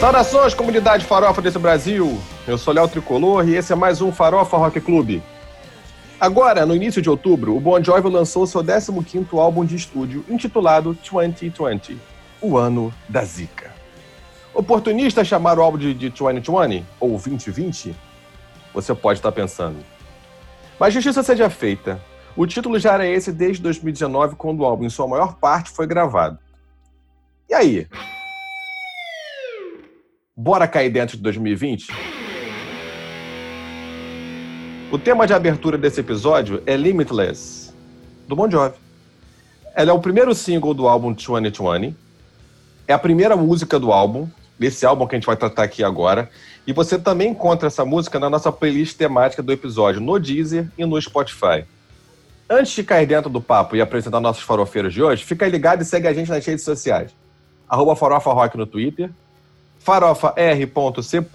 [0.00, 2.20] Saudações, comunidade farofa desse Brasil.
[2.46, 5.22] Eu sou Léo Tricolor e esse é mais um Farofa Rock Clube.
[6.20, 10.96] Agora, no início de outubro, o Bon Jovi lançou seu 15º álbum de estúdio, intitulado
[11.10, 11.98] 2020,
[12.42, 13.72] o ano da zica.
[14.52, 17.96] Oportunistas chamaram o álbum de, de 2020, ou 2020?
[18.74, 19.78] Você pode estar pensando.
[20.78, 21.98] Mas justiça seja feita.
[22.36, 25.86] O título já era esse desde 2019, quando o álbum, em sua maior parte, foi
[25.86, 26.38] gravado.
[27.48, 27.88] E aí?
[30.38, 31.86] Bora cair dentro de 2020?
[34.92, 37.72] O tema de abertura desse episódio é Limitless,
[38.28, 38.76] do Bon Jovi.
[39.74, 41.96] Ela é o primeiro single do álbum 2020,
[42.86, 46.28] é a primeira música do álbum, desse álbum que a gente vai tratar aqui agora,
[46.66, 50.84] e você também encontra essa música na nossa playlist temática do episódio no Deezer e
[50.84, 51.64] no Spotify.
[52.48, 55.86] Antes de cair dentro do papo e apresentar nossos farofeiros de hoje, fica ligado e
[55.86, 57.10] segue a gente nas redes sociais.
[57.66, 59.10] Arroba Farofa Rock no Twitter,
[59.86, 61.26] farofa.r.c.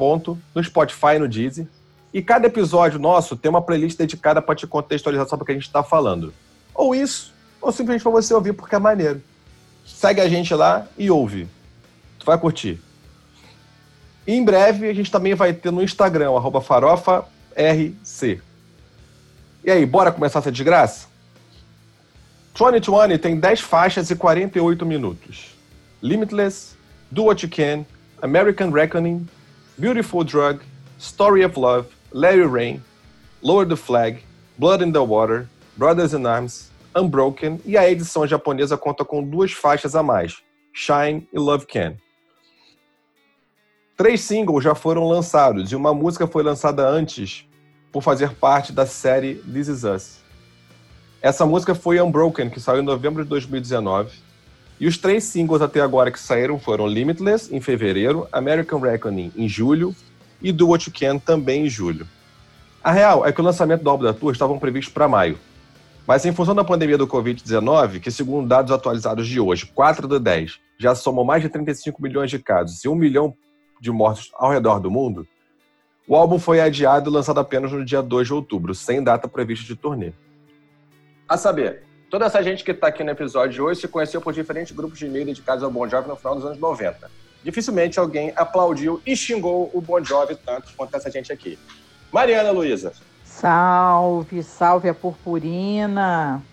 [0.53, 1.65] no Spotify e no Deezer.
[2.13, 5.55] E cada episódio nosso tem uma playlist dedicada para te contextualizar sobre o que a
[5.55, 6.33] gente está falando.
[6.75, 9.23] Ou isso, ou simplesmente para você ouvir porque é maneiro.
[9.85, 11.47] Segue a gente lá e ouve.
[12.19, 12.77] Tu vai curtir.
[14.27, 17.29] E em breve a gente também vai ter no Instagram, farofarc.
[19.63, 21.07] E aí, bora começar essa desgraça?
[22.53, 25.55] 2020 tem 10 faixas e 48 minutos.
[26.01, 26.75] Limitless,
[27.09, 27.85] Do What You Can,
[28.23, 29.27] American Reckoning,
[29.79, 30.61] Beautiful Drug,
[30.99, 32.83] Story of Love, Larry Rain,
[33.41, 34.23] Lower the Flag,
[34.59, 39.51] Blood in the Water, Brothers in Arms, Unbroken e a edição japonesa conta com duas
[39.51, 40.37] faixas a mais,
[40.71, 41.95] Shine e Love Can.
[43.97, 47.47] Três singles já foram lançados e uma música foi lançada antes
[47.91, 50.19] por fazer parte da série This Is Us.
[51.23, 54.30] Essa música foi Unbroken, que saiu em novembro de 2019
[54.81, 59.47] e os três singles até agora que saíram foram Limitless, em fevereiro, American Reckoning, em
[59.47, 59.95] julho,
[60.41, 62.07] e Do What You Can, também em julho.
[62.83, 65.37] A real é que o lançamento do álbum da tour estavam previstos para maio.
[66.07, 70.17] Mas em função da pandemia do Covid-19, que segundo dados atualizados de hoje, 4 de
[70.17, 73.35] 10, já somam mais de 35 milhões de casos e 1 milhão
[73.79, 75.27] de mortos ao redor do mundo,
[76.07, 79.63] o álbum foi adiado e lançado apenas no dia 2 de outubro, sem data prevista
[79.63, 80.11] de turnê.
[81.29, 84.33] A saber, Toda essa gente que está aqui no episódio de hoje se conheceu por
[84.33, 87.09] diferentes grupos de e-mail dedicados ao Bon Jovi no final dos anos 90.
[87.41, 91.57] Dificilmente alguém aplaudiu e xingou o Bon Jovi tanto quanto essa gente aqui.
[92.11, 92.91] Mariana Luiza.
[93.23, 96.43] Salve, salve a purpurina.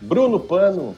[0.00, 0.96] Bruno Pano.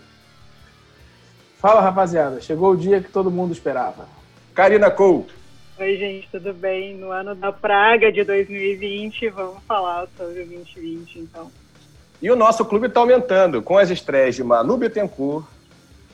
[1.58, 2.40] Fala, rapaziada.
[2.40, 4.08] Chegou o dia que todo mundo esperava.
[4.54, 5.26] Karina Cole.
[5.78, 6.96] Oi, gente, tudo bem?
[6.96, 11.50] No ano da praga de 2020, vamos falar sobre o 2020, então.
[12.20, 15.44] E o nosso clube está aumentando, com as estreias de Manu Bittencourt.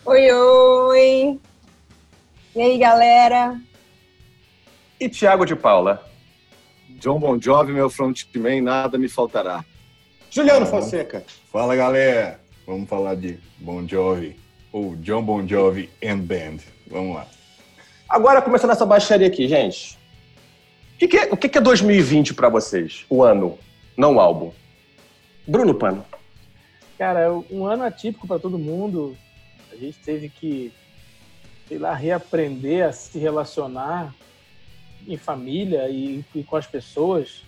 [0.04, 1.40] Oi, oi!
[2.56, 3.56] E aí, galera?
[4.98, 6.04] E Thiago de Paula.
[6.98, 9.64] John Bon Jovi, meu frontman, nada me faltará.
[10.28, 11.24] Juliano Fonseca.
[11.52, 12.40] Fala, galera.
[12.66, 14.36] Vamos falar de Bon Jovi,
[14.72, 16.58] ou John Bon Jovi and Band.
[16.86, 17.26] Vamos lá.
[18.08, 19.98] Agora, começando essa baixaria aqui, gente.
[20.94, 23.04] O que, que é, o que, que é 2020 para vocês?
[23.08, 23.58] O ano,
[23.96, 24.52] não o álbum.
[25.46, 26.04] Bruno Pano.
[26.98, 29.16] Cara, é um ano atípico para todo mundo.
[29.72, 30.72] A gente teve que,
[31.66, 34.14] sei lá, reaprender a se relacionar
[35.06, 37.42] em família e, e com as pessoas.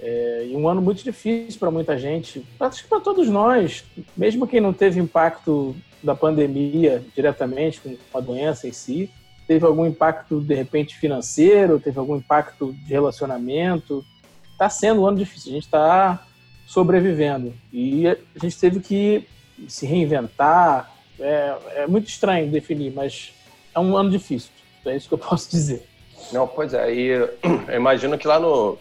[0.00, 3.84] É, e um ano muito difícil para muita gente, acho que para todos nós,
[4.16, 9.10] mesmo quem não teve impacto da pandemia diretamente com a doença em si,
[9.48, 14.04] teve algum impacto de repente financeiro, teve algum impacto de relacionamento.
[14.52, 15.50] Está sendo um ano difícil.
[15.50, 16.27] A gente está
[16.68, 17.54] sobrevivendo.
[17.72, 19.26] E a gente teve que
[19.66, 20.92] se reinventar.
[21.18, 23.32] É, é muito estranho definir, mas
[23.74, 24.50] é um ano difícil.
[24.84, 25.88] É isso que eu posso dizer.
[26.30, 26.92] Não, pois é.
[26.92, 27.08] E
[27.68, 28.78] eu imagino que lá no,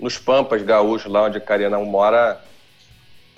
[0.00, 2.40] nos Pampas Gaúchos, lá onde a Karina mora,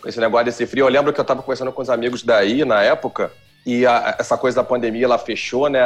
[0.00, 2.64] com esse negócio desse frio, eu lembro que eu estava conversando com os amigos daí
[2.64, 3.32] na época,
[3.66, 5.80] e a, essa coisa da pandemia, ela fechou, né?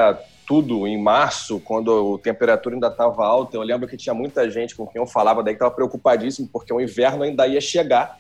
[0.47, 3.57] Tudo em março, quando a temperatura ainda estava alta.
[3.57, 6.73] Eu lembro que tinha muita gente com quem eu falava daí que estava preocupadíssimo, porque
[6.73, 8.19] o inverno ainda ia chegar.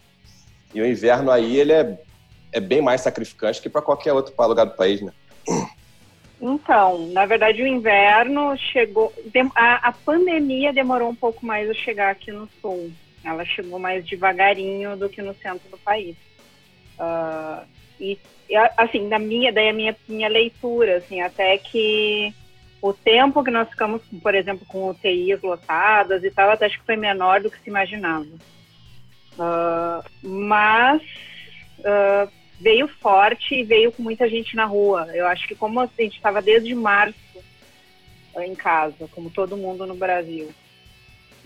[0.74, 1.98] E o inverno aí, ele é,
[2.52, 5.12] é bem mais sacrificante que para qualquer outro lugar do país, né?
[6.40, 9.12] Então, na verdade, o inverno chegou.
[9.54, 12.90] A, a pandemia demorou um pouco mais a chegar aqui no sul.
[13.24, 16.16] Ela chegou mais devagarinho do que no centro do país.
[16.98, 17.64] Uh,
[18.02, 18.18] e
[18.76, 22.34] assim, da minha, daí a minha, minha leitura, assim, até que
[22.82, 26.84] o tempo que nós ficamos, por exemplo, com UTIs lotadas e tal, até acho que
[26.84, 28.26] foi menor do que se imaginava.
[29.34, 31.00] Uh, mas
[31.78, 35.08] uh, veio forte e veio com muita gente na rua.
[35.14, 37.16] Eu acho que como a gente estava desde março
[38.36, 40.52] em casa, como todo mundo no Brasil.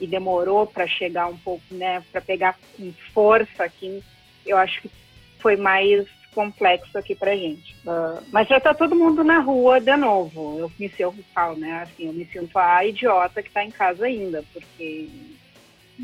[0.00, 4.02] E demorou para chegar um pouco, né, para pegar com força aqui,
[4.44, 4.90] eu acho que
[5.38, 6.06] foi mais
[6.36, 7.74] complexo aqui pra gente.
[7.86, 10.58] Uh, mas já tá todo mundo na rua de novo.
[10.58, 14.04] Eu me sinto, falo, né, assim, eu me sinto a idiota que tá em casa
[14.04, 15.08] ainda, porque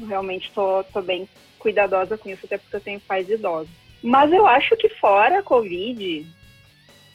[0.09, 3.71] realmente tô, tô bem cuidadosa com isso, até porque eu tenho pais idosos.
[4.03, 6.27] Mas eu acho que fora a Covid,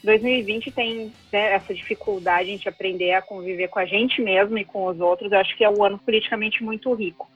[0.04, 4.86] 2020 tem né, essa dificuldade de aprender a conviver com a gente mesmo e com
[4.86, 5.32] os outros.
[5.32, 7.28] Eu acho que é um ano politicamente muito rico.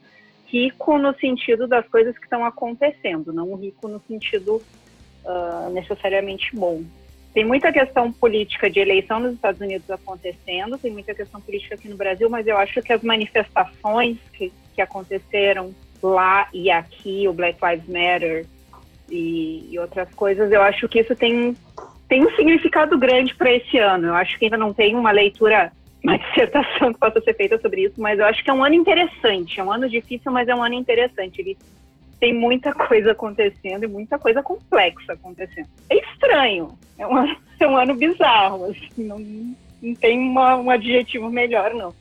[0.46, 4.62] Rico no sentido das coisas que estão acontecendo, não rico no sentido
[5.24, 6.82] uh, necessariamente bom.
[7.34, 11.88] Tem muita questão política de eleição nos Estados Unidos acontecendo, tem muita questão política aqui
[11.88, 17.32] no Brasil, mas eu acho que as manifestações que, que aconteceram lá e aqui, o
[17.32, 18.46] Black Lives Matter
[19.10, 21.56] e, e outras coisas, eu acho que isso tem
[22.12, 24.08] tem um significado grande para esse ano.
[24.08, 25.72] Eu acho que ainda não tem uma leitura,
[26.04, 28.74] uma dissertação que possa ser feita sobre isso, mas eu acho que é um ano
[28.74, 29.58] interessante.
[29.58, 31.40] É um ano difícil, mas é um ano interessante.
[31.40, 31.56] Ele
[32.22, 35.66] tem muita coisa acontecendo e muita coisa complexa acontecendo.
[35.90, 36.78] É estranho.
[36.96, 38.66] É um ano, é um ano bizarro.
[38.66, 39.18] Assim, não,
[39.82, 41.92] não tem uma, um adjetivo melhor, não.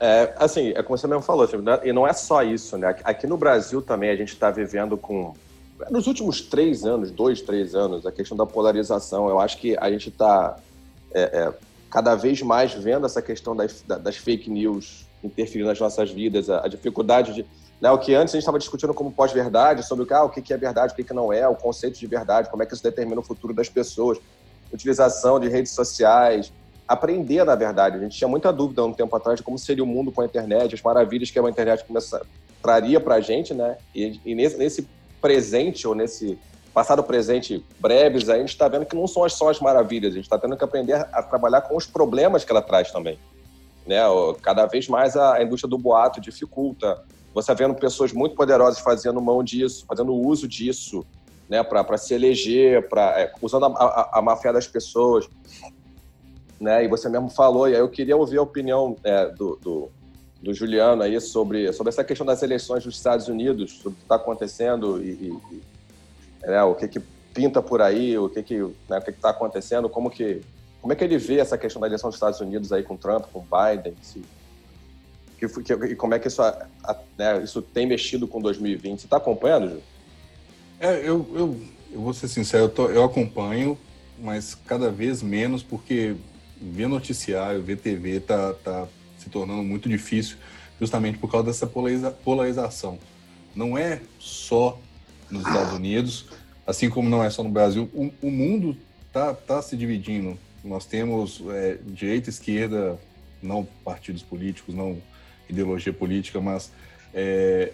[0.00, 2.96] É, assim, é como você mesmo falou, assim, né, e não é só isso, né?
[3.04, 5.34] Aqui no Brasil também a gente está vivendo com
[5.90, 9.90] nos últimos três anos, dois, três anos, a questão da polarização, eu acho que a
[9.90, 10.56] gente está
[11.12, 11.52] é, é,
[11.90, 16.64] cada vez mais vendo essa questão das, das fake news interferindo nas nossas vidas, a,
[16.64, 17.44] a dificuldade de.
[17.80, 20.56] Né, o que antes a gente estava discutindo como pós-verdade, sobre ah, o que é
[20.56, 23.22] verdade, o que não é, o conceito de verdade, como é que isso determina o
[23.22, 24.18] futuro das pessoas,
[24.72, 26.52] utilização de redes sociais,
[26.88, 27.96] aprender, na verdade.
[27.96, 30.24] A gente tinha muita dúvida um tempo atrás de como seria o mundo com a
[30.24, 32.22] internet, as maravilhas que a internet começa,
[32.62, 33.76] traria para a gente, né?
[33.94, 34.88] E, e nesse, nesse
[35.20, 36.38] presente ou nesse
[36.72, 40.24] passado presente breves, a gente está vendo que não são só as maravilhas, a gente
[40.24, 43.18] está tendo que aprender a trabalhar com os problemas que ela traz também.
[43.86, 43.98] Né?
[44.42, 47.02] Cada vez mais a indústria do boato dificulta.
[47.42, 51.06] Você vendo pessoas muito poderosas fazendo mão disso, fazendo uso disso,
[51.48, 51.62] né?
[51.62, 55.28] para se eleger, pra, é, usando a, a, a das pessoas.
[56.60, 56.84] Né?
[56.84, 59.90] E você mesmo falou, e aí eu queria ouvir a opinião é, do, do
[60.40, 64.02] do Juliano aí sobre, sobre essa questão das eleições dos Estados Unidos, sobre o que
[64.02, 65.62] está acontecendo e, e
[66.42, 67.00] né, o que, que
[67.34, 68.58] pinta por aí, o que que
[68.88, 70.40] né, o que está acontecendo, como que
[70.80, 73.26] como é que ele vê essa questão da eleição dos Estados Unidos aí com Trump,
[73.32, 74.22] com Biden, se,
[75.38, 76.66] que, que, e como é que isso, a,
[77.16, 79.00] né, isso tem mexido com 2020?
[79.00, 79.82] Você está acompanhando, Ju?
[80.80, 81.60] É, eu, eu,
[81.92, 83.78] eu vou ser sincero, eu, tô, eu acompanho,
[84.18, 86.16] mas cada vez menos, porque
[86.60, 90.36] ver noticiário, ver TV tá, tá se tornando muito difícil,
[90.80, 92.98] justamente por causa dessa polariza polarização.
[93.54, 94.78] Não é só
[95.30, 96.26] nos Estados Unidos,
[96.66, 98.76] assim como não é só no Brasil, o, o mundo
[99.12, 100.38] tá, tá se dividindo.
[100.64, 102.98] Nós temos é, direita esquerda,
[103.42, 105.00] não partidos políticos, não
[105.48, 106.70] ideologia política, mas
[107.14, 107.72] é,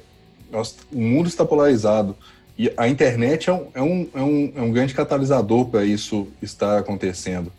[0.50, 2.16] nós, o mundo está polarizado.
[2.56, 6.28] E a internet é um, é um, é um, é um grande catalisador para isso
[6.40, 7.52] estar acontecendo.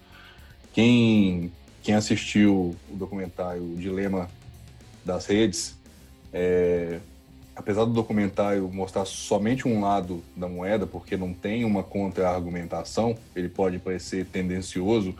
[0.74, 1.52] Quem
[1.86, 4.28] quem assistiu o documentário O Dilema
[5.06, 5.78] das Redes,
[6.34, 7.00] é,
[7.56, 13.48] apesar do documentário mostrar somente um lado da moeda, porque não tem uma contra-argumentação, ele
[13.48, 15.16] pode parecer tendencioso,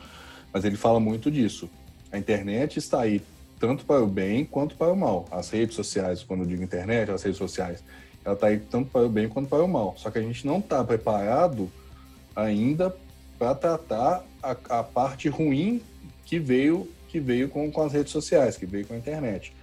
[0.52, 1.70] mas ele fala muito disso.
[2.12, 3.22] A internet está aí
[3.60, 5.26] tanto para o bem quanto para o mal.
[5.32, 7.84] As redes sociais, quando eu digo internet, as redes sociais,
[8.24, 9.96] ela está aí tanto para o bem quanto para o mal.
[9.98, 11.72] Só que a gente não está preparado
[12.36, 12.96] ainda
[13.38, 15.82] para tratar a, a parte ruim
[16.26, 19.54] que veio que veio com, com as redes sociais, que veio com a internet.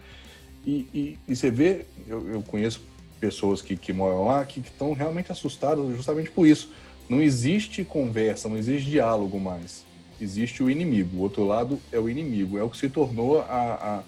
[0.65, 2.81] E, e, e você vê, eu, eu, conheço
[3.21, 6.71] pessoas que, que moram lá que estão realmente assustadas justamente por isso.
[7.11, 9.85] Não existe conversa, não existe diálogo mais.
[10.23, 11.17] Existe o inimigo.
[11.17, 12.59] O outro lado é o inimigo.
[12.59, 14.03] É o que se tornou a,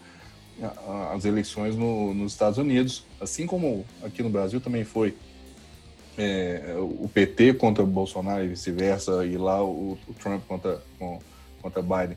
[0.62, 5.14] a, a, as eleições no, nos Estados Unidos, assim como aqui no Brasil também foi.
[6.16, 10.80] É, o PT contra o Bolsonaro e vice-versa, e lá o, o Trump contra,
[11.60, 12.16] contra Biden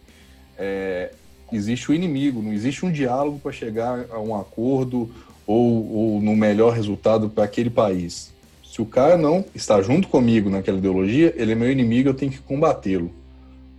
[0.57, 1.11] é,
[1.51, 5.09] existe o inimigo, não existe um diálogo para chegar a um acordo
[5.45, 8.33] ou, ou no melhor resultado para aquele país.
[8.63, 12.31] Se o cara não está junto comigo naquela ideologia, ele é meu inimigo, eu tenho
[12.31, 13.11] que combatê-lo.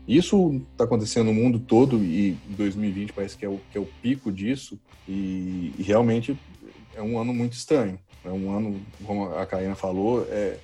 [0.08, 3.86] Isso está acontecendo no mundo todo e 2020 parece que é o, que é o
[4.00, 6.34] pico disso e, e, realmente
[6.96, 7.98] é um ano muito estranho.
[8.24, 10.56] É um ano, como a Karina falou, é,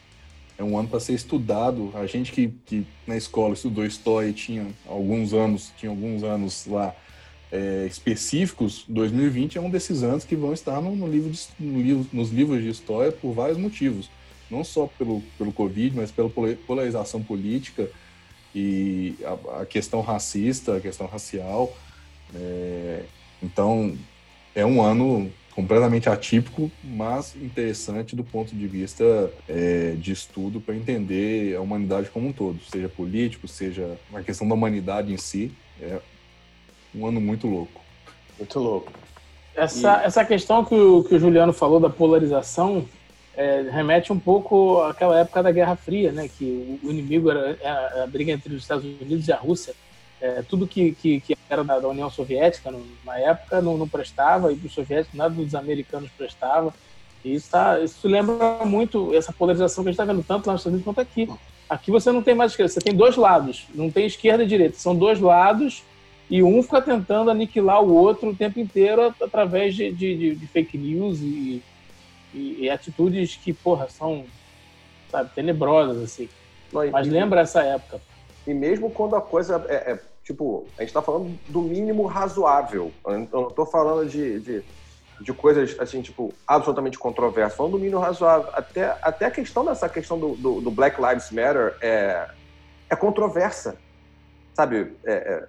[0.56, 1.92] é um ano para ser estudado.
[1.94, 6.66] A gente que, que na escola estudou história e tinha alguns anos, tinha alguns anos
[6.66, 6.96] lá
[7.52, 11.82] é, específicos, 2020 é um desses anos que vão estar no, no livro de, no
[11.82, 14.10] livro, nos livros de história por vários motivos.
[14.50, 16.30] Não só pelo, pelo Covid, mas pela
[16.66, 17.90] polarização política
[18.54, 21.74] e a, a questão racista, a questão racial.
[22.34, 23.02] É,
[23.42, 23.96] então,
[24.54, 30.74] é um ano completamente atípico, mas interessante do ponto de vista é, de estudo para
[30.74, 35.52] entender a humanidade como um todo, seja político, seja a questão da humanidade em si.
[35.80, 36.00] É
[36.94, 37.80] um ano muito louco.
[38.38, 38.92] Muito louco.
[39.54, 40.06] Essa, e...
[40.06, 42.88] essa questão que o, que o Juliano falou da polarização
[43.36, 46.28] é, remete um pouco àquela época da Guerra Fria, né?
[46.28, 49.74] Que o, inimigo era, a briga entre os Estados Unidos e a Rússia.
[50.20, 52.72] É, tudo que, que, que, era da, da União Soviética
[53.04, 56.72] na época não, não prestava, e para os soviéticos nada dos americanos prestava.
[57.24, 60.52] E isso, tá, isso lembra muito essa polarização que a gente está vendo tanto lá
[60.52, 61.28] nos Estados Unidos quanto aqui.
[61.68, 64.78] Aqui você não tem mais esquerda, você tem dois lados, não tem esquerda e direita,
[64.78, 65.82] são dois lados
[66.30, 70.76] e um fica tentando aniquilar o outro o tempo inteiro através de, de, de fake
[70.76, 71.62] news e,
[72.34, 74.24] e, e, atitudes que, porra, são,
[75.10, 76.28] sabe, tenebrosas, assim.
[76.92, 78.00] Mas lembra essa época.
[78.46, 82.90] E mesmo quando a coisa é, é tipo, a gente está falando do mínimo razoável.
[83.06, 84.64] Eu não estou falando de, de,
[85.20, 87.56] de, coisas, assim, tipo, absolutamente controversas.
[87.56, 88.48] Falando do mínimo razoável.
[88.54, 92.28] Até, até a questão dessa questão do, do, do Black Lives Matter é,
[92.90, 93.76] é controversa.
[94.54, 94.92] Sabe?
[95.04, 95.48] É, é,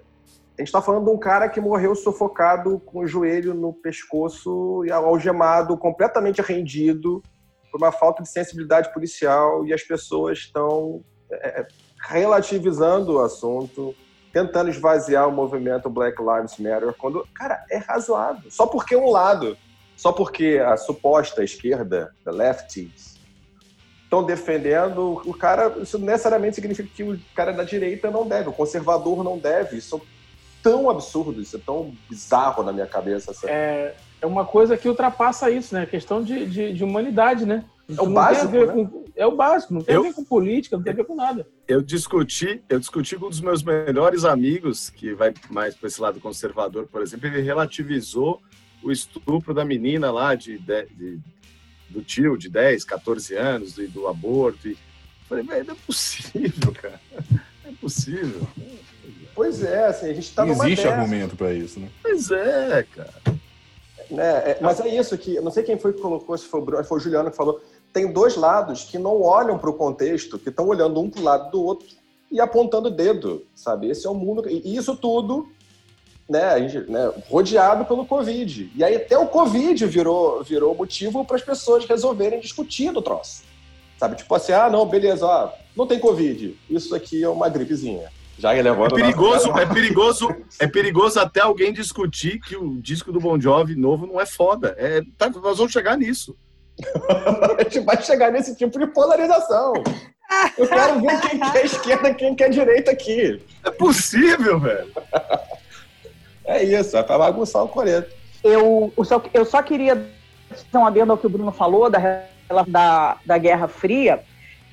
[0.57, 4.83] a gente está falando de um cara que morreu sufocado com o joelho no pescoço
[4.85, 7.21] e algemado, completamente rendido
[7.69, 11.67] por uma falta de sensibilidade policial e as pessoas estão é, é
[12.07, 13.93] relativizando o assunto,
[14.31, 18.49] tentando esvaziar o movimento Black Lives Matter, quando, cara, é razoável.
[18.49, 19.57] Só porque um lado,
[19.97, 23.15] só porque a suposta esquerda, the lefties,
[24.03, 28.53] estão defendendo, o cara, isso necessariamente significa que o cara da direita não deve, o
[28.53, 29.77] conservador não deve.
[29.77, 30.01] Isso
[30.65, 33.31] tão absurdo, isso é tão bizarro na minha cabeça.
[33.47, 35.83] É, é uma coisa que ultrapassa isso, né?
[35.83, 37.63] A questão de, de, de humanidade, né?
[37.87, 38.65] É o básico, né?
[38.65, 41.05] com, é o básico, não tem eu, a ver com política, não tem a ver
[41.05, 41.47] com nada.
[41.67, 46.01] Eu discuti, eu discuti com um dos meus melhores amigos, que vai mais para esse
[46.01, 48.41] lado conservador, por exemplo, ele relativizou
[48.81, 51.19] o estupro da menina lá de, de, de
[51.89, 54.67] do tio de 10, 14 anos, do, do aborto.
[54.67, 54.75] E
[55.29, 56.99] falei, velho, não é possível, cara.
[57.63, 58.47] Não é possível.
[59.35, 61.89] Pois é, assim, a gente tá Existe argumento para isso, né?
[62.01, 63.13] Pois é, cara.
[64.09, 64.23] Né?
[64.23, 66.97] É, mas é isso que, não sei quem foi que colocou, se foi o, foi
[66.97, 67.61] o Juliano que falou,
[67.91, 71.23] tem dois lados que não olham para o contexto, que estão olhando um para o
[71.23, 71.87] lado do outro
[72.31, 73.89] e apontando o dedo, sabe?
[73.89, 74.47] Esse é o mundo.
[74.49, 75.49] E isso tudo,
[76.29, 78.71] né, gente, né, rodeado pelo Covid.
[78.75, 83.43] E aí até o Covid virou, virou motivo para as pessoas resolverem discutir do troço.
[83.97, 84.15] Sabe?
[84.17, 86.57] Tipo assim, ah, não, beleza, ó, não tem Covid.
[86.69, 88.11] Isso aqui é uma gripezinha.
[88.37, 93.39] Já é perigoso, é perigoso, é perigoso até alguém discutir que o disco do Bon
[93.39, 94.75] Jovi novo não é foda.
[94.77, 96.35] É, tá, nós vamos chegar nisso.
[97.57, 99.73] a gente vai chegar nesse tipo de polarização.
[100.57, 103.41] Eu quero ver quem quer esquerda e quem quer direita aqui.
[103.63, 104.91] É possível, velho.
[106.43, 108.13] É isso, é pra bagunçar o coreto.
[108.43, 109.95] Eu, eu, só, eu só queria
[110.71, 112.23] dar um adendo ao que o Bruno falou da,
[112.67, 114.23] da, da Guerra Fria.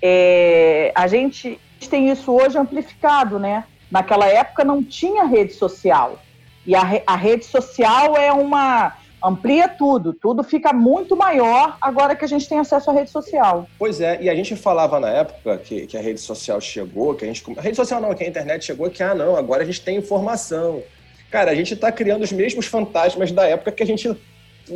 [0.03, 3.65] É, a gente tem isso hoje amplificado, né?
[3.91, 6.19] Naquela época não tinha rede social.
[6.67, 8.97] E a, a rede social é uma.
[9.23, 13.69] amplia tudo, tudo fica muito maior agora que a gente tem acesso à rede social.
[13.79, 17.25] Pois é, e a gente falava na época que, que a rede social chegou, que
[17.25, 17.45] a gente.
[17.59, 19.97] A rede social não, que a internet chegou, que ah, não, agora a gente tem
[19.97, 20.83] informação.
[21.31, 24.15] Cara, a gente está criando os mesmos fantasmas da época que a gente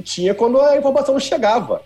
[0.02, 1.82] tinha quando a informação não chegava.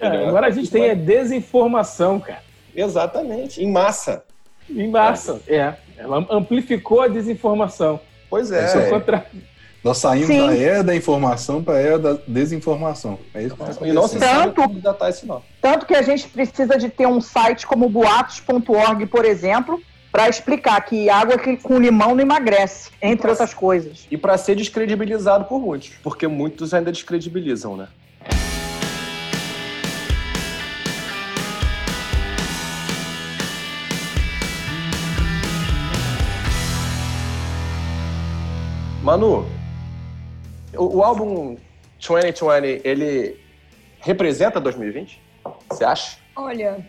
[0.00, 2.42] É, agora a gente tem a desinformação, cara.
[2.74, 4.24] Exatamente, em massa.
[4.68, 5.74] Em massa, é.
[5.96, 8.00] Ela amplificou a desinformação.
[8.28, 8.86] Pois é.
[8.86, 8.90] é.
[8.90, 9.26] Contra...
[9.84, 10.46] Nós saímos Sim.
[10.46, 13.18] da era da informação para a era da desinformação.
[13.34, 15.42] É isso que está E não se tanto, datar isso, não.
[15.60, 20.80] Tanto que a gente precisa de ter um site como boatos.org, por exemplo, para explicar
[20.82, 24.06] que água com limão não emagrece, entre outras coisas.
[24.10, 27.88] E para ser descredibilizado por muitos, porque muitos ainda descredibilizam, né?
[39.02, 39.44] Manu,
[40.76, 41.56] o, o álbum
[41.98, 43.36] 2020, ele
[43.98, 45.20] representa 2020?
[45.68, 46.18] Você acha?
[46.36, 46.86] Olha,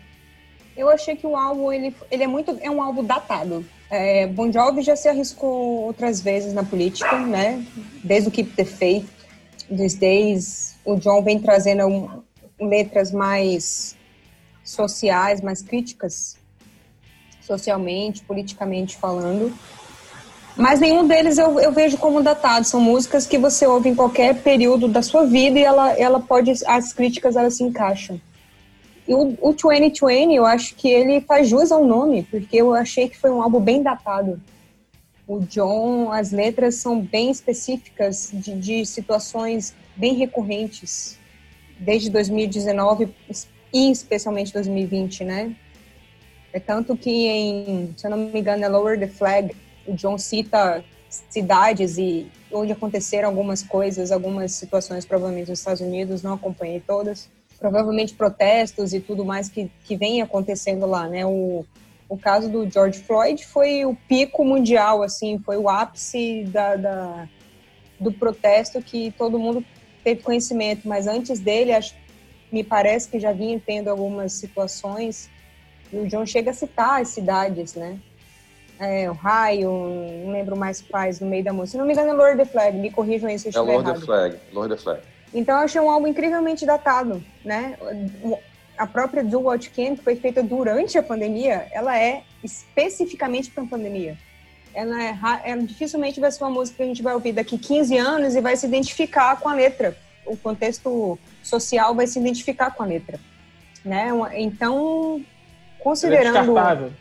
[0.76, 3.66] eu achei que o álbum ele, ele é muito é um álbum datado.
[3.90, 7.64] É, bon Jovi já se arriscou outras vezes na política, né?
[8.04, 9.08] Desde o Keep the Faith,
[9.68, 12.22] These Days, o John vem trazendo um,
[12.60, 13.96] letras mais
[14.62, 16.38] sociais, mais críticas
[17.40, 19.52] socialmente, politicamente falando.
[20.56, 22.64] Mas nenhum deles eu, eu vejo como datado.
[22.66, 26.52] São músicas que você ouve em qualquer período da sua vida e ela, ela pode.
[26.66, 28.20] As críticas elas se encaixam.
[29.06, 33.08] E o, o 2020, eu acho que ele faz jus ao nome, porque eu achei
[33.08, 34.40] que foi um álbum bem datado.
[35.26, 41.18] O John, as letras são bem específicas de, de situações bem recorrentes
[41.78, 43.08] desde 2019
[43.72, 45.54] e especialmente 2020, né?
[46.52, 49.54] É tanto que em, se eu não me engano, é Lower the Flag,
[49.86, 50.84] o John cita
[51.30, 57.30] cidades e onde aconteceram algumas coisas, algumas situações, provavelmente nos Estados Unidos, não acompanhei todas,
[57.58, 61.24] provavelmente protestos e tudo mais que, que vem acontecendo lá, né?
[61.24, 61.64] O,
[62.08, 67.28] o caso do George Floyd foi o pico mundial, assim, foi o ápice da, da
[67.98, 69.64] do protesto que todo mundo
[70.02, 71.94] teve conhecimento, mas antes dele, acho,
[72.52, 75.30] me parece que já vinha tendo algumas situações,
[75.92, 77.98] e o John chega a citar as cidades, né?
[78.84, 79.70] É, Ohio,
[80.24, 81.72] não lembro mais quais, no meio da música.
[81.72, 83.70] Se não me engano, é Lord the Flag, me corrijam aí se eu é estiver
[83.70, 84.00] é Lord errado.
[84.00, 85.00] The Flag, Lord the Flag.
[85.32, 87.76] Então, eu achei um álbum incrivelmente datado, né?
[88.76, 93.64] A própria Do What Can, que foi feita durante a pandemia, ela é especificamente para
[93.64, 94.16] a pandemia.
[94.72, 97.96] Ela é, ela dificilmente vai ser uma música que a gente vai ouvir daqui 15
[97.96, 99.96] anos e vai se identificar com a letra.
[100.26, 103.20] O contexto social vai se identificar com a letra,
[103.84, 104.10] né?
[104.36, 105.24] Então,
[105.78, 106.36] considerando...
[106.36, 106.92] É descartável.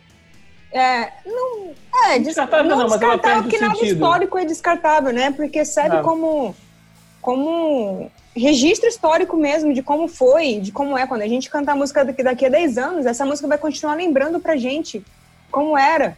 [0.73, 1.71] É, não,
[2.07, 5.29] é, descartável não, não mas ela porque nada histórico é descartável, né?
[5.31, 6.55] Porque serve como,
[7.21, 11.05] como registro histórico mesmo de como foi, de como é.
[11.05, 13.93] Quando a gente cantar a música daqui, daqui a 10 anos, essa música vai continuar
[13.93, 15.05] lembrando pra gente
[15.51, 16.17] como era,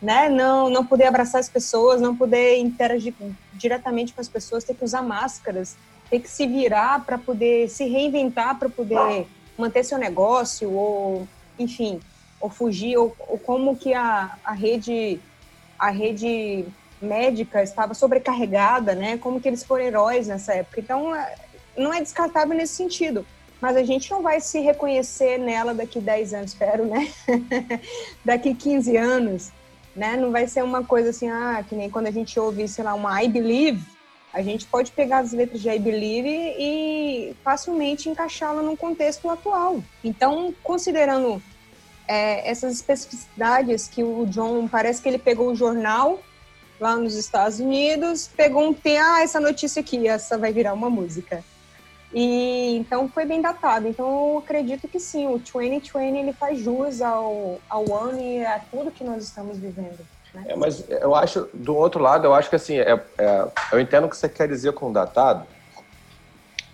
[0.00, 0.28] né?
[0.28, 3.12] Não, não poder abraçar as pessoas, não poder interagir
[3.54, 5.76] diretamente com as pessoas, ter que usar máscaras,
[6.08, 9.26] ter que se virar para poder se reinventar, para poder
[9.58, 11.26] manter seu negócio, ou,
[11.58, 12.00] enfim,
[12.40, 15.20] ou fugir, ou, ou como que a, a rede
[15.78, 16.64] a rede
[17.00, 19.18] médica estava sobrecarregada, né?
[19.18, 20.80] Como que eles foram heróis nessa época.
[20.80, 21.34] Então, é,
[21.76, 23.26] não é descartável nesse sentido.
[23.60, 27.10] Mas a gente não vai se reconhecer nela daqui 10 anos, espero, né?
[28.24, 29.50] daqui 15 anos,
[29.94, 30.16] né?
[30.16, 32.94] Não vai ser uma coisa assim, ah, que nem quando a gente ouve, sei lá,
[32.94, 33.82] uma I Believe,
[34.32, 39.82] a gente pode pegar as letras de I Believe e facilmente encaixá-la num contexto atual.
[40.04, 41.42] Então, considerando
[42.08, 46.20] é, essas especificidades que o John parece que ele pegou o jornal
[46.78, 50.90] lá nos Estados Unidos, pegou um tema, ah, essa notícia aqui, essa vai virar uma
[50.90, 51.42] música.
[52.12, 53.88] E então foi bem datado.
[53.88, 58.60] Então eu acredito que sim, o 2020 ele faz jus ao, ao ano e a
[58.70, 59.98] tudo que nós estamos vivendo.
[60.32, 60.44] Né?
[60.48, 64.06] É, mas eu acho, do outro lado, eu acho que assim, é, é, eu entendo
[64.06, 65.46] o que você quer dizer com datado,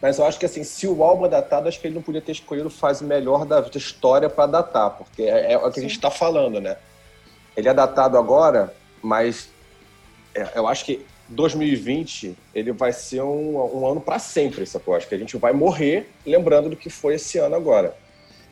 [0.02, 2.20] mas eu acho que assim, se o álbum é datado, acho que ele não podia
[2.20, 5.80] ter escolhido fase melhor da história para datar, porque é, é, o que Sim.
[5.80, 6.76] a gente está falando, né?
[7.56, 9.48] Ele é datado agora, mas
[10.34, 14.96] é, eu acho que 2020 ele vai ser um, um ano para sempre, sacou?
[14.96, 17.96] Acho que a gente vai morrer lembrando do que foi esse ano agora.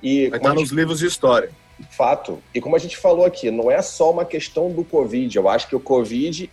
[0.01, 1.51] E vai estar tá nos livros de história.
[1.91, 2.41] Fato.
[2.55, 5.37] E como a gente falou aqui, não é só uma questão do Covid.
[5.37, 6.49] Eu acho que o Covid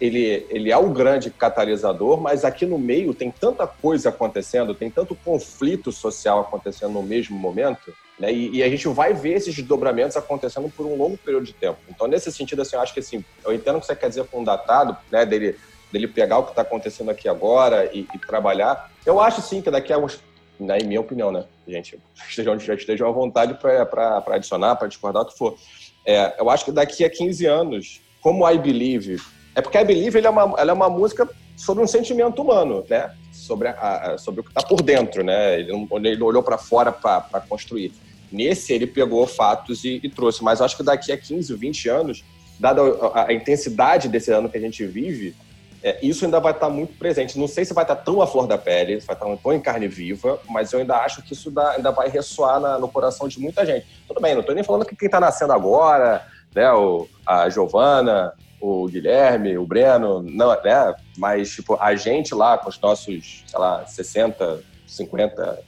[0.00, 4.90] ele, ele é o grande catalisador, mas aqui no meio tem tanta coisa acontecendo, tem
[4.90, 8.32] tanto conflito social acontecendo no mesmo momento, né?
[8.32, 11.78] E, e, a gente vai ver esses desdobramentos acontecendo por um longo período de tempo.
[11.88, 14.24] Então, nesse sentido, assim, eu acho que assim, eu entendo o que você quer dizer
[14.26, 15.26] com um datado, né?
[15.26, 15.56] Dele,
[15.92, 18.90] dele pegar o que está acontecendo aqui agora e, e, trabalhar.
[19.04, 20.20] Eu acho sim que daqui a uns,
[20.58, 25.36] na minha opinião, né, gente, estejam, estejam à vontade para adicionar, para discordar, o que
[25.36, 25.56] for.
[26.04, 29.20] É, eu acho que daqui a 15 anos, como I Believe
[29.58, 32.84] é porque I Believe ele é, uma, ela é uma música sobre um sentimento humano,
[32.88, 33.12] né?
[33.32, 35.58] Sobre, a, a sobre o que está por dentro, né?
[35.58, 37.92] Ele, não, ele olhou para fora para construir.
[38.30, 40.44] Nesse, ele pegou fatos e, e, trouxe.
[40.44, 42.24] Mas acho que daqui a 15, 20 anos,
[42.60, 45.34] dada a, a intensidade desse ano que a gente vive,
[45.82, 47.36] é, isso ainda vai estar tá muito presente.
[47.36, 49.52] Não sei se vai estar tá tão à flor da pele, vai estar tá tão
[49.52, 52.86] em carne viva, mas eu ainda acho que isso dá, ainda vai ressoar na, no
[52.86, 53.86] coração de muita gente.
[54.06, 58.32] Tudo bem, não estou nem falando que quem está nascendo agora, né, o, a Giovana,
[58.60, 60.94] o Guilherme, o Breno, não, né?
[61.16, 65.62] Mas, tipo, a gente lá com os nossos, sei lá, 60, 50,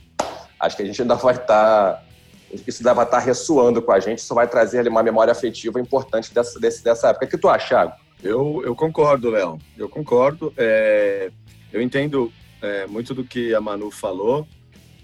[0.58, 1.94] acho que a gente ainda vai estar.
[1.94, 2.02] Tá,
[2.66, 5.80] isso ainda vai estar tá ressoando com a gente, isso vai trazer uma memória afetiva
[5.80, 7.26] importante dessa, desse, dessa época.
[7.26, 7.92] O que tu acha, Thiago?
[8.22, 9.58] Eu, eu concordo, Léo.
[9.78, 10.52] Eu concordo.
[10.56, 11.30] É,
[11.72, 14.46] eu entendo é, muito do que a Manu falou.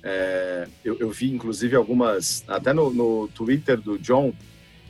[0.02, 2.44] É, eu, eu, vi, inclusive, algumas.
[2.46, 4.32] Até no, no Twitter do John,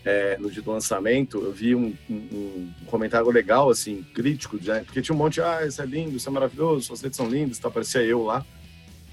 [0.07, 4.85] é, no dia do lançamento, eu vi um, um, um, comentário legal, assim, crítico, né?
[4.85, 7.59] porque tinha um monte ah, isso é lindo, isso é maravilhoso, suas letras são lindas,
[7.59, 8.47] tá, parecia eu lá,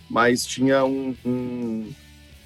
[0.08, 1.92] mas tinha um, um,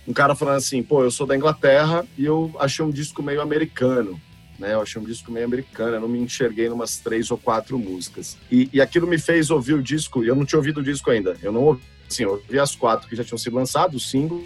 [0.07, 3.41] um, cara falando assim, pô, eu sou da Inglaterra e eu achei um disco meio
[3.41, 4.17] americano,
[4.57, 7.38] né, eu achei um disco meio americano, eu não me enxerguei em umas três ou
[7.38, 8.38] quatro músicas.
[8.49, 11.12] E, e aquilo me fez ouvir o disco, e eu não tinha ouvido o disco
[11.12, 14.10] ainda, eu não ouvi, assim, eu ouvi as quatro que já tinham sido lançados, os
[14.10, 14.45] singles,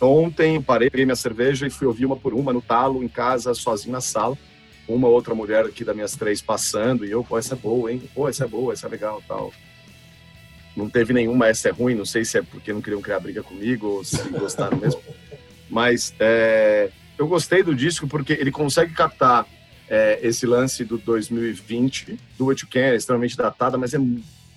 [0.00, 3.52] Ontem parei, peguei minha cerveja e fui ouvir uma por uma no talo, em casa,
[3.54, 4.36] sozinho na sala.
[4.88, 8.02] uma outra mulher aqui das minhas três passando, e eu, pô, essa é boa, hein?
[8.14, 9.52] Pô, essa é boa, essa é legal tal.
[10.76, 13.42] Não teve nenhuma, essa é ruim, não sei se é porque não queriam criar briga
[13.42, 15.00] comigo ou se gostaram mesmo.
[15.68, 19.46] Mas é, eu gostei do disco porque ele consegue captar
[19.88, 23.98] é, esse lance do 2020, do You Can, é extremamente datada, mas é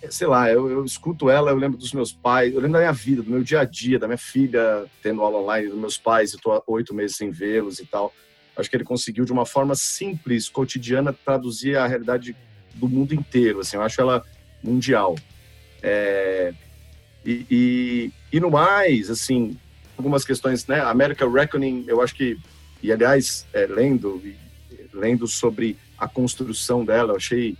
[0.09, 2.91] sei lá, eu, eu, escuto ela, eu lembro dos meus pais, eu lembro da minha
[2.91, 6.33] vida, do meu dia a dia, da minha filha tendo aula online, dos meus pais,
[6.33, 8.13] eu tô oito meses sem vê-los e tal.
[8.55, 12.35] Acho que ele conseguiu, de uma forma simples, cotidiana, traduzir a realidade
[12.75, 13.59] do mundo inteiro.
[13.59, 14.23] Assim, eu acho ela
[14.61, 15.15] mundial.
[15.81, 16.53] É,
[17.25, 19.57] e, e, e, no mais, assim,
[19.97, 20.81] algumas questões, né?
[20.81, 22.37] America Reckoning, eu acho que,
[22.81, 24.21] e aliás, é, lendo,
[24.93, 27.57] lendo sobre a construção dela, eu achei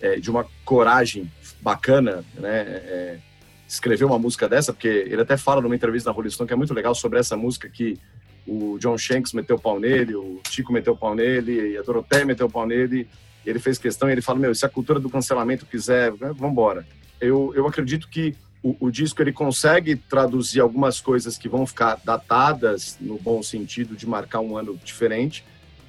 [0.00, 1.30] é, de uma coragem
[1.62, 2.60] bacana, né?
[2.60, 3.18] É,
[3.66, 6.56] escrever uma música dessa, porque ele até fala numa entrevista na Rolling Stone que é
[6.56, 7.98] muito legal sobre essa música que
[8.46, 12.26] o John Shanks meteu o pau nele, o Chico meteu o pau nele, a Dorothea
[12.26, 13.08] meteu o pau nele,
[13.46, 16.52] ele fez questão e ele fala, meu, se a cultura do cancelamento quiser, né, vamos
[16.52, 16.86] embora.
[17.20, 21.98] Eu, eu acredito que o, o, disco ele consegue traduzir algumas coisas que vão ficar
[22.04, 25.44] datadas no bom sentido de marcar um ano diferente,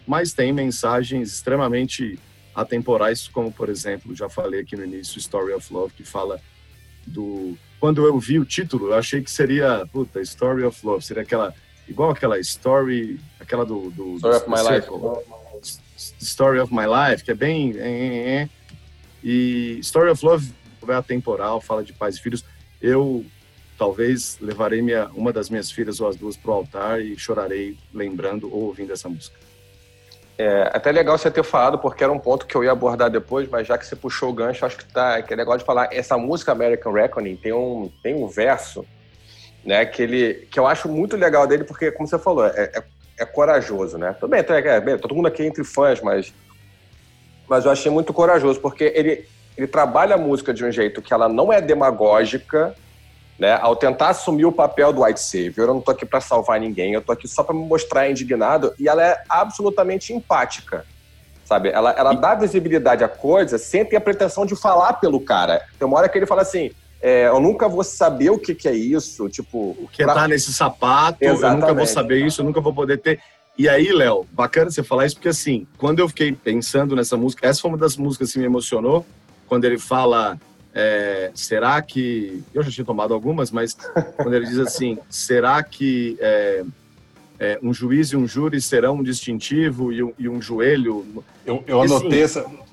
[0.08, 2.20] mas tem mensagens extremamente
[2.56, 6.40] atemporais, como por exemplo, já falei aqui no início, Story of Love, que fala
[7.06, 11.24] do quando eu vi o título, eu achei que seria, puta, Story of Love, seria
[11.24, 11.54] aquela
[11.88, 14.88] igual aquela story, aquela do, do Story do, of My Life.
[16.22, 18.50] Story of My Life, que é bem é, é, é.
[19.22, 20.50] e Story of Love
[20.88, 22.46] é atemporal, fala de pais e filhos.
[22.82, 23.26] Eu
[23.78, 27.78] talvez levarei minha, uma das minhas filhas ou as duas para o altar e chorarei
[27.94, 29.38] lembrando ou ouvindo essa música.
[30.38, 33.48] É até legal você ter falado, porque era um ponto que eu ia abordar depois,
[33.48, 35.90] mas já que você puxou o gancho, acho que, tá, que é legal de falar.
[35.92, 38.84] Essa música American Reckoning tem um, tem um verso
[39.66, 39.86] né?
[39.86, 42.84] Que ele, que eu acho muito legal dele, porque, como você falou, é, é,
[43.20, 44.16] é corajoso, né?
[44.20, 46.34] Tudo bem, é, bem, todo mundo aqui é entre fãs, mas,
[47.48, 49.26] mas eu achei muito corajoso, porque ele,
[49.58, 52.76] ele trabalha a música de um jeito que ela não é demagógica,
[53.38, 53.58] né?
[53.62, 56.94] Ao tentar assumir o papel do White Savior, eu não tô aqui para salvar ninguém,
[56.94, 60.86] eu tô aqui só para me mostrar indignado, e ela é absolutamente empática.
[61.46, 61.70] Sabe?
[61.70, 65.62] Ela, ela dá visibilidade à coisa sem ter a pretensão de falar pelo cara.
[65.78, 68.66] Tem uma hora que ele fala assim: é, eu nunca vou saber o que, que
[68.66, 69.76] é isso, tipo...
[69.78, 70.14] O que é pra...
[70.14, 71.44] tá nesse sapato, Exatamente.
[71.44, 73.20] eu nunca vou saber isso, eu nunca vou poder ter...
[73.58, 77.46] E aí, Léo, bacana você falar isso, porque assim, quando eu fiquei pensando nessa música,
[77.46, 79.06] essa foi uma das músicas que me emocionou,
[79.48, 80.40] quando ele fala,
[80.74, 82.44] é, será que...
[82.54, 83.76] Eu já tinha tomado algumas, mas
[84.16, 86.64] quando ele diz assim, será que é,
[87.40, 91.24] é, um juiz e um júri serão um distintivo e um, e um joelho...
[91.46, 92.64] Eu, eu anotei assim, essa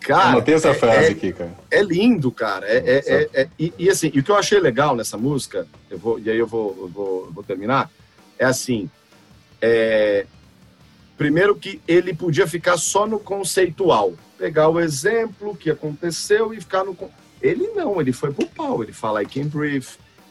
[0.00, 1.52] Cara, Anotei essa é, frase é, aqui, cara.
[1.70, 2.66] É lindo, cara.
[2.66, 6.18] É, é, e, e, assim, e o que eu achei legal nessa música, eu vou,
[6.18, 7.90] e aí eu vou, eu vou, eu vou terminar,
[8.38, 8.90] é assim.
[11.18, 14.14] Primeiro que ele podia ficar só no conceitual.
[14.38, 16.96] Pegar o exemplo que aconteceu e ficar no.
[17.40, 18.82] Ele não, ele foi pro pau.
[18.82, 19.86] Ele fala I can breathe,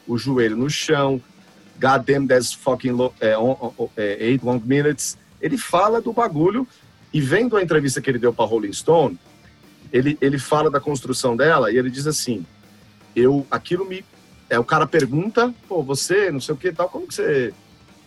[0.06, 1.20] o joelho no chão,
[1.80, 5.16] God damn that's fucking é, on, é, eight long minutes.
[5.40, 6.66] Ele fala do bagulho
[7.12, 9.18] e vendo a entrevista que ele deu para Rolling Stone,
[9.92, 12.44] ele, ele fala da construção dela e ele diz assim:
[13.14, 14.04] eu, aquilo me.
[14.48, 17.52] É, o cara pergunta, pô, você, não sei o que tal, como que você.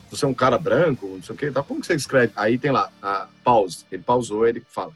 [0.10, 2.32] Você é um cara branco, não sei o que tal, como que você escreve?
[2.36, 3.86] Aí tem lá, a pause.
[3.92, 4.92] Ele pausou, ele fala: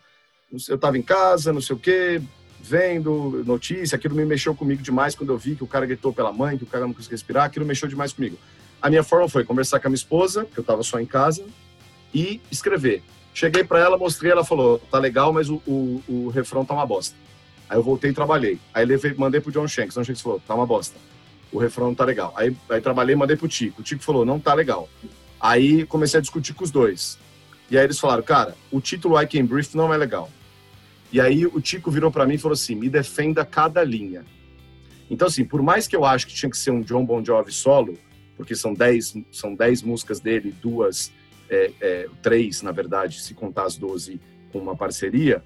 [0.52, 2.22] eu estava em casa, não sei o que,
[2.68, 6.34] vendo notícia, aquilo me mexeu comigo demais quando eu vi que o cara gritou pela
[6.34, 8.38] mãe, que o cara não conseguia respirar, aquilo mexeu demais comigo.
[8.82, 11.46] A minha forma foi conversar com a minha esposa, que eu estava só em casa,
[12.14, 13.02] e escrever.
[13.34, 16.86] Cheguei para ela, mostrei, ela falou, tá legal, mas o, o, o, refrão tá uma
[16.86, 17.16] bosta.
[17.70, 18.60] Aí eu voltei e trabalhei.
[18.74, 19.96] Aí levei, mandei pro John Shanks.
[19.96, 20.98] John Shanks falou, tá uma bosta.
[21.52, 22.34] O refrão não tá legal.
[22.36, 23.82] Aí, aí trabalhei e mandei pro Tico.
[23.82, 24.90] O Tico falou, não tá legal.
[25.40, 27.18] Aí comecei a discutir com os dois.
[27.70, 30.30] E aí eles falaram, cara, o título I Can Brief não é legal.
[31.12, 34.26] E aí o Tico virou para mim e falou assim, me defenda cada linha.
[35.10, 37.52] Então, assim, por mais que eu acho que tinha que ser um John Bon Jovi
[37.52, 37.98] solo,
[38.36, 41.12] porque são dez, são dez músicas dele, duas
[41.50, 44.20] é, é, três, na verdade, se contar as 12
[44.52, 45.44] com uma parceria,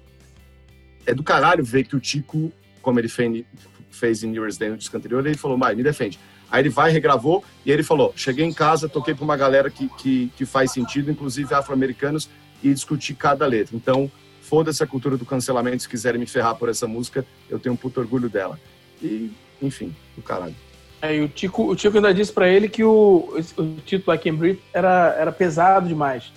[1.06, 3.44] é do caralho ver que o Tico, como ele fez,
[3.90, 6.18] fez em New Year's Day no disco anterior, ele falou, vai, me defende.
[6.50, 9.88] Aí ele vai, regravou, e ele falou, cheguei em casa, toquei para uma galera que,
[9.88, 12.28] que, que faz sentido, inclusive afro-americanos,
[12.62, 13.74] e discuti cada letra.
[13.74, 14.10] Então,
[14.52, 17.76] foda-se a cultura do cancelamento, se quiserem me ferrar por essa música, eu tenho um
[17.76, 18.60] puto orgulho dela.
[19.02, 20.54] E, enfim, do caralho.
[21.00, 24.28] É, e o Tico, o Tico ainda disse para ele que o, o título aqui
[24.28, 26.30] em Brief era, era pesado demais.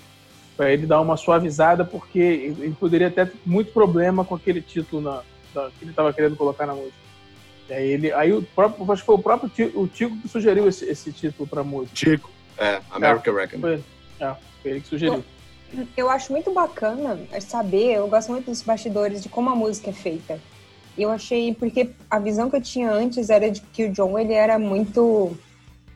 [0.56, 5.21] Para ele dar uma suavizada, porque ele poderia ter muito problema com aquele título na,
[5.54, 6.95] na que ele estava querendo colocar na música.
[7.69, 10.30] E aí, ele, aí o próprio, acho que foi o próprio Tico, o Tico que
[10.30, 11.93] sugeriu esse, esse título para a música.
[11.93, 13.60] Tico, é, American é, Reckon.
[13.60, 13.84] Foi,
[14.21, 15.21] é, foi ele que sugeriu.
[15.95, 19.93] Eu acho muito bacana saber, eu gosto muito dos bastidores de como a música é
[19.93, 20.39] feita.
[20.97, 24.33] Eu achei, porque a visão que eu tinha antes era de que o John ele
[24.33, 25.38] era muito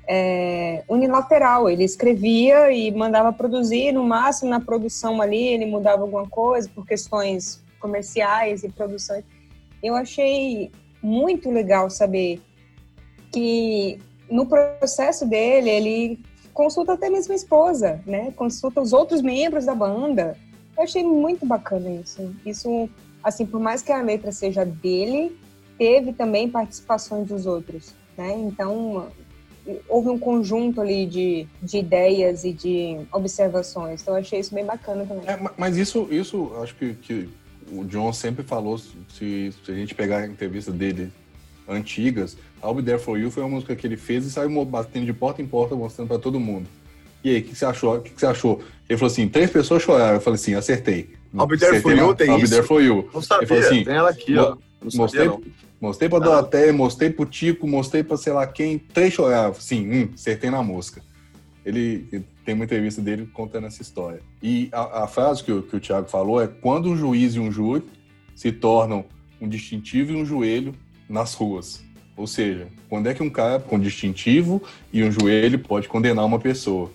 [0.07, 1.69] é, unilateral.
[1.69, 6.85] Ele escrevia e mandava produzir, no máximo na produção ali ele mudava alguma coisa por
[6.85, 9.23] questões comerciais e produções.
[9.81, 12.41] Eu achei muito legal saber
[13.31, 16.19] que no processo dele ele
[16.59, 18.33] consulta até mesmo a esposa, né?
[18.35, 20.37] Consulta os outros membros da banda.
[20.75, 22.35] Eu achei muito bacana isso.
[22.45, 22.89] Isso,
[23.23, 25.39] assim, por mais que a letra seja dele,
[25.77, 28.37] teve também participações dos outros, né?
[28.39, 29.07] Então,
[29.87, 34.01] houve um conjunto ali de, de ideias e de observações.
[34.01, 35.23] Então, eu achei isso bem bacana também.
[35.29, 37.29] É, mas isso, isso acho que, que
[37.71, 41.09] o John sempre falou, se, se a gente pegar a entrevista dele
[41.69, 45.05] antigas, I'll Be There For You foi uma música que ele fez e saiu batendo
[45.05, 46.67] de porta em porta, mostrando para todo mundo.
[47.23, 47.95] E aí, o que, você achou?
[47.95, 48.61] O que, você achou?
[48.87, 50.15] Ele falou assim, três pessoas choraram.
[50.15, 51.09] Eu falei assim, acertei.
[51.33, 53.09] I'll Be There For You tem I'll Be There For You.
[53.13, 54.55] Não sabia, ele falou assim, tem ela aqui, ó.
[54.81, 55.41] Não mostrei, sabia, não.
[55.81, 59.53] mostrei pra Doroteia, mostrei pro Tico, mostrei pra sei lá quem, três choraram.
[59.53, 61.01] Sim, hum, acertei na música.
[61.65, 64.21] Ele, ele, tem uma entrevista dele contando essa história.
[64.41, 67.39] E a, a frase que o, que o Thiago falou é quando um juiz e
[67.39, 67.83] um júri
[68.33, 69.05] se tornam
[69.41, 70.73] um distintivo e um joelho
[71.07, 71.83] nas ruas.
[72.19, 76.37] Ou seja, quando é que um cara com distintivo e um joelho pode condenar uma
[76.37, 76.91] pessoa?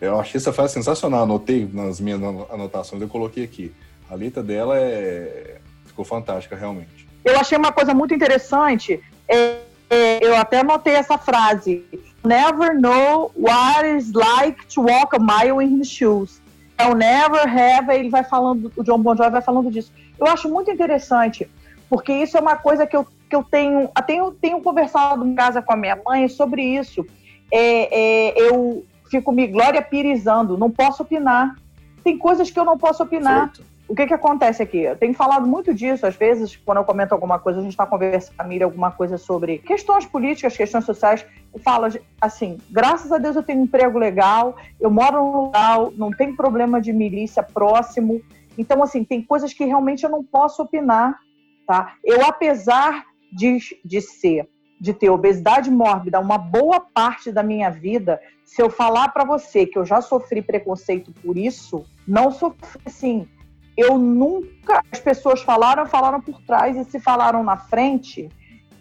[0.00, 3.72] Eu achei essa frase sensacional, anotei nas minhas anotações, eu coloquei aqui.
[4.10, 5.58] A letra dela é...
[5.84, 7.06] ficou fantástica, realmente.
[7.24, 11.84] Eu achei uma coisa muito interessante, é, é, eu até anotei essa frase,
[12.24, 16.40] Never know what it's like to walk a mile in his shoes.
[16.76, 19.92] I'll never have, ele vai falando, o John Bon Jovi vai falando disso.
[20.18, 21.48] Eu acho muito interessante,
[21.88, 25.60] porque isso é uma coisa que eu que eu tenho, tenho, tenho conversado em casa
[25.60, 27.04] com a minha mãe sobre isso.
[27.52, 31.56] É, é, eu fico me gloriapirizando, não posso opinar.
[32.02, 33.52] Tem coisas que eu não posso opinar.
[33.52, 33.76] Certo.
[33.88, 34.78] O que, que acontece aqui?
[34.78, 37.86] Eu tenho falado muito disso, às vezes, quando eu comento alguma coisa, a gente está
[37.86, 41.86] conversando com a família, alguma coisa sobre questões políticas, questões sociais, e falo
[42.20, 46.34] assim: graças a Deus eu tenho um emprego legal, eu moro num lugar, não tem
[46.34, 48.20] problema de milícia próximo.
[48.58, 51.20] Então, assim, tem coisas que realmente eu não posso opinar,
[51.64, 51.94] tá?
[52.02, 54.48] Eu, apesar de, ser,
[54.80, 59.66] de ter obesidade mórbida uma boa parte da minha vida, se eu falar para você
[59.66, 63.28] que eu já sofri preconceito por isso, não sofri assim.
[63.76, 64.82] Eu nunca.
[64.90, 68.30] As pessoas falaram, falaram por trás, e se falaram na frente.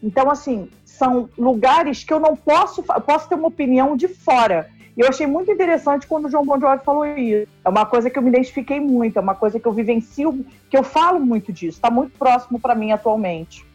[0.02, 2.82] Então, assim, são lugares que eu não posso.
[2.82, 4.70] Posso ter uma opinião de fora.
[4.96, 7.52] E eu achei muito interessante quando o João Bon Jovi falou isso.
[7.66, 10.78] É uma coisa que eu me identifiquei muito, é uma coisa que eu vivencio, que
[10.78, 11.78] eu falo muito disso.
[11.78, 13.66] Está muito próximo para mim atualmente.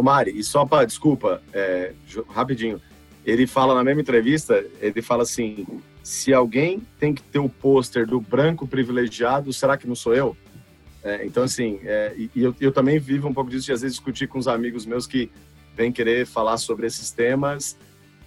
[0.00, 1.92] Ô Mari, e só para, desculpa, é,
[2.30, 2.80] rapidinho,
[3.22, 5.66] ele fala na mesma entrevista, ele fala assim,
[6.02, 10.34] se alguém tem que ter o pôster do branco privilegiado, será que não sou eu?
[11.04, 13.98] É, então, assim, é, e, eu, eu, também vivo um pouco disso de às vezes
[13.98, 15.30] discutir com os amigos meus que
[15.76, 17.76] vêm querer falar sobre esses temas,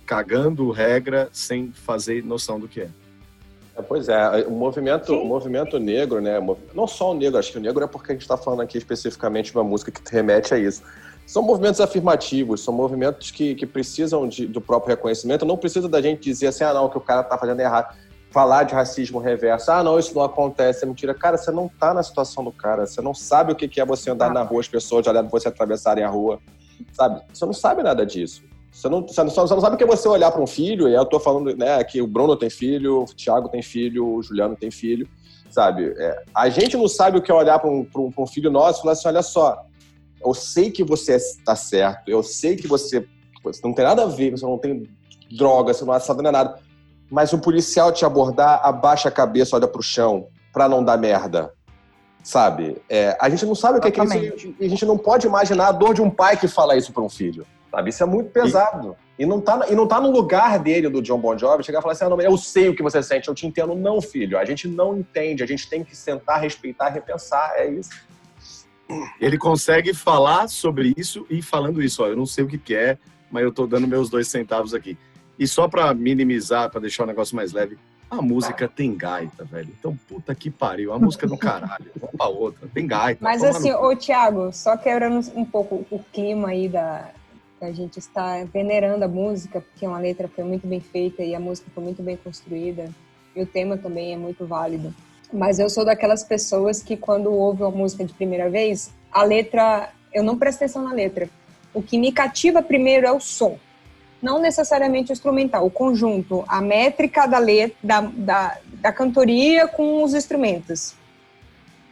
[0.06, 2.90] cagando regra sem fazer noção do que é.
[3.76, 6.36] é pois é, o movimento, o movimento negro, né?
[6.76, 8.78] Não só o negro, acho que o negro é porque a gente está falando aqui
[8.78, 10.84] especificamente de uma música que remete a isso
[11.26, 15.46] são movimentos afirmativos, são movimentos que, que precisam de, do próprio reconhecimento.
[15.46, 17.96] Não precisa da gente dizer assim, ah, não, que o cara tá fazendo errado.
[18.30, 21.14] Falar de racismo reverso, ah, não, isso não acontece, é mentira.
[21.14, 24.10] Cara, você não tá na situação do cara, você não sabe o que é você
[24.10, 26.40] andar na rua, as pessoas olhando você atravessarem a rua,
[26.94, 27.22] sabe?
[27.32, 28.42] Você não sabe nada disso.
[28.72, 30.90] Você não, você não, você não sabe o que é você olhar para um filho,
[30.90, 34.24] e eu tô falando né, que o Bruno tem filho, o Thiago tem filho, o
[34.24, 35.08] Juliano tem filho,
[35.52, 35.94] sabe?
[35.96, 38.80] É, a gente não sabe o que é olhar para um, um, um filho nosso
[38.80, 39.64] e falar assim: olha só,
[40.26, 43.06] eu sei que você está certo, eu sei que você,
[43.44, 44.90] você não tem nada a ver, você não tem
[45.38, 46.60] droga, você não é assalta nem nada.
[47.10, 51.52] Mas o policial te abordar, abaixa a cabeça, olha pro chão, pra não dar merda.
[52.24, 52.82] Sabe?
[52.90, 55.68] É, a gente não sabe o que é isso e a gente não pode imaginar
[55.68, 57.46] a dor de um pai que fala isso para um filho.
[57.70, 57.90] Sabe?
[57.90, 58.96] Isso é muito pesado.
[59.20, 61.80] E, e, não tá, e não tá no lugar dele, do John Bon Jovi, chegar
[61.80, 63.76] e falar assim: ah, não, eu sei o que você sente, eu te entendo.
[63.76, 64.38] Não, filho.
[64.38, 67.56] A gente não entende, a gente tem que sentar, respeitar, repensar.
[67.58, 67.90] É isso
[69.20, 72.76] ele consegue falar sobre isso e falando isso, ó, eu não sei o que, que
[72.76, 72.98] é,
[73.32, 74.98] mas eu tô dando meus dois centavos aqui.
[75.38, 77.78] E só para minimizar, para deixar o negócio mais leve,
[78.10, 79.74] a música tem gaita, velho.
[79.78, 81.86] Então, puta que pariu, a música é do caralho.
[82.00, 83.20] Vamos pra outra, tem gaita.
[83.22, 83.80] Mas assim, no...
[83.80, 87.10] ô Thiago, só quebrando um pouco o clima aí da.
[87.60, 91.40] A gente está venerando a música, porque uma letra foi muito bem feita e a
[91.40, 92.92] música foi muito bem construída.
[93.34, 94.94] E o tema também é muito válido.
[95.34, 99.90] Mas eu sou daquelas pessoas que quando ouve uma música de primeira vez, a letra,
[100.14, 101.28] eu não presto atenção na letra.
[101.74, 103.58] O que me cativa primeiro é o som.
[104.22, 110.04] Não necessariamente o instrumental, o conjunto, a métrica da letra, da, da, a cantoria com
[110.04, 110.94] os instrumentos.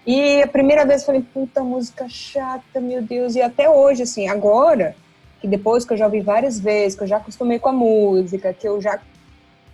[0.06, 3.36] E a primeira vez eu falei, puta música chata, meu Deus.
[3.36, 4.96] E até hoje, assim, agora,
[5.42, 8.54] que depois que eu já ouvi várias vezes, que eu já acostumei com a música,
[8.54, 9.00] que eu já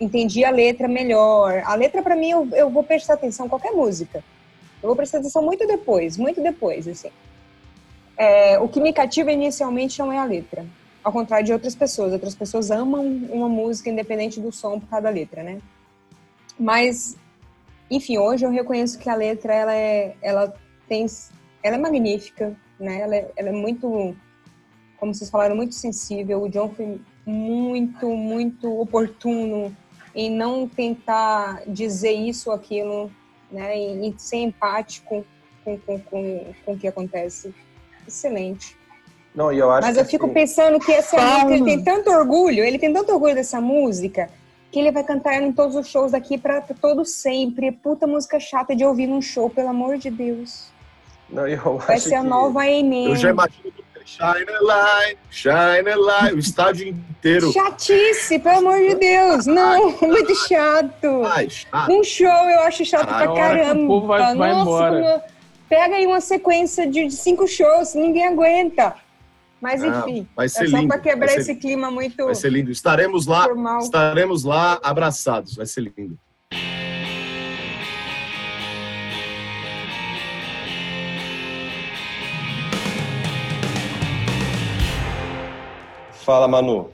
[0.00, 1.62] entendi a letra melhor.
[1.64, 4.22] A letra, para mim, eu, eu vou prestar atenção em qualquer música.
[4.82, 7.10] Eu vou prestar atenção muito depois, muito depois, assim.
[8.16, 10.64] É, o que me cativa inicialmente não é a letra.
[11.02, 12.12] Ao contrário de outras pessoas.
[12.12, 15.60] Outras pessoas amam uma música independente do som por causa da letra, né?
[16.58, 17.16] Mas,
[17.90, 20.54] enfim, hoje eu reconheço que a letra, ela é, ela
[20.88, 21.06] tem,
[21.62, 23.00] ela é magnífica, né?
[23.00, 24.16] Ela é, ela é muito,
[24.98, 26.42] como vocês falaram, muito sensível.
[26.42, 29.74] O John foi muito, muito oportuno
[30.18, 33.08] em não tentar dizer isso ou aquilo,
[33.52, 33.78] né?
[33.78, 35.24] E, e ser empático
[35.64, 37.54] com, com, com, com o que acontece.
[38.06, 38.76] Excelente.
[39.32, 41.44] Não, e eu acho Mas eu fico assim, pensando que essa Calma.
[41.44, 44.28] música, ele tem tanto orgulho, ele tem tanto orgulho dessa música,
[44.72, 47.70] que ele vai cantar ela em todos os shows daqui para todo sempre.
[47.70, 50.66] Puta música chata de ouvir num show, pelo amor de Deus.
[51.30, 53.10] não, eu Vai acho ser a nova Amen.
[53.10, 53.72] Eu já imagino
[54.08, 57.52] Shine a Light, Shine a Light, o estádio inteiro.
[57.52, 59.44] Chatice, pelo amor de Deus.
[59.46, 61.24] Não, muito chato.
[61.26, 61.92] Ai, chato.
[61.92, 63.86] Um show eu acho chato Caralho, pra a hora que o caramba.
[63.86, 64.98] povo vai- vai Nossa, embora.
[64.98, 65.22] uma-
[65.68, 68.94] pega aí uma sequência de cinco shows, ninguém aguenta.
[69.60, 72.24] Mas Ah, enfim, vai ser é só lindo, pra quebrar vai ser esse clima muito
[72.24, 72.70] Vai ser lindo.
[72.70, 73.80] Estaremos lá, formal.
[73.80, 75.54] estaremos lá abraçados.
[75.56, 76.16] Vai ser lindo.
[86.28, 86.90] Fala, Manu.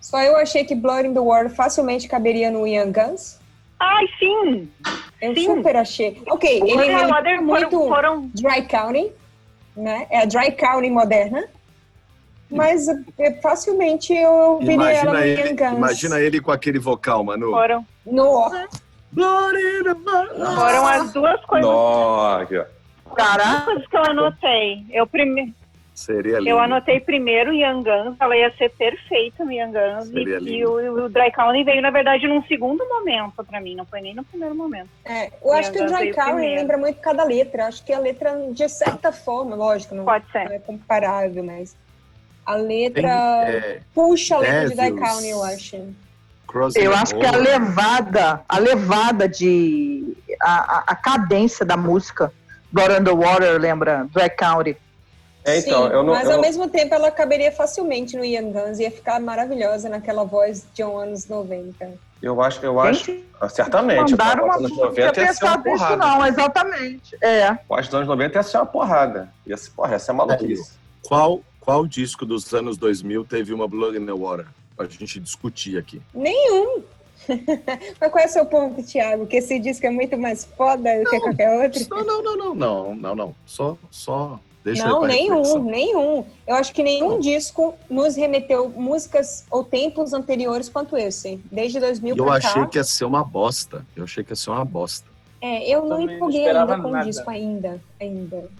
[0.00, 3.38] Só eu achei que Blood in the World facilmente caberia no Young Guns.
[3.78, 4.68] Ai, sim!
[5.22, 5.44] Eu Sim.
[5.44, 6.20] super achei.
[6.28, 9.12] Ok, ele é muito foram, foram Dry County,
[9.76, 10.04] né?
[10.10, 11.44] É a Dry County moderna.
[12.50, 15.76] Mas é, facilmente eu ouviria ela Imagina no ele, Young Guns.
[15.78, 17.50] imagina ele com aquele vocal, Manu.
[17.52, 18.50] foram, No,
[19.12, 20.28] Blood in the Blood.
[20.56, 22.68] foram as duas coisas Nossa.
[23.14, 24.84] Caraca, coisas que eu anotei.
[24.90, 25.54] Eu, prime...
[26.00, 26.48] Seria lindo.
[26.48, 30.08] eu anotei primeiro Young Guns, ela ia ser perfeita no Young Guns.
[30.08, 30.70] E, Seria e lindo.
[30.70, 34.14] o, o Dry County veio, na verdade, num segundo momento pra mim, não foi nem
[34.14, 34.88] no primeiro momento.
[35.04, 37.66] é, eu acho que o Dry County lembra muito cada letra.
[37.66, 40.52] Acho que a letra, de certa forma, lógico, não, Pode não ser.
[40.54, 41.76] é comparável, mas
[42.46, 43.10] a Tem, letra
[43.46, 45.00] é, puxa a letra de Dry Devils.
[45.08, 45.94] County, eu acho.
[46.76, 50.16] Eu acho que a levada, a levada de.
[50.40, 52.32] a, a, a cadência da música,
[52.72, 54.08] Blood on the Water, lembra?
[54.12, 54.76] Dry County.
[55.50, 56.12] É, então, Sim, eu não.
[56.14, 59.88] mas eu ao não- mesmo tempo ela caberia facilmente no Young Guns, ia ficar maravilhosa
[59.88, 61.90] naquela voz de um anos 90.
[62.22, 63.06] Eu acho, eu acho.
[63.06, 64.10] Gente, ah, Certamente.
[64.10, 64.56] Mandaram uma.
[64.56, 65.96] anos Não 90 tinha ia ser uma porrada.
[65.96, 67.16] não, exatamente.
[67.22, 67.48] É.
[67.48, 69.32] Eu acho que nos anos 90 ia ser uma porrada.
[69.46, 70.72] Ia ser, porra, ia ser maluquice.
[71.02, 74.46] Qual, qual disco dos anos 2000 teve uma Blood in the Water?
[74.76, 76.00] Pra gente discutir aqui.
[76.14, 76.82] Nenhum!
[78.00, 79.26] Mas qual é o seu ponto, Thiago?
[79.26, 81.80] Que esse disco é muito mais foda do que qualquer outro?
[81.90, 83.34] Não, não, não, não, não, não, não.
[83.46, 86.24] Só, só deixa Não, nenhum, nenhum.
[86.46, 91.40] Eu acho que nenhum disco nos remeteu músicas ou tempos anteriores quanto esse.
[91.50, 92.66] Desde 2000 E eu pra achei cá.
[92.66, 93.84] que ia ser uma bosta.
[93.96, 95.08] Eu achei que ia ser uma bosta.
[95.40, 97.04] É, eu não Também não empolguei esperava ainda com o nada.
[97.06, 98.50] disco ainda, ainda.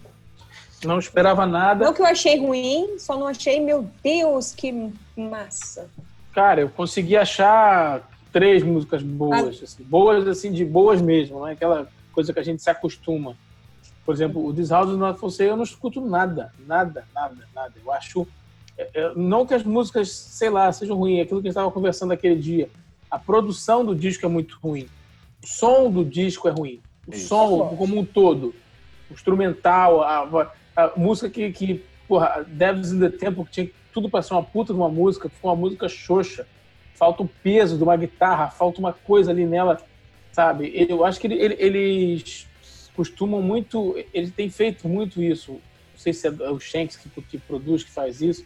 [0.83, 1.85] Não esperava nada.
[1.85, 5.87] Não que eu achei ruim, só não achei, meu Deus, que massa.
[6.33, 11.51] Cara, eu consegui achar três músicas boas, assim, boas assim, de boas mesmo, não é
[11.51, 13.35] aquela coisa que a gente se acostuma.
[14.05, 17.73] Por exemplo, o This House For Sale, eu não escuto nada, nada, nada, nada.
[17.83, 18.27] Eu acho,
[18.77, 21.57] é, é, não que as músicas, sei lá, sejam ruins, é aquilo que a gente
[21.57, 22.69] estava conversando aquele dia.
[23.09, 24.87] A produção do disco é muito ruim.
[25.43, 26.79] O som do disco é ruim.
[27.07, 27.27] O Isso.
[27.27, 28.53] som como um todo.
[29.09, 34.09] O instrumental, a, a música que, que porra, Devils in the Temple, que tinha tudo
[34.09, 36.47] para ser uma puta de uma música, ficou uma música xoxa.
[36.95, 39.81] Falta o peso de uma guitarra, falta uma coisa ali nela,
[40.31, 40.71] sabe?
[40.89, 42.47] Eu acho que ele- ele- eles
[42.95, 45.53] costumam muito, ele tem feito muito isso.
[45.53, 45.59] Não
[45.97, 48.43] sei se é o Shanks que, que produz, que faz isso,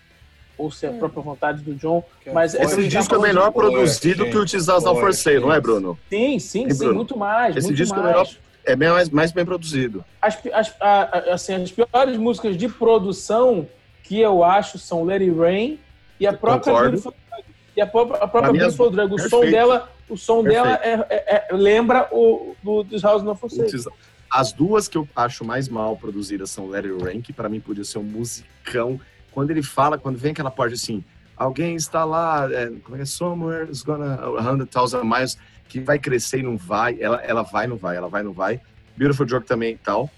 [0.58, 2.04] ou se é a própria vontade do John.
[2.34, 5.54] Mas Esse disco é falando melhor produzido que o Tis Us Not For Sale, não
[5.54, 5.98] é, Bruno?
[6.10, 7.56] Sim, sim, sim, muito mais.
[7.56, 8.12] Esse muito disco é mais.
[8.16, 8.30] melhor-
[8.68, 10.04] É bem mais, mais bem produzido.
[10.22, 13.68] As, as, a- a- assim, as piores músicas de produção
[14.02, 15.80] que eu acho são Let It Rain
[16.20, 17.14] e a própria Concordo.
[17.78, 18.88] E a própria, a própria Beautiful.
[18.88, 23.36] O som dela, o som dela é, é- é- lembra o do This House No
[23.36, 23.70] For O Sale.
[23.70, 23.86] Tis-
[24.36, 28.00] As duas que eu acho mais mal produzidas são Rain, que pra mim podia ser
[28.00, 29.00] um musicão.
[29.32, 31.02] Quando ele fala, quando vem aquela parte assim,
[31.38, 33.06] alguém está lá, é, como é que é?
[33.06, 35.38] Somewhere is gonna, a hundred thousand miles,
[35.70, 38.24] que vai crescer e não vai, ela, ela vai e não vai, ela vai e
[38.26, 38.60] não vai.
[38.98, 40.10] Beautiful Drug também e tal.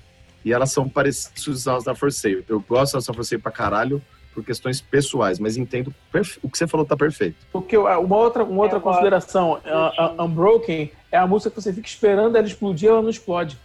[0.43, 2.43] E elas são parecidas às da For Sale.
[2.49, 4.01] Eu gosto das da For Sale pra caralho,
[4.34, 5.93] por questões pessoais, mas entendo
[6.41, 7.45] o que você falou tá perfeito.
[7.51, 11.72] Porque uma outra, uma outra Eu consideração, a, a Unbroken é a música que você
[11.72, 13.59] fica esperando ela explodir, ela não explode.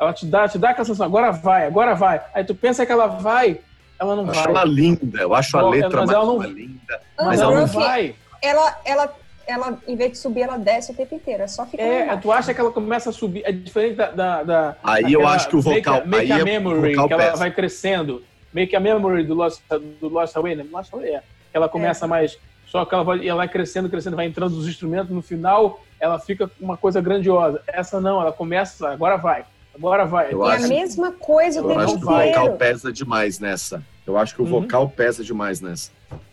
[0.00, 2.20] Ela te dá, te dá aquela sensação, agora vai, agora vai.
[2.32, 3.58] Aí tu pensa que ela vai,
[3.98, 4.38] ela não Eu vai.
[4.38, 7.00] acho ela linda, eu acho a letra mas ela não- linda.
[7.18, 8.14] Mas ela ela não vai.
[8.40, 9.14] ela, ela,
[9.46, 11.42] ela, em vez de subir, ela desce o tempo inteiro.
[11.42, 13.42] É só ficar É, tu acha que ela começa a subir.
[13.44, 14.10] É diferente da.
[14.12, 16.92] da, da Aí eu acho que o vocal- Make a, make aí a é- Memory,
[17.08, 18.22] que ela vai crescendo.
[18.52, 19.60] Make a Memory do Lost,
[20.00, 20.64] do Lost Away, né?
[20.70, 21.22] Lost Away é.
[21.52, 22.38] Ela começa mais.
[22.66, 25.10] Só que ela vai, ela vai crescendo, crescendo, vai entrando os instrumentos.
[25.10, 27.60] No final, ela fica uma coisa grandiosa.
[27.66, 28.90] Essa não, ela começa.
[28.90, 29.44] Agora vai.
[29.78, 30.32] Agora vai.
[30.32, 32.92] Eu É acho- a mesma coisa o eu Eu tempo acho que o vocal pesa
[32.92, 33.82] demais nessa.
[34.06, 34.50] Eu acho que o Uhum.
[34.62, 35.90] vocal pesa demais nessa.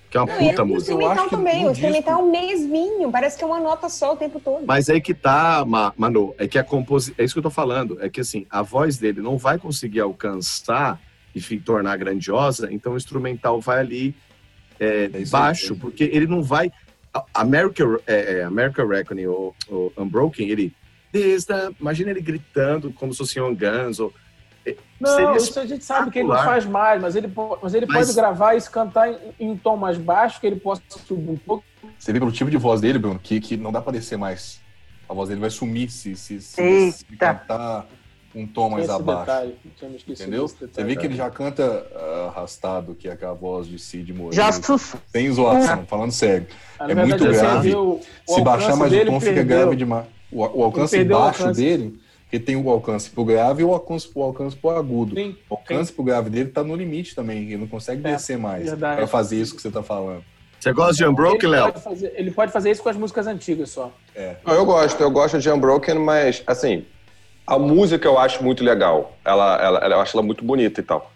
[0.09, 0.91] Que é uma Não, e puta o música.
[0.93, 1.67] Eu instrumental também.
[1.67, 3.11] O instrumental é o mesminho.
[3.11, 4.65] Parece que é uma nota só o tempo todo.
[4.65, 7.15] Mas aí que tá, Ma- Manu, é que a composição.
[7.17, 7.97] É isso que eu tô falando.
[8.01, 10.99] É que assim, a voz dele não vai conseguir alcançar
[11.35, 14.15] e fi- tornar grandiosa, então o instrumental vai ali
[14.79, 15.79] é, É baixo, aí.
[15.79, 16.71] porque ele não vai.
[17.13, 20.73] a- America, é, é, America Reckoning ou, ou Unbroken, ele.
[21.23, 23.99] The- imagina ele gritando como se fosse Young Guns.
[23.99, 24.13] Ou,
[24.65, 27.73] é, Não, seria isso a gente sabe que ele não faz mais, mas ele, mas
[27.73, 30.81] ele Mas- pode gravar isso, cantar em, em um tom mais baixo, que ele possa
[30.89, 31.63] subir um pouco.
[31.97, 34.59] Você vê pelo tipo de voz dele, Bruno, que, que não dá pra descer mais.
[35.07, 37.85] A voz dele vai sumir se, se, se, se cantar
[38.35, 39.21] um tom mais esse abaixo.
[39.21, 39.55] detalhe.
[39.95, 40.43] Esquecido Entendeu?
[40.43, 40.87] desse Você detalhe.
[40.87, 44.35] vê que ele já canta ah, arrastado, que é aquela voz de Cid Moreira.
[44.35, 44.51] Já.
[44.51, 46.47] Sem zoação, falando sério.
[46.77, 47.69] Ah, é verdade, muito grave.
[47.69, 49.57] vê o- o Se baixar mais o tom, fica perdeu.
[49.57, 50.05] grave demais.
[50.31, 51.61] O, o alcance baixo alcance.
[51.61, 55.15] dele, porque tem o alcance pro grave e o alcance, o alcance pro agudo.
[55.15, 58.37] Sim, O alcance pro grave dele tá no limite também, ele não consegue É, descer
[58.37, 58.97] mais verdade.
[58.97, 60.23] pra fazer isso que você tá falando.
[60.59, 61.73] Você gosta de Unbroken, Léo?
[62.15, 63.91] ele pode fazer isso com as músicas antigas só.
[64.15, 64.37] É.
[64.43, 66.85] Não, eu gosto, eu gosto de Unbroken, mas, assim,
[67.47, 69.15] a música eu acho muito legal.
[69.23, 71.11] Ela, ela, ela- eu acho ela muito bonita e tal.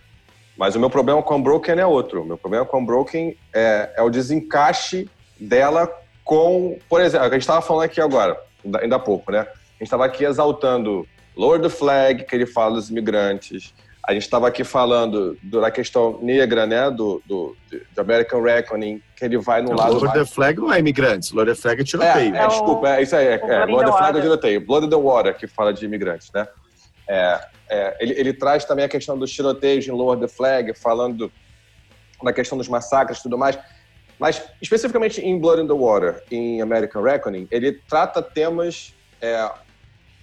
[0.57, 2.21] Mas o meu problema com Unbroken é outro.
[2.21, 5.09] O meu problema com Unbroken é, é o desencaixe
[5.39, 5.89] dela
[6.23, 6.77] com.
[6.89, 8.38] Por exemplo, a gente estava falando aqui agora,
[8.82, 9.39] ainda- há pouco, né?
[9.39, 13.73] A gente estava aqui exaltando Lord the Flag, que ele fala dos imigrantes.
[14.08, 16.89] A gente estava aqui falando do- da questão negra, né?
[16.89, 19.93] Do, do, de American Reckoning, que ele vai no lado.
[19.93, 22.36] Lord the Flag não é imigrantes, Lord the Flag é É, tiroteio.
[22.36, 23.28] é, o- desculpa, é isso aí.
[23.28, 24.66] É, o é, the the Flag é tiroteio.
[24.66, 26.47] Blood in the Water, que fala de imigrantes, né?
[27.08, 27.39] É,
[27.70, 31.32] é, ele, ele traz também a questão dos tiroteios em Lower the Flag, falando
[32.24, 33.60] da questão dos massacres e tudo mais.
[34.18, 39.50] Mas, especificamente em Blood in the Water, em American Reckoning, ele trata temas é,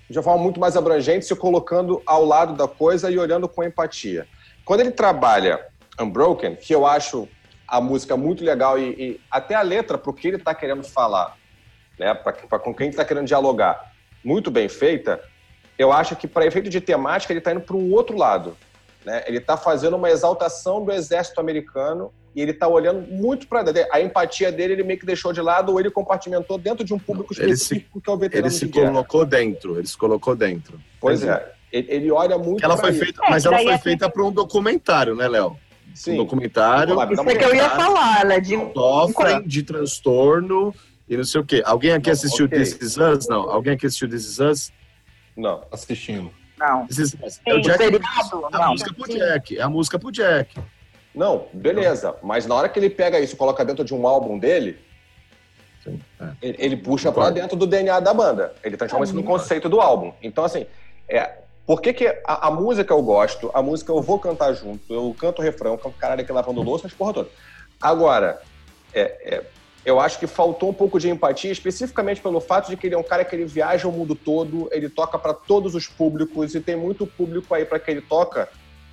[0.09, 3.65] de uma forma muito mais abrangente, se colocando ao lado da coisa e olhando com
[3.65, 4.27] empatia.
[4.65, 5.65] Quando ele trabalha
[6.01, 7.29] Unbroken, que eu acho
[7.67, 10.85] a música muito legal e, e até a letra para o que ele está querendo
[10.85, 11.37] falar,
[11.99, 13.93] né, para com quem está querendo dialogar,
[14.25, 15.21] muito bem feita,
[15.79, 18.57] eu acho que para efeito de temática ele está indo para um outro lado.
[19.07, 19.23] Né?
[19.29, 24.01] Ele está fazendo uma exaltação do exército americano e ele está olhando muito para a
[24.01, 27.33] empatia dele ele meio que deixou de lado ou ele compartimentou dentro de um público
[27.33, 28.89] se- específico que é o veterano Ele se de guerra.
[28.91, 30.81] colocou dentro, ele se colocou dentro.
[31.01, 34.11] Pois é, ele, ele olha muito Ela foi feita, É, mas ela foi é feita
[34.11, 35.51] para um documentário, né, Léo?
[35.53, 36.17] Um Sim.
[36.17, 40.75] documentário, Vamos lá, Isso é que eu ia falar, ela é de sofrem de transtorno
[41.09, 41.63] e não sei o quê.
[41.65, 42.59] Alguém aqui Não, assistiu ok.
[42.59, 43.29] This Is Us?
[43.29, 43.49] Não.
[43.49, 44.73] Alguém aqui assistiu This Is Us?
[45.37, 45.63] Não.
[45.71, 46.31] Assistindo.
[46.59, 46.87] Não.
[47.45, 47.61] É o.
[47.61, 47.79] Jack.
[47.79, 48.49] Seriado?
[48.53, 48.71] É a Não.
[48.71, 49.59] música pro Jack.
[49.59, 50.59] É a música pro Jack.
[51.15, 52.15] Não, beleza.
[52.23, 54.79] Mas na hora que ele pega isso e coloca dentro de um álbum dele,
[55.83, 56.29] Sim, é.
[56.43, 57.41] ele, ele puxa pra Concordo.
[57.41, 58.55] dentro do DNA da banda.
[58.63, 60.13] Ele transforma isso no conceito do álbum.
[60.23, 60.67] Então, assim,
[61.09, 64.93] é, por que, que a, a música eu gosto, a música eu vou cantar junto,
[64.93, 67.31] eu canto o refrão, eu canto caralho aqui lavando louça, as porra toda.
[67.81, 68.41] Agora,
[68.93, 69.43] é, é,
[69.87, 72.99] eu acho que faltou um pouco de empatia, especificamente pelo fato de que ele é
[72.99, 76.61] um cara que ele viaja o mundo todo, ele toca para todos os públicos e
[76.61, 78.49] tem muito público aí para que ele toca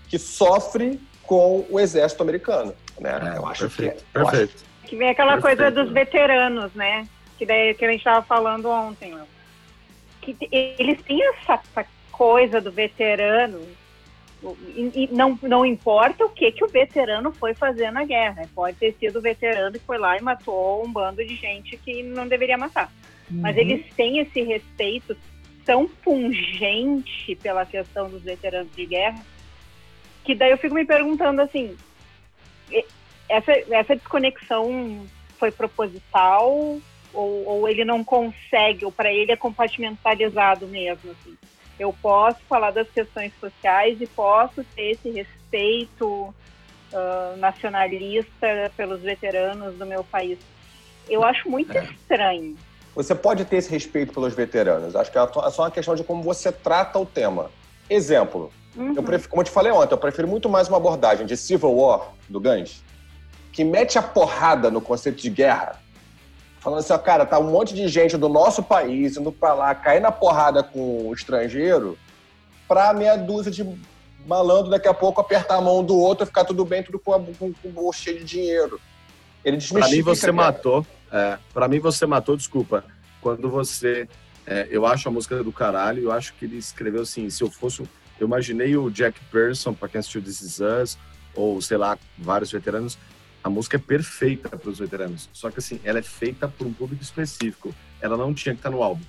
[0.07, 3.33] que sofre com o exército americano, né?
[3.33, 4.63] É, eu acho perfeito, que eu acho- perfeito.
[4.83, 7.07] Que vem aquela Perfeito, coisa dos veteranos, né?
[7.39, 9.17] Que daí que a gente estava falando ontem.
[10.21, 13.59] Que eles têm essa, essa coisa do veterano.
[14.75, 18.47] E, e não, não importa o que, que o veterano foi fazer na guerra.
[18.53, 22.03] Pode ter sido o veterano que foi lá e matou um bando de gente que
[22.03, 22.91] não deveria matar.
[23.29, 25.15] Mas eles têm esse respeito
[25.65, 29.23] tão pungente pela questão dos veteranos de guerra
[30.23, 31.75] que daí eu fico me perguntando assim,
[33.29, 35.05] essa, essa desconexão
[35.37, 36.79] foi proposital
[37.13, 41.37] ou, ou ele não consegue, ou para ele é compartimentalizado mesmo, assim.
[41.83, 46.33] Eu posso falar das questões sociais e posso ter esse respeito
[46.93, 50.39] ah, nacionalista pelos veteranos do meu país.
[51.09, 52.55] Eu acho muito estranho.
[52.95, 54.95] Você pode ter esse respeito pelos veteranos.
[54.95, 57.51] Acho que é só uma questão de como você trata o tema.
[57.89, 58.93] Exemplo, Uhum.
[58.95, 61.75] eu prefiro, como eu te falei ontem, eu prefiro muito mais uma abordagem de Civil
[61.75, 62.81] War do Guns
[63.51, 65.79] que mete a porrada no conceito de guerra,
[66.63, 69.75] falando assim, ó, cara, tá um monte de gente do nosso país indo pra lá,
[69.75, 71.97] cair na porrada com o estrangeiro,
[72.67, 73.67] pra meia dúzia de
[74.25, 77.33] malandro daqui a pouco apertar a mão do outro e ficar tudo bem, tudo com,
[77.33, 78.79] com, com bolso cheio de dinheiro.
[79.43, 80.87] Ele Pra mim você matou.
[81.11, 82.85] É, pra mim você matou, desculpa.
[83.21, 84.07] Quando você.
[84.47, 87.51] é, eu acho a música do caralho, eu acho que ele escreveu assim, se eu
[87.51, 87.83] fosse.
[88.17, 90.97] Eu imaginei o Jack Pearson, pra quem assistiu This Is Us,
[91.35, 92.97] ou sei lá, vários veteranos.
[93.43, 95.29] A música é perfeita para os veteranos.
[95.33, 97.73] Só que assim, ela é feita por um público específico.
[98.01, 99.01] Ela não tinha que estar no álbum.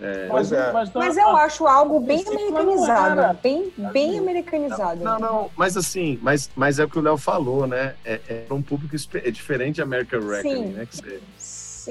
[0.00, 0.72] É, Pois é.
[0.72, 3.38] Mas, Mas eu acho algo bem americanizado.
[3.42, 5.02] Bem, bem americanizado.
[5.04, 7.94] Não, não, mas assim, mas, mas é o que o Léo falou, né?
[8.04, 10.72] É, é pra um público é diferente de American Reckoning, Sim.
[10.72, 10.86] né?
[10.86, 11.18] Que você, é,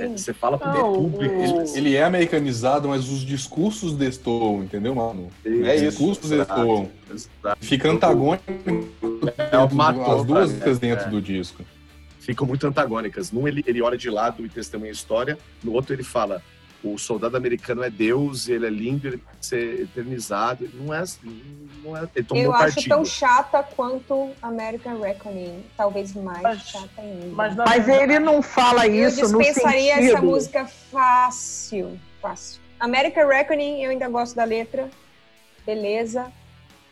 [0.08, 0.18] Sim.
[0.18, 1.36] você fala pro Não, público.
[1.36, 5.30] o- Ele é americanizado, mas os discursos destoam, entendeu, mano?
[5.46, 5.90] É Os isso.
[5.90, 6.90] discursos destoam.
[7.60, 8.44] Fica antagônico
[9.38, 11.10] É, matou, as duas músicas dentro é.
[11.10, 11.64] do disco.
[12.20, 13.32] Ficam muito antagônicas.
[13.32, 16.42] Num ele, ele olha de lado e testemunha a história, no outro ele fala
[16.82, 20.70] o soldado americano é Deus, ele é lindo, ele tem que ser eternizado.
[20.76, 22.88] Não é assim, não é ele tomou Eu acho partido.
[22.90, 25.66] tão chata quanto American Reckoning.
[25.76, 27.26] Talvez mais Mas- chata ainda.
[27.36, 30.14] Mas, na Mas verdade- ele não fala eu isso no dispensaria sentido...
[30.14, 32.00] essa música fácil.
[32.22, 32.62] Fácil.
[32.80, 34.90] American Reckoning, eu ainda gosto da letra.
[35.66, 36.32] Beleza.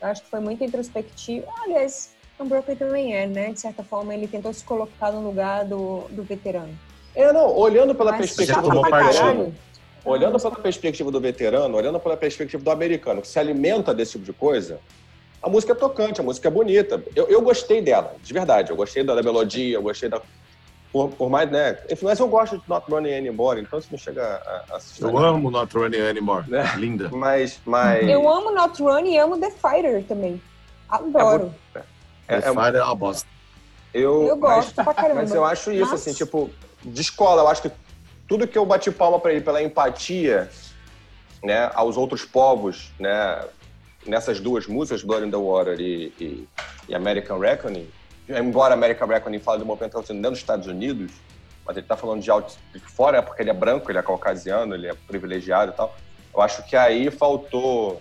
[0.00, 1.46] Eu acho que foi muito introspectivo.
[1.64, 3.52] Aliás, Unbroken também é, né?
[3.52, 6.76] De certa forma, ele tentou se colocar no lugar do, do veterano.
[7.14, 9.54] É, não, olhando pela Mas perspectiva do veterano,
[10.04, 14.24] olhando pela perspectiva do veterano, olhando pela perspectiva do americano, que se alimenta desse tipo
[14.24, 14.78] de coisa,
[15.42, 17.02] a música é tocante, a música é bonita.
[17.14, 18.70] Eu, eu gostei dela, de verdade.
[18.70, 20.20] Eu gostei da, da melodia, eu gostei da.
[20.92, 21.76] Por, por mais, né?
[21.90, 25.02] Enfim, mas eu gosto de Not Running Anymore, então isso não chega a, a assistir.
[25.02, 26.48] Eu amo Not Running Anymore.
[26.48, 26.64] Né?
[26.76, 27.10] Linda.
[27.10, 28.08] Mas, mas.
[28.08, 30.40] Eu amo Not Run e amo The Fighter também.
[30.88, 31.52] Adoro.
[31.74, 31.97] é-
[32.28, 33.26] é- É, Fire é uma bosta.
[33.94, 35.22] eu, Eu gosto pra caramba.
[35.22, 35.94] Mas eu acho isso, Nossa.
[35.94, 36.50] assim, tipo,
[36.84, 37.72] de escola, eu acho que
[38.28, 40.50] tudo que eu bati palma pra ele pela empatia,
[41.42, 43.42] né, aos outros povos, né,
[44.06, 46.48] nessas duas músicas, Blood in the Water e, e-
[46.88, 47.88] e American Reckoning,
[48.28, 51.10] embora American Reckoning fale do movimento acontecendo dentro dos Estados Unidos,
[51.64, 54.02] mas ele tá falando de, alto, de fora, é porque ele é branco, ele é
[54.02, 55.94] caucasiano, ele é privilegiado e tal,
[56.34, 58.00] eu acho que aí faltou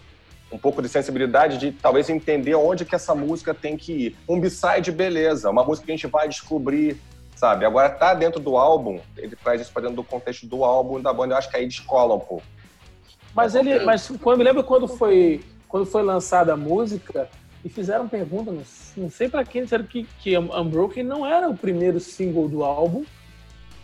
[0.51, 4.15] um pouco de sensibilidade de talvez entender onde que essa música tem que ir.
[4.27, 6.97] Um B-side, beleza, uma música que a gente vai descobrir,
[7.35, 7.65] sabe?
[7.65, 11.13] Agora tá dentro do álbum, ele traz isso pra dentro do contexto do álbum da
[11.13, 12.43] banda, eu acho que aí descola um pouco.
[13.35, 17.27] Mas ele, mas quando me lembro quando foi quando foi lançada a música
[17.63, 18.63] e fizeram pergunta, não,
[18.95, 23.03] não sei pra quem disseram que que Unbroken não era o primeiro single do álbum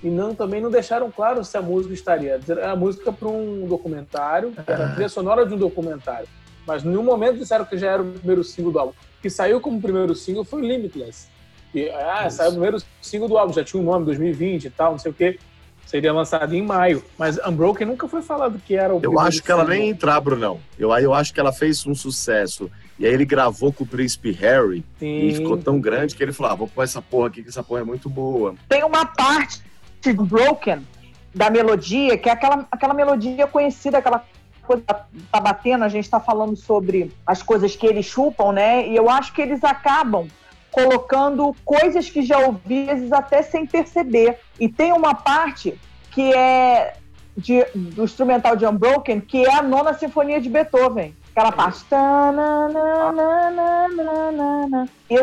[0.01, 2.39] e não também não deixaram claro se a música estaria.
[2.47, 6.27] Era a música para um documentário, era a trilha sonora de um documentário.
[6.65, 8.91] Mas em nenhum momento disseram que já era o primeiro single do álbum.
[8.91, 11.27] O que saiu como primeiro single foi Limitless.
[11.73, 14.91] E, ah, saiu o primeiro single do álbum, já tinha um nome, 2020 e tal,
[14.91, 15.39] não sei o quê.
[15.85, 17.03] Seria lançado em maio.
[17.17, 20.19] Mas Unbroken nunca foi falado que era o Eu acho que ela nem ia entrar,
[20.21, 20.59] Brunão.
[20.79, 22.71] Eu, aí eu acho que ela fez um sucesso.
[22.97, 25.35] E aí ele gravou com o Príncipe Harry e Sim.
[25.35, 27.81] ficou tão grande que ele falou: ah, vou pôr essa porra aqui, que essa porra
[27.81, 28.55] é muito boa.
[28.69, 29.61] Tem uma parte
[30.01, 30.87] de Broken
[31.33, 34.25] da melodia, que é aquela, aquela melodia conhecida, aquela
[34.65, 38.87] coisa que tá batendo, a gente tá falando sobre as coisas que eles chupam, né?
[38.87, 40.27] E eu acho que eles acabam
[40.71, 44.39] colocando coisas que já ouvi, às vezes até sem perceber.
[44.59, 45.79] E tem uma parte
[46.11, 46.95] que é
[47.37, 51.13] de- do instrumental de Unbroken, que é a nona sinfonia de Beethoven.
[51.35, 51.83] Aquela parte.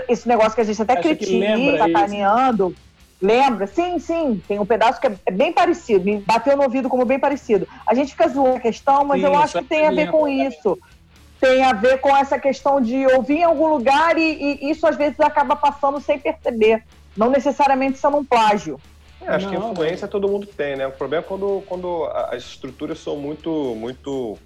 [0.09, 2.72] Esse negócio que a gente até critica, lembra isso?
[3.20, 3.66] Lembra?
[3.66, 4.42] Sim, sim.
[4.48, 6.04] Tem um pedaço que é é bem parecido.
[6.04, 7.68] Me bateu no ouvido como bem parecido.
[7.86, 10.12] A gente fica zoando a questão, mas Sim, eu acho que tem a ver lembra,
[10.12, 10.78] com isso.
[11.38, 14.96] Tem a ver com essa questão de ouvir em algum lugar e, e isso às
[14.96, 16.82] vezes acaba passando sem perceber.
[17.16, 18.80] Não necessariamente sendo um plágio.
[19.20, 20.86] É, acho que Não, influência todo mundo tem, né?
[20.86, 24.38] O problema é quando, quando as estruturas são muito, muito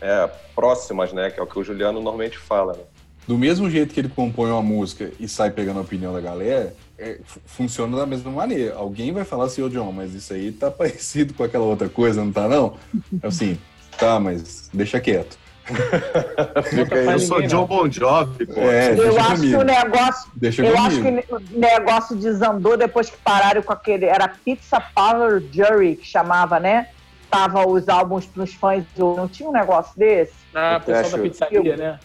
[0.00, 1.30] é, próximas, né?
[1.30, 2.74] Que é o que o Juliano normalmente fala.
[2.74, 2.82] Né?
[3.26, 6.74] Do mesmo jeito que ele compõe uma música e sai pegando a opinião da galera,
[6.98, 8.74] é, fu- funciona da mesma maneira.
[8.74, 12.24] Alguém vai falar assim, ô John, mas isso aí tá parecido com aquela outra coisa,
[12.24, 12.74] não tá não?
[13.22, 13.58] Assim,
[13.98, 15.38] tá, mas deixa quieto.
[16.64, 17.66] Fica aí, Eu sou John.
[17.66, 18.60] Bon Jovi, pô.
[18.60, 19.50] É, eu deixa acho comigo.
[19.50, 20.30] que o negócio.
[20.34, 21.22] Deixa Eu acho comigo.
[21.22, 24.06] que o negócio desandou depois que pararam com aquele.
[24.06, 26.88] Era Pizza Power Jury, que chamava, né?
[27.30, 28.82] Tava os álbuns pros fãs.
[28.96, 30.32] Não tinha um negócio desse?
[30.54, 31.98] Ah, o pessoal acho- da pizzaria, né?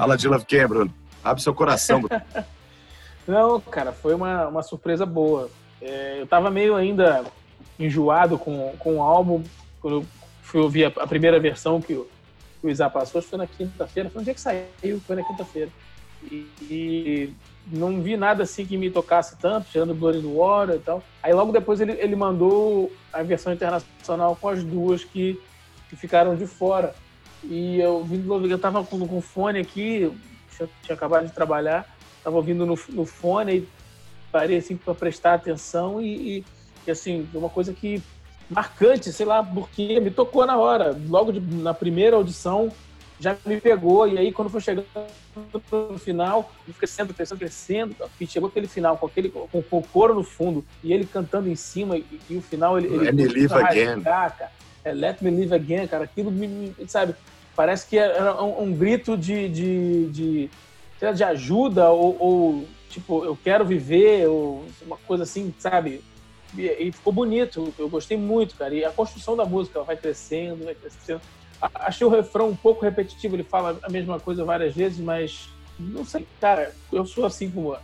[0.00, 0.94] Fala de Love Ken, Bruno.
[1.22, 2.22] Abre seu coração, Bruno.
[3.28, 5.50] Não, cara, foi uma, uma surpresa boa.
[5.78, 7.22] É, eu tava meio ainda
[7.78, 9.42] enjoado com, com o álbum
[9.78, 10.06] quando eu
[10.40, 12.08] fui ouvir a, a primeira versão que o,
[12.58, 14.08] que o Isa passou, foi na quinta-feira.
[14.08, 15.68] Foi um dia que saiu, foi na quinta-feira.
[16.24, 17.34] E, e,
[17.66, 21.02] não vi nada assim que me tocasse tanto, tirando Blood in the Water e tal.
[21.22, 25.38] Aí logo depois ele, ele mandou a versão internacional com as duas que,
[25.90, 26.94] que ficaram de fora.
[27.44, 30.10] E eu vim eu tava com, com fone aqui,
[30.56, 31.86] tinha, tinha acabado de trabalhar,
[32.22, 33.68] tava ouvindo no, no fone e
[34.30, 36.44] parei assim para prestar atenção e, e,
[36.86, 38.02] e assim, uma coisa que
[38.48, 40.96] marcante, sei lá, porque me tocou na hora.
[41.08, 42.70] Logo de, na primeira audição
[43.20, 44.86] já me pegou, e aí quando foi chegando
[45.70, 50.14] no final, crescendo, crescendo, crescendo, e chegou aquele final com aquele com, com o coro
[50.14, 52.88] no fundo, e ele cantando em cima, e, e o final ele.
[52.88, 54.00] Let me live again.
[54.02, 54.50] Cara.
[54.84, 56.04] É, Let me live again, cara.
[56.04, 57.14] Aquilo me, sabe,
[57.54, 60.50] parece que era um, um grito de, de, de,
[61.14, 66.02] de ajuda, ou, ou, tipo, eu quero viver, ou uma coisa assim, sabe?
[66.56, 68.74] E, e ficou bonito, eu gostei muito, cara.
[68.74, 71.20] E a construção da música, vai crescendo, vai crescendo
[71.74, 76.04] Achei o refrão um pouco repetitivo, ele fala a mesma coisa várias vezes, mas não
[76.04, 77.76] sei, cara, eu sou assim como.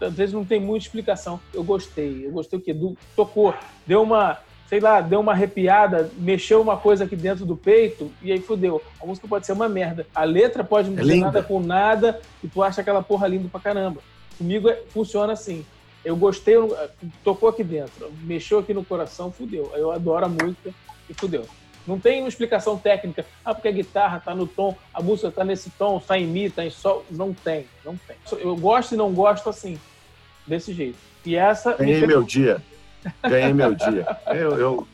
[0.00, 1.40] Às vezes não tem muita explicação.
[1.54, 2.74] Eu gostei, eu gostei o que?
[3.14, 3.54] Tocou,
[3.86, 4.38] deu uma,
[4.70, 8.80] sei lá, deu uma arrepiada, mexeu uma coisa aqui dentro do peito e aí fudeu.
[9.02, 10.06] A música pode ser uma merda.
[10.14, 13.48] A letra pode não é dizer nada com nada e tu acha aquela porra linda
[13.48, 14.00] pra caramba.
[14.38, 15.66] Comigo é, funciona assim.
[16.04, 16.54] Eu gostei,
[17.24, 19.72] tocou aqui dentro, mexeu aqui no coração, fudeu.
[19.74, 20.72] Eu adoro a música
[21.08, 21.44] e fudeu.
[21.84, 23.26] Não tem uma explicação técnica.
[23.44, 26.44] Ah, porque a guitarra está no tom, a música está nesse tom, está em mi,
[26.44, 27.04] está em sol.
[27.10, 28.16] Não tem, não tem.
[28.38, 29.80] Eu gosto e não gosto assim,
[30.46, 30.98] desse jeito.
[31.26, 31.72] E essa.
[31.72, 32.62] Ganhei meu dia.
[33.22, 34.06] Ganhei meu dia.
[34.26, 34.88] Eu, eu,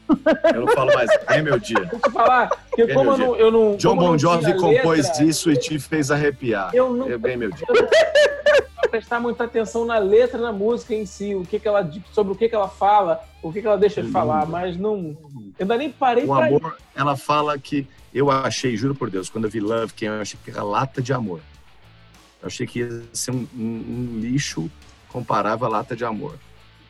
[0.54, 1.90] eu não falo mais, ganhei meu dia.
[2.12, 3.76] Falar, porque como eu não, eu não.
[3.76, 6.70] John Bon Jovi compôs letra, disso e te fez arrepiar.
[6.74, 7.66] Eu, não, eu ganhei meu dia.
[8.96, 12.36] prestar muita atenção na letra, na música em si, o que, que ela sobre o
[12.36, 15.16] que, que ela fala, o que, que ela deixa de falar, mas não.
[15.58, 16.84] Eu ainda nem parei O amor, ir.
[16.94, 20.38] ela fala que eu achei, juro por Deus, quando eu vi Love, que eu achei
[20.42, 21.40] que era lata de amor.
[22.40, 24.70] Eu achei que ia ser um, um, um lixo
[25.08, 26.38] comparável à lata de amor.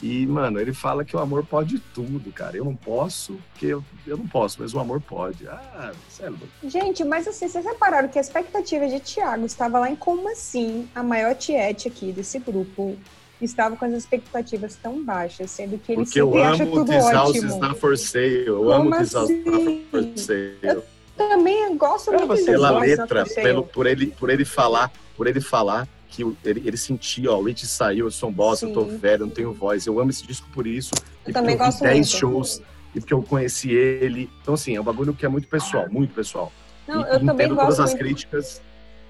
[0.02, 2.56] E, mano, ele fala que o amor pode tudo, cara.
[2.56, 5.48] Eu não posso, porque eu, eu não posso, mas o amor pode.
[5.48, 6.38] Ah, sério.
[6.64, 10.88] Gente, mas assim, vocês repararam que a expectativa de Thiago estava lá em como assim
[10.94, 12.96] a maior tiete aqui desse grupo
[13.40, 17.54] estava com as expectativas tão baixas, sendo que ele porque sempre acha tudo ótimo.
[17.54, 18.46] Está for sale.
[18.46, 19.86] Eu como amo assim?
[19.90, 20.58] for sale.
[20.62, 20.84] Eu
[21.16, 26.22] também gosto muito pela letra, pelo, por ele por ele falar, por ele falar que
[26.48, 28.68] ele, ele sentia, ó, o Rich saiu, eu sou um boss, Sim.
[28.68, 29.86] eu tô velho, eu não tenho voz.
[29.86, 30.94] Eu amo esse disco por isso.
[31.24, 32.62] Eu e também gosto eu vi 10 shows
[32.94, 34.30] e porque eu conheci ele.
[34.40, 36.50] Então, assim, é um bagulho que é muito pessoal, muito pessoal.
[36.88, 38.04] Não, e, eu também gosto todas as muito.
[38.04, 38.62] críticas.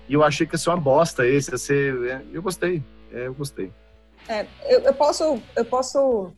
[0.09, 2.07] E eu achei que ia ser uma bosta esse, ia ser...
[2.07, 2.83] É, eu gostei,
[3.13, 3.73] é, eu gostei.
[4.29, 6.33] É, eu, eu, posso, eu posso,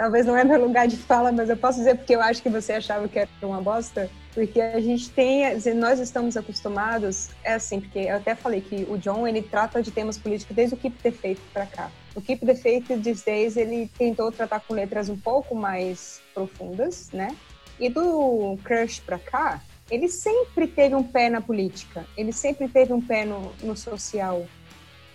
[0.00, 2.48] talvez não é meu lugar de fala, mas eu posso dizer porque eu acho que
[2.48, 4.10] você achava que era uma bosta.
[4.32, 5.42] Porque a gente tem,
[5.74, 9.90] nós estamos acostumados, é assim, porque eu até falei que o John, ele trata de
[9.90, 11.90] temas políticos desde o Keep the Faith para cá.
[12.14, 17.10] O Keep the Faith these days, ele tentou tratar com letras um pouco mais profundas,
[17.12, 17.36] né?
[17.78, 22.94] E do Crush para cá, ele sempre teve um pé na política, ele sempre teve
[22.94, 24.46] um pé no, no social,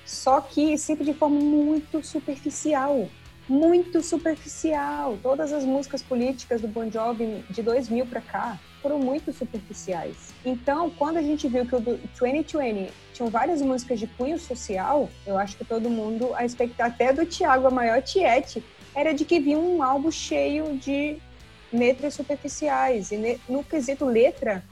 [0.05, 3.09] só que sempre de forma muito superficial
[3.47, 5.17] muito superficial.
[5.21, 10.33] Todas as músicas políticas do Bon Jovi de 2000 para cá foram muito superficiais.
[10.45, 15.37] Então, quando a gente viu que o 2020 tinham várias músicas de cunho social, eu
[15.37, 19.39] acho que todo mundo, a expectativa até do Thiago, a maior tiete, era de que
[19.39, 21.17] vinha um álbum cheio de
[21.71, 23.11] letras superficiais.
[23.11, 24.63] E no quesito letra,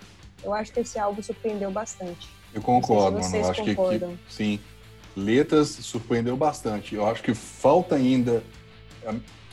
[0.43, 2.30] eu acho que esse álbum surpreendeu bastante.
[2.53, 3.36] Eu concordo, mano.
[3.36, 4.59] Eu acho que, que, sim.
[5.15, 6.95] Letras surpreendeu bastante.
[6.95, 8.43] Eu acho que falta ainda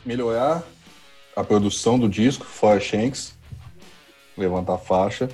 [0.05, 0.63] melhorar
[1.37, 3.37] a produção do disco, fora Shanks,
[4.37, 5.29] levantar a faixa,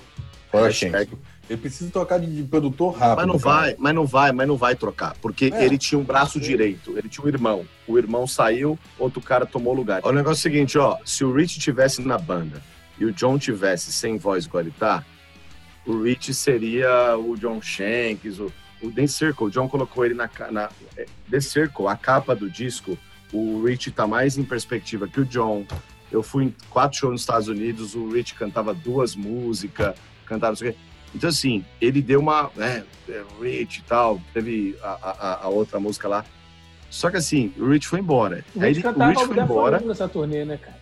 [0.50, 1.08] fora Shanks.
[1.48, 3.18] Ele precisa trocar de, de, produtor rápido.
[3.18, 3.60] Mas não cara.
[3.60, 5.14] vai, mas não vai, mas não vai trocar.
[5.22, 5.64] Porque é.
[5.64, 7.64] ele tinha um braço direito, ele tinha um irmão.
[7.86, 10.04] O irmão saiu, outro cara tomou lugar.
[10.04, 12.60] O negócio é o seguinte, ó, se o Rich tivesse na banda
[12.98, 15.04] e o John tivesse sem voz igual ele tá,
[15.86, 18.52] o Rich seria o John Shanks, o,
[18.82, 19.46] o The Circle.
[19.46, 22.98] O John colocou ele na, na é, The Circle, a capa do disco
[23.32, 25.66] o Rich tá mais em perspectiva que o John.
[26.10, 30.56] Eu fui em quatro shows nos Estados Unidos, o Rich cantava duas músicas, cantava não
[30.56, 30.78] sei o quê.
[31.14, 32.50] Então, assim, ele deu uma.
[32.54, 36.24] Né, é, Rich e tal, teve a, a, a, outra música lá.
[36.90, 38.44] Só que, assim, o Rich foi embora.
[38.54, 39.80] O Rich, Aí, o Rich foi embora.
[39.80, 40.76] nessa turnê, né, cara?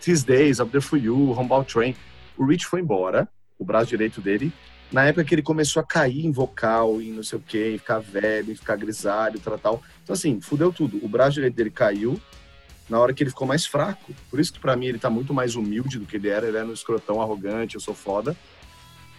[0.00, 1.94] These Days, Up There For You, Humboldt Train.
[2.36, 3.28] O Rich foi embora,
[3.58, 4.52] o braço direito dele,
[4.92, 7.78] na época que ele começou a cair em vocal, em não sei o quê, em
[7.78, 9.82] ficar velho, em ficar grisalho, tal, tal.
[10.02, 11.02] Então, assim, fudeu tudo.
[11.02, 12.20] O braço direito dele caiu
[12.88, 14.12] na hora que ele ficou mais fraco.
[14.28, 16.46] Por isso que para mim ele tá muito mais humilde do que ele era.
[16.46, 18.36] Ele era um escrotão arrogante, eu sou foda.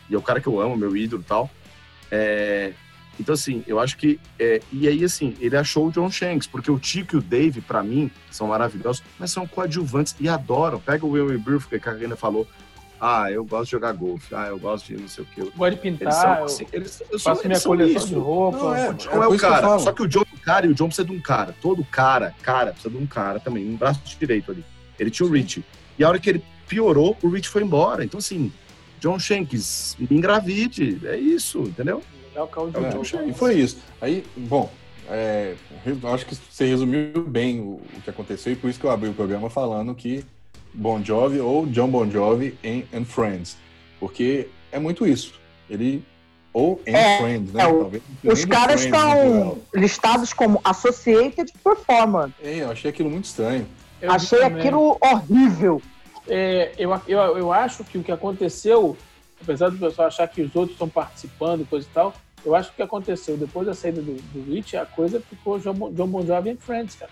[0.10, 1.50] E é o cara que eu amo, meu ídolo e tal.
[2.12, 2.74] É,
[3.20, 4.20] então, assim, eu acho que.
[4.40, 7.62] É, e aí, assim, ele achou o John Shanks, porque o Tico e o Dave,
[7.62, 10.80] para mim, são maravilhosos, mas são coadjuvantes e adoram.
[10.80, 12.48] Pega o Will Bruce, que a Karina falou.
[13.06, 14.34] Ah, eu gosto de jogar golfe.
[14.34, 15.42] Ah, eu gosto de não sei o que.
[15.42, 16.08] Gosto de pintar.
[16.08, 18.08] Eles são, assim, eles, eu sou, faço minha coleção isso.
[18.08, 18.58] de roupa.
[18.58, 19.80] Não, é, o é John é, por o que cara.
[19.80, 21.54] Só que o John é o cara e o John precisa de um cara.
[21.62, 23.70] Todo cara, cara, precisa de um cara também.
[23.70, 24.64] Um braço direito ali.
[24.98, 25.66] Ele tinha o Rich.
[26.00, 28.06] E a hora que ele piorou, o Rich foi embora.
[28.06, 28.50] Então, assim,
[29.02, 31.02] John Shanks, me engravide.
[31.04, 32.02] É isso, entendeu?
[32.34, 33.30] É o carro de É John John Shanks.
[33.30, 33.80] E foi isso.
[34.00, 34.72] Aí, bom,
[35.10, 35.56] é,
[36.14, 39.10] acho que você resumiu bem o, o que aconteceu e por isso que eu abri
[39.10, 40.24] o programa falando que
[40.74, 43.58] Bon Jovi ou John Bon Jovi em and Friends.
[44.00, 45.34] Porque é muito isso.
[45.70, 46.04] Ele.
[46.52, 47.64] Ou em É, Friends, né?
[47.64, 49.58] é, Talvez Os caras estão geral.
[49.74, 52.30] listados como Associated Performer.
[52.44, 53.66] É, eu achei aquilo muito estranho.
[54.00, 54.60] Eu Achei também.
[54.60, 55.82] aquilo horrível.
[56.28, 58.96] É, eu, eu, eu acho que o que aconteceu,
[59.42, 62.14] apesar do pessoal achar que os outros estão participando e coisa e tal,
[62.46, 65.58] eu acho que o que aconteceu depois da saída do, do Rich, a coisa ficou
[65.58, 67.12] John, Bon- John Bon Jovi and Friends, cara.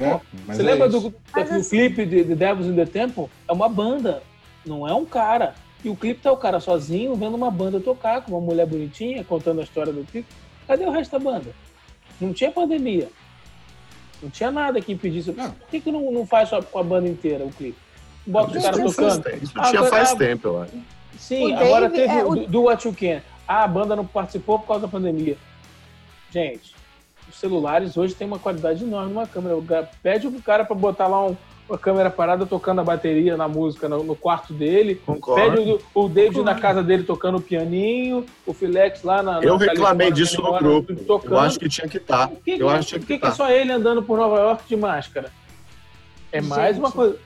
[0.00, 1.00] É, mas Você é lembra isso.
[1.10, 3.26] do, assim- clipe de, de Devils in the Temple?
[3.48, 4.22] É uma banda,
[4.64, 5.54] não é um cara.
[5.84, 9.24] E o clipe tá o cara sozinho vendo uma banda tocar, com uma mulher bonitinha,
[9.24, 10.28] contando a história do clipe.
[10.66, 11.50] Cadê o resto da banda?
[12.20, 13.08] Não tinha pandemia.
[14.22, 15.32] Não tinha nada que impedisse.
[15.32, 15.50] Não.
[15.50, 17.76] Por que, que não, não faz só com a banda inteira o clipe?
[18.24, 19.42] Bota os caras faz tocando.
[19.42, 20.72] Isso tinha faz ah, tempo, eu acho.
[21.18, 23.20] Sim, O agora Dave teve é o o- do, do What You Can.
[23.46, 25.36] Ah, a banda não participou por causa da pandemia.
[26.30, 26.72] Gente,
[27.32, 29.88] os celulares hoje têm uma qualidade enorme numa câmera.
[30.02, 31.36] Pede pro cara pra botar lá um-
[31.68, 34.96] uma câmera parada tocando a bateria na música no, no quarto dele.
[35.06, 35.56] Concordo.
[35.56, 39.40] Pede o, o David na casa dele tocando o pianinho, o Filex lá na.
[39.40, 40.94] na Eu reclamei Califórnia, disso no grupo.
[41.04, 41.34] Tocando.
[41.34, 42.28] Eu acho que tinha que estar.
[42.28, 44.38] Por que, Eu que- acho que que que, que é só ele andando por Nova
[44.38, 45.30] York de máscara?
[46.30, 47.16] É mais uma coisa.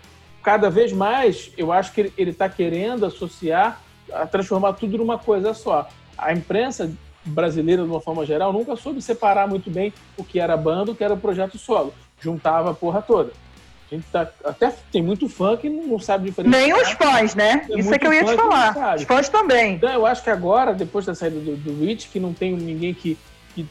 [0.43, 3.81] Cada vez mais, eu acho que ele está querendo associar,
[4.13, 5.89] a transformar tudo numa coisa só.
[6.17, 6.91] A imprensa
[7.27, 10.95] brasileira, de uma forma geral, nunca soube separar muito bem o que era banda, o
[10.95, 11.93] que era o projeto solo.
[12.21, 13.33] Juntava a porra toda.
[13.91, 16.61] A gente tá, até tem muito fã que não sabe diferenciar.
[16.61, 17.59] Nem os fãs, né?
[17.59, 18.97] Tem Isso é que eu ia te falar.
[18.97, 19.75] Os fãs também.
[19.75, 22.93] Então, eu acho que agora, depois da saída do, do Rich, que não tem ninguém
[22.93, 23.17] que.
[23.55, 23.65] que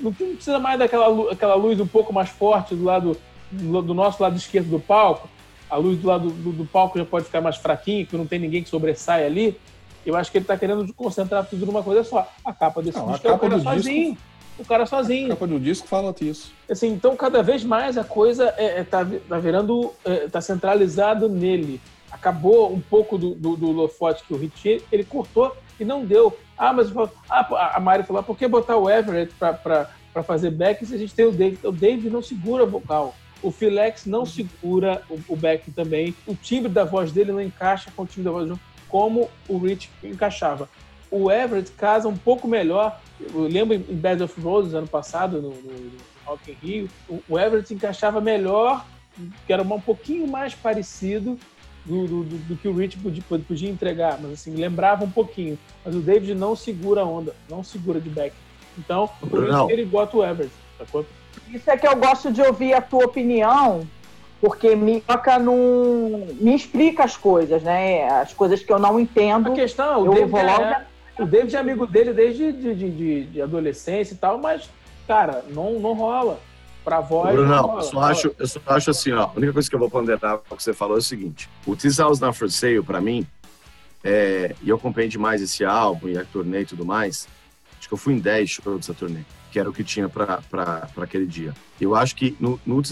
[0.00, 3.16] não, precisa mais daquela aquela luz um pouco mais forte do lado
[3.52, 5.28] do, do nosso lado esquerdo do palco.
[5.68, 8.38] A luz do lado do, do palco já pode ficar mais fraquinha, que não tem
[8.38, 9.58] ninguém que sobressai ali.
[10.04, 12.28] Eu acho que ele está querendo concentrar tudo numa coisa só.
[12.44, 14.18] A capa desse Não, a disco é o capa cara do disco- sozinho.
[14.56, 15.28] O cara A sozinho.
[15.30, 16.52] capa do disco fala disso.
[16.70, 21.28] Assim, então, cada vez mais a coisa é, é, tá, tá virando, é, tá centralizado
[21.28, 21.80] nele.
[22.10, 26.04] Acabou um pouco do, do, do holofote que o Hit tinha, ele cortou e não
[26.04, 26.36] deu.
[26.56, 26.92] Ah, mas
[27.28, 30.98] ah, a Mari falou, ah, por que botar o Everett para fazer back se a
[30.98, 31.58] gente tem o Dave?
[31.64, 33.14] O Dave não segura vocal.
[33.42, 36.14] O Philex não segura o, o back também.
[36.26, 38.60] O timbre da voz dele não encaixa com o timbre da voz do
[38.94, 40.68] como o Rich encaixava.
[41.10, 43.00] O Everett casa um pouco melhor.
[43.20, 45.90] Eu lembro em Bad of Roses, ano passado, no, no, no
[46.24, 46.88] Rock in Rio,
[47.28, 48.86] o, Everett encaixava melhor,
[49.48, 51.36] que era um pouquinho mais parecido
[51.84, 55.58] do, do, do- do que o Rich podia, podia entregar, mas assim, lembrava um pouquinho.
[55.84, 58.32] Mas o David não segura a onda, não segura de back.
[58.78, 59.66] Então, por isso Não.
[59.66, 60.52] que ele bota o Everett.
[60.78, 61.04] sacou?
[61.52, 63.84] Isso é que eu gosto de ouvir a tua opinião,
[64.44, 66.36] porque me toca num.
[66.38, 68.06] me explica as coisas, né?
[68.10, 69.50] As coisas que eu não entendo.
[69.50, 70.84] A questão, o Eu David, é,
[71.18, 74.68] o David é amigo dele desde de, de, de- de adolescência e tal, mas,
[75.08, 76.38] cara, não, não rola.
[76.84, 77.78] Pra voz, não Brunão, rola.
[77.80, 79.22] eu só, acho, eu só acho assim, ó.
[79.22, 81.48] A única coisa que eu vou ponderar com o que você falou é o seguinte:
[81.66, 83.26] o This House Not For Sale, pra mim,
[84.04, 87.26] é, e eu acompanhei demais esse álbum e a turnê e tudo mais.
[87.78, 89.20] Acho que eu fui em 10 shows dessa turnê,
[89.54, 90.42] que era o que tinha pra
[90.96, 91.54] aquele dia.
[91.80, 92.82] Eu acho que no, no,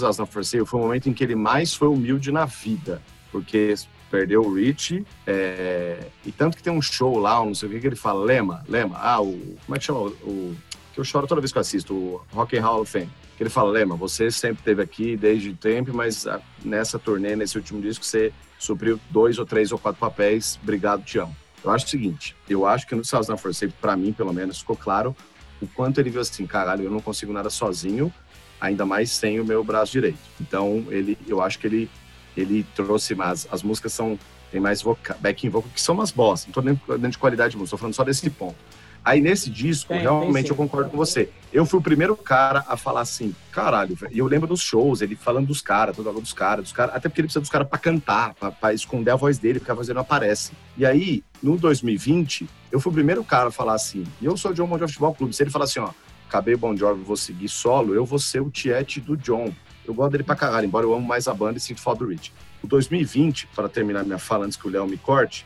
[0.00, 3.00] House Not For Sale foi o momento em que ele mais foi humilde na vida,
[3.30, 3.72] porque
[4.10, 7.78] perdeu o Rich, é, e tanto que tem um show lá, não sei o que,
[7.78, 10.00] que ele fala, Lema, Lema, ah, o, como é que chama?
[10.00, 10.56] O, o-
[10.92, 13.08] que eu choro toda vez que eu assisto, o Rock and Hall of Fame.
[13.36, 17.56] Que ele fala, Lema, você sempre esteve aqui desde tempo, mas ah, nessa turnê, nesse
[17.56, 21.36] último disco, você supriu dois ou três ou quatro papéis, obrigado, te amo.
[21.62, 24.58] Eu acho o seguinte, eu acho que no South na Force, pra mim, pelo menos,
[24.58, 25.14] ficou claro
[25.60, 28.12] o quanto ele viu assim, caralho, eu não consigo nada sozinho,
[28.60, 30.18] ainda mais sem o meu braço direito.
[30.40, 31.90] Então, ele, eu acho que ele,
[32.36, 34.18] ele trouxe mais, as músicas são,
[34.50, 37.52] tem mais voca, backing vocal, que são umas boss, não tô nem dentro de qualidade
[37.52, 38.56] de música, tô falando só desse ponto.
[39.04, 41.30] Aí nesse disco, Tem, realmente eu concordo com você.
[41.52, 43.98] Eu fui o primeiro cara a falar assim, caralho.
[44.12, 46.94] E eu lembro dos shows, ele falando dos caras, toda hora dos caras, dos caras,
[46.94, 49.74] até porque ele precisa dos caras pra cantar, pra esconder a voz dele, porque a
[49.74, 50.52] voz dele não aparece.
[50.76, 54.52] E aí, no 2020, eu fui o primeiro cara a falar assim, e eu sou
[54.52, 55.34] o John Bon Jovi Futebol Clube.
[55.34, 55.90] Se ele falar assim, ó,
[56.28, 59.52] acabei Bon Jovi, vou seguir solo, eu vou ser o tiete do John.
[59.84, 62.10] Eu gosto dele pra caralho, embora eu amo mais a banda e sinto falta do
[62.10, 62.32] Rich.
[62.62, 65.44] O 2020, para terminar minha fala antes que o Léo me corte,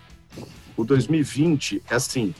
[0.77, 2.35] o 2020 é assim,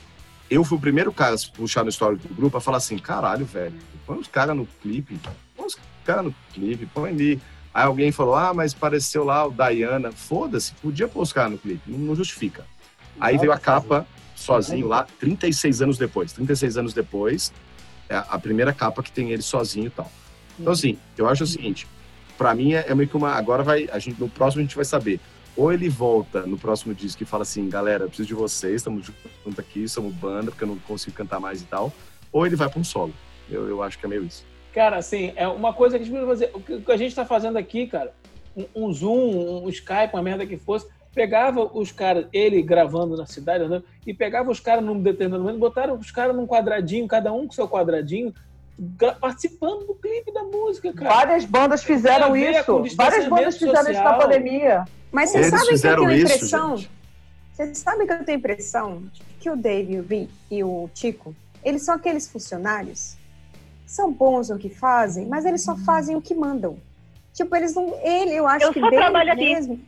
[0.49, 3.45] eu fui o primeiro cara a puxar no histórico do grupo a falar assim, caralho,
[3.45, 3.75] velho,
[4.05, 5.19] põe os caras no clipe,
[5.55, 7.41] põe os caras no clipe, põe ali.
[7.73, 10.11] Aí alguém falou, ah, mas pareceu lá o Diana.
[10.11, 12.65] Foda-se, podia pôr os caras no clipe, não, não justifica.
[13.19, 16.31] Aí veio a capa sozinho lá, 36 anos depois.
[16.33, 17.51] 36 anos depois,
[18.09, 20.11] é a primeira capa que tem ele sozinho e tal.
[20.59, 21.87] Então, assim, eu acho o seguinte,
[22.37, 23.31] para mim é, é meio que uma.
[23.31, 23.89] Agora vai.
[23.91, 25.19] A gente, no próximo a gente vai saber.
[25.57, 29.57] Ou ele volta no próximo disco e fala assim, galera, preciso de vocês, estamos juntos
[29.57, 31.93] aqui, somos banda, porque eu não consigo cantar mais e tal.
[32.31, 33.13] Ou ele vai para um solo.
[33.49, 34.45] Eu, eu acho que é meio isso.
[34.73, 36.51] Cara, assim, é uma coisa que a gente precisa fazer.
[36.53, 38.13] O que a gente está fazendo aqui, cara,
[38.55, 43.25] um, um, Zoom, um Skype, uma merda que fosse, pegava os caras, ele gravando na
[43.25, 47.31] cidade, andando, e pegava os caras num determinado momento, botaram os caras num quadradinho, cada
[47.31, 48.33] um com seu quadradinho,
[49.19, 51.13] participando do clipe da música, cara.
[51.13, 52.83] Várias bandas fizeram isso.
[52.95, 53.93] Várias bandas fizeram social.
[53.93, 54.85] isso na pandemia.
[55.11, 56.85] Mas vocês sabem que eu tenho a impressão.
[57.53, 59.03] Vocês sabem que eu tenho a impressão
[59.39, 63.17] que o Dave e o Tico, eles são aqueles funcionários
[63.85, 66.77] são bons no que fazem, mas eles só fazem o que mandam.
[67.33, 67.93] Tipo, eles não.
[68.01, 69.79] Ele, eu acho eu que dele mesmo.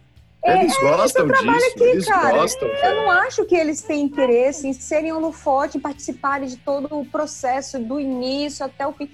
[0.47, 2.31] Eles é, gostam disso, aqui, eles cara.
[2.31, 2.67] gostam.
[2.69, 7.05] Eu não acho que eles têm interesse em serem holofote, em participarem de todo o
[7.05, 9.09] processo, do início até o fim.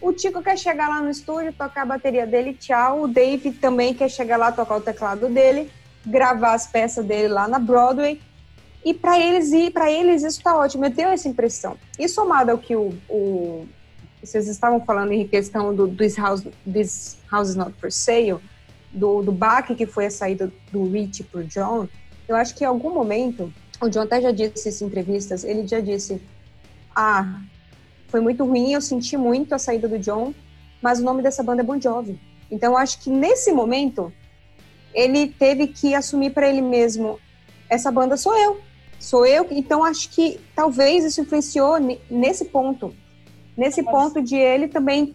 [0.00, 3.02] O Tico quer chegar lá no estúdio, tocar a bateria dele, tchau.
[3.02, 5.70] O Dave também quer chegar lá, tocar o teclado dele,
[6.06, 8.20] gravar as peças dele lá na Broadway.
[8.82, 10.86] E para eles, e para eles isso tá ótimo.
[10.86, 11.76] Eu tenho essa impressão.
[11.98, 13.68] E somado ao que o, o
[14.22, 18.38] vocês estavam falando em questão do This House, This House is Not For Sale,
[18.92, 21.88] do, do baque que foi a saída do Rich pro John,
[22.28, 25.66] eu acho que em algum momento, o John até já disse isso em entrevistas, ele
[25.66, 26.20] já disse,
[26.94, 27.40] ah,
[28.08, 30.34] foi muito ruim, eu senti muito a saída do John,
[30.82, 32.18] mas o nome dessa banda é Bon Jovi.
[32.50, 34.12] Então eu acho que nesse momento,
[34.92, 37.18] ele teve que assumir para ele mesmo,
[37.68, 38.60] essa banda sou eu,
[38.98, 41.78] sou eu, então acho que talvez isso influenciou
[42.10, 42.94] nesse ponto,
[43.56, 45.14] nesse ponto de ele também.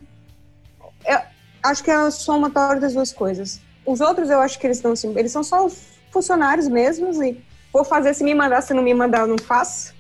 [1.05, 1.19] Eu
[1.63, 3.61] acho que é a somatória das duas coisas.
[3.85, 5.69] Os outros eu acho que eles estão assim, eles são só
[6.11, 7.37] funcionários mesmos e
[7.71, 9.93] vou fazer se me mandar, se não me mandar, eu não faço.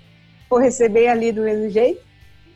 [0.49, 2.01] Vou receber ali do mesmo jeito.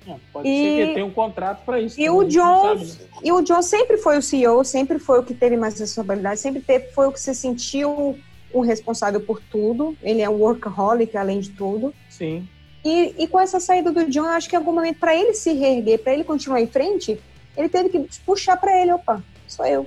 [0.07, 1.99] É, pode e, ser que tenha um contrato para isso.
[1.99, 2.77] E o John,
[3.23, 6.61] e o John sempre foi o CEO, sempre foi o que teve mais responsabilidade, sempre
[6.61, 8.17] teve, foi o que se sentiu
[8.51, 9.95] o responsável por tudo.
[10.01, 11.93] Ele é um workaholic além de tudo.
[12.09, 12.47] Sim.
[12.84, 15.53] E, e com essa saída do John, acho que em algum momento, para ele se
[15.53, 17.19] reerguer, para ele continuar em frente,
[17.57, 19.86] ele teve que puxar para ele: opa, sou eu.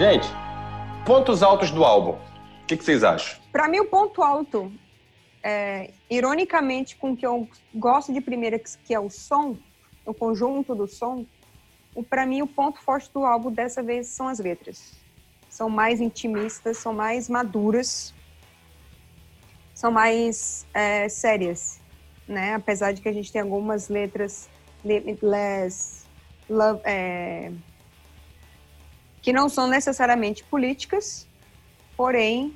[0.00, 0.26] Gente,
[1.04, 2.12] pontos altos do álbum.
[2.12, 3.38] O que, que vocês acham?
[3.52, 4.72] Para mim, o ponto alto,
[5.42, 9.58] é, ironicamente, com o que eu gosto de primeira, que é o som,
[10.06, 11.26] o conjunto do som,
[12.08, 14.94] para mim, o ponto forte do álbum dessa vez são as letras.
[15.50, 18.14] São mais intimistas, são mais maduras,
[19.74, 21.78] são mais é, sérias,
[22.26, 22.54] né?
[22.54, 24.48] Apesar de que a gente tem algumas letras
[24.82, 26.06] limitless,
[26.48, 27.52] love, é,
[29.22, 31.26] que não são necessariamente políticas,
[31.96, 32.54] porém,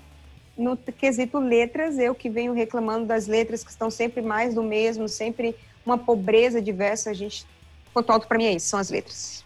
[0.56, 5.08] no quesito letras, eu que venho reclamando das letras que estão sempre mais do mesmo,
[5.08, 7.46] sempre uma pobreza diversa, a gente
[7.92, 9.44] ponto alto para mim é isso, são as letras.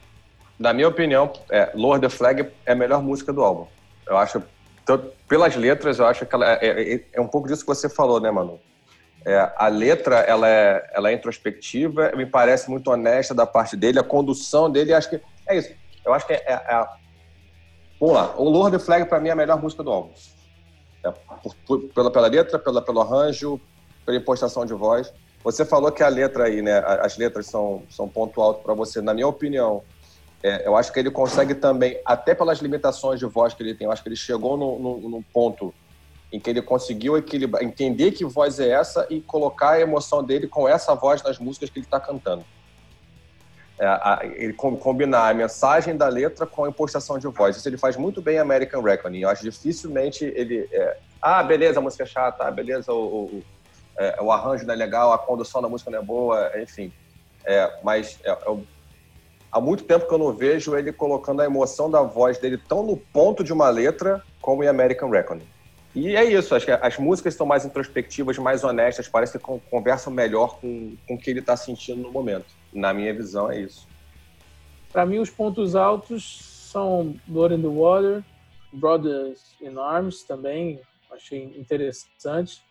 [0.58, 3.66] Na minha opinião, é, Lower the Flag é a melhor música do álbum.
[4.06, 4.42] Eu acho,
[4.84, 7.88] tanto, pelas letras, eu acho que ela é, é, é um pouco disso que você
[7.88, 8.58] falou, né, Manu?
[9.24, 13.98] É, a letra, ela é, ela é introspectiva, me parece muito honesta da parte dele,
[13.98, 15.72] a condução dele, acho que é isso.
[16.04, 16.88] Eu acho que é, é
[18.00, 20.10] Vamos lá, o Lower the Flag para mim é a melhor música do álbum.
[21.04, 23.60] É, por, por, pela, pela letra, pela, pelo arranjo,
[24.04, 25.12] pela impostação de voz.
[25.42, 26.78] Você falou que a letra aí, né?
[26.78, 29.00] As letras são, são ponto alto para você.
[29.00, 29.82] Na minha opinião,
[30.42, 33.86] é, eu acho que ele consegue também, até pelas limitações de voz que ele tem,
[33.86, 35.74] eu acho que ele chegou num, ponto
[36.32, 40.46] em que ele conseguiu equilibrar, entender que voz é essa e colocar a emoção dele
[40.46, 42.44] com essa voz nas músicas que ele está cantando.
[43.80, 47.56] É, a, ele combinar a mensagem da letra com a impostação de voz.
[47.56, 49.20] Isso ele faz muito bem em American Reckoning.
[49.20, 50.68] Eu acho dificilmente ele.
[50.72, 53.42] É, ah, beleza, a música é chata, ah, beleza, o, o
[53.98, 56.92] é, o arranjo não é legal, a condução da música não é boa, enfim.
[57.44, 58.56] É, mas é, é,
[59.50, 62.84] há muito tempo que eu não vejo ele colocando a emoção da voz dele tão
[62.84, 65.46] no ponto de uma letra como em American Reckoning.
[65.94, 70.12] E é isso, acho que as músicas são mais introspectivas, mais honestas, parece que conversam
[70.12, 72.46] melhor com, com o que ele está sentindo no momento.
[72.72, 73.86] Na minha visão, é isso.
[74.92, 78.24] Para mim, os pontos altos são Blood in the Water,
[78.72, 82.62] Brothers in Arms também, achei interessante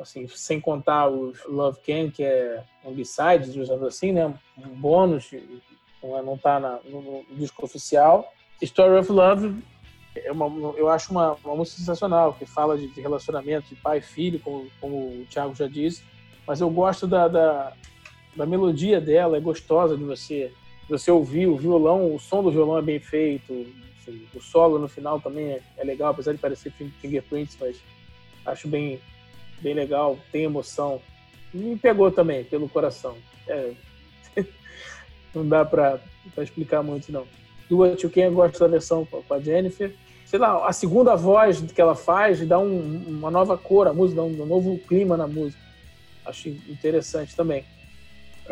[0.00, 4.34] assim, sem contar os Love Can, que é um b-side, usando assim, né?
[4.58, 5.30] Um bônus,
[6.02, 8.32] não, é, tá na, no, no, disco oficial.
[8.60, 9.62] Story of Love
[10.16, 10.46] é uma,
[10.76, 14.40] eu acho uma, uma música sensacional, que fala de, de relacionamento de pai e filho,
[14.40, 16.02] como, como o Thiago já disse.
[16.46, 17.72] Mas eu gosto da, da,
[18.34, 20.52] da melodia dela, é gostosa de você,
[20.84, 21.46] de você ouvir.
[21.46, 23.52] O violão, o som do violão é bem feito.
[23.98, 27.76] Enfim, o solo no final também é, é legal, apesar de parecer fingerprints, mas
[28.44, 29.00] acho bem,
[29.60, 31.00] bem legal, tem emoção.
[31.52, 33.16] Me pegou também pelo coração.
[33.46, 33.72] É,
[35.34, 36.00] não dá para
[36.38, 37.26] explicar muito, não.
[37.70, 39.94] You Can, eu gosto da versão com a Jennifer.
[40.26, 44.20] Sei lá, a segunda voz que ela faz dá um, uma nova cor à música,
[44.20, 45.60] dá um, um, novo clima na música.
[46.24, 47.64] Acho interessante também.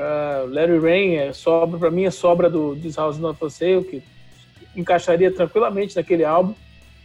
[0.00, 3.84] Uh, Larry Rain é sobra, para mim é sobra do This House Not For Sale,
[3.84, 4.02] que
[4.74, 6.54] encaixaria tranquilamente naquele álbum,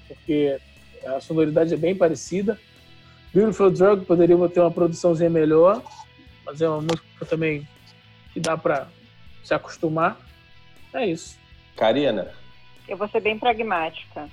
[0.07, 0.57] porque
[1.05, 2.57] a sonoridade é bem parecida.
[3.33, 5.83] Beautiful Drug poderia ter uma produçãozinha melhor,
[6.45, 7.67] mas é uma música também
[8.31, 8.87] que dá para
[9.43, 10.17] se acostumar.
[10.93, 11.37] É isso.
[11.75, 12.31] Karina?
[12.87, 14.29] Eu vou ser bem pragmática.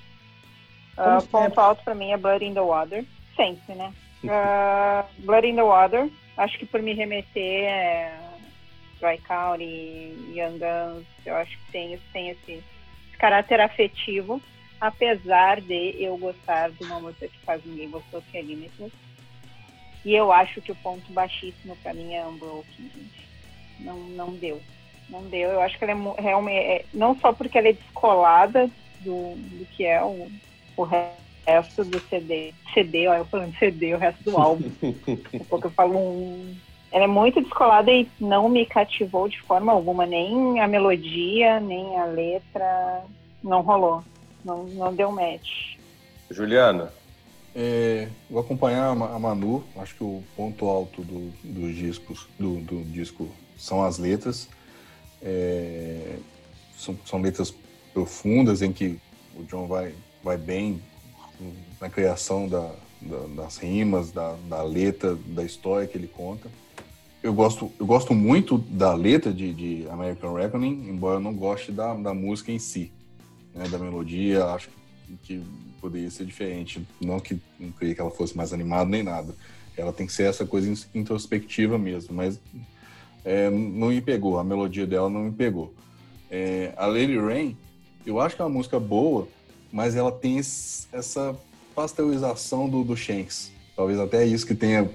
[0.96, 3.04] Uh, ponto alto para mim é Blood in the Water.
[3.34, 3.92] Sempre, né?
[4.22, 6.08] Uh, Blood in the Water.
[6.36, 8.32] Acho que por me remeter é
[9.03, 12.62] Dry County, Young Guns, eu acho que tem, tem esse
[13.18, 14.40] caráter afetivo
[14.82, 18.92] apesar de eu gostar de uma música que quase ninguém gostou, que é Limitless.
[20.05, 23.28] E eu acho que o ponto baixíssimo para mim é Unbroken, gente.
[23.78, 24.61] Não, não deu.
[25.09, 25.50] Não deu.
[25.50, 26.66] Eu acho que ela é realmente.
[26.66, 30.28] É, não só porque ela é descolada do, do que é o,
[30.76, 32.53] o resto do CD.
[32.74, 34.68] CD, olha, eu falando CD, o resto do álbum.
[35.48, 36.57] Porque eu falo um.
[36.93, 41.99] Ela é muito descolada e não me cativou de forma alguma, nem a melodia, nem
[41.99, 43.03] a letra.
[43.43, 44.05] Não rolou.
[44.45, 45.76] Não, não deu match.
[46.30, 46.93] Juliana?
[47.55, 49.64] É, vou acompanhar a Manu.
[49.76, 54.49] Acho que o ponto alto do, dos discos, do, do, disco são as letras.
[55.22, 56.16] É,
[56.76, 57.55] são, são letras
[57.93, 58.99] profundas em que
[59.36, 60.82] o John vai, vai bem
[61.80, 62.70] na criação da,
[63.01, 66.49] da, das rimas, da, da, letra, da história que ele conta.
[67.22, 71.70] Eu gosto, eu gosto muito da letra de, de American Reckoning, embora eu não goste
[71.70, 72.92] da, da música em si
[73.54, 74.68] né, da melodia, acho
[75.22, 75.42] que
[75.80, 76.86] poderia ser diferente.
[77.00, 79.34] Não que não queria que ela fosse mais animada nem nada.
[79.76, 82.38] Ela tem que ser essa coisa introspectiva mesmo, mas
[83.24, 85.72] é, não me pegou, a melodia dela não me pegou.
[86.30, 87.56] É, a Lady Rain,
[88.04, 89.28] eu acho que é uma música boa,
[89.72, 91.36] mas ela tem esse, essa
[91.74, 93.50] pasteurização do, do Shanks.
[93.74, 94.90] Talvez até isso que tenha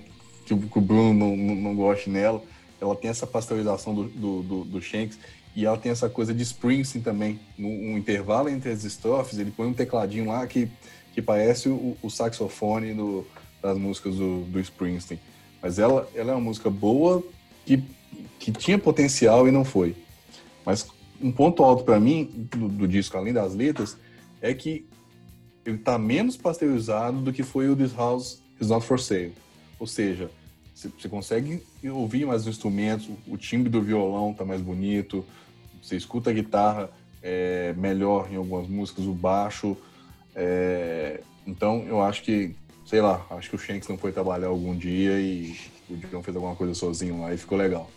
[0.56, 2.42] que o Bruno não, não, não goste nela.
[2.80, 5.18] Ela tem essa pasteurização do, do, do, do Shanks
[5.56, 7.40] e ela tem essa coisa de Springsteen também.
[7.58, 10.70] No um intervalo entre as estrofes, ele põe um tecladinho lá que,
[11.14, 13.26] que parece o, o saxofone do,
[13.62, 15.20] das músicas do, do Springsteen.
[15.62, 17.24] Mas ela, ela é uma música boa
[17.66, 17.84] que,
[18.40, 19.96] que tinha potencial e não foi.
[20.64, 20.88] Mas
[21.22, 23.98] um ponto alto para mim do, do, disco, além das letras,
[24.42, 24.86] é que
[25.66, 29.34] ele está menos pasteurizado do que foi o This House Is Not For Sale.
[29.80, 30.30] Ou seja,
[30.74, 35.26] você consegue ouvir mais instrumentos, o timbre do violão está mais bonito,
[35.82, 36.90] você escuta a guitarra
[37.22, 39.76] é, melhor em algumas músicas, o baixo.
[40.36, 42.56] É, então, eu acho que,
[42.86, 45.58] sei lá, acho que o Shanks não foi trabalhar algum dia e
[45.90, 47.90] o John fez alguma coisa sozinho lá e ficou legal.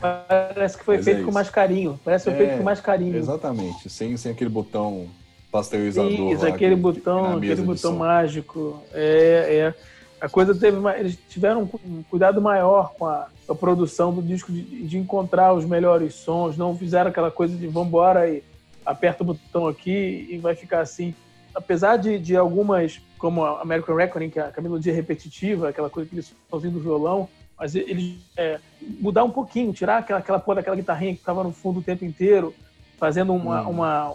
[0.00, 2.00] Parece que foi Mas feito é com mais carinho.
[2.04, 3.16] Parece que foi feito com mais carinho.
[3.16, 5.08] Exatamente, sem, sem aquele botão
[5.52, 6.32] pasteurizador.
[6.32, 8.82] Isso, aquele que, botão, aquele botão mágico.
[8.92, 14.12] É, é a coisa teve uma, eles tiveram um cuidado maior com a, a produção
[14.12, 18.28] do disco de, de, encontrar os melhores sons, não fizeram aquela coisa de vamos embora
[18.28, 18.42] e
[18.84, 21.14] aperta o botão aqui e vai ficar assim.
[21.54, 25.70] Apesar de, de algumas, como a American Reckoning, que a, que a melodia é repetitiva,
[25.70, 28.58] aquela coisa que eles estão ouvindo o violão, mas eles é,
[29.00, 32.04] mudar um pouquinho, tirar aquela, aquela porra daquela guitarrinha que estava no fundo o tempo
[32.04, 32.54] inteiro,
[32.98, 33.70] fazendo uma, hum.
[33.70, 34.14] uma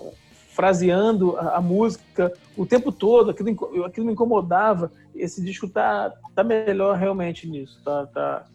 [0.55, 4.89] fraseando a, a, música o tempo todo, aquilo, aquilo me incomodava.
[5.13, 7.77] Esse disco tá, tá melhor realmente nisso.
[7.83, 8.45] Tá, tá,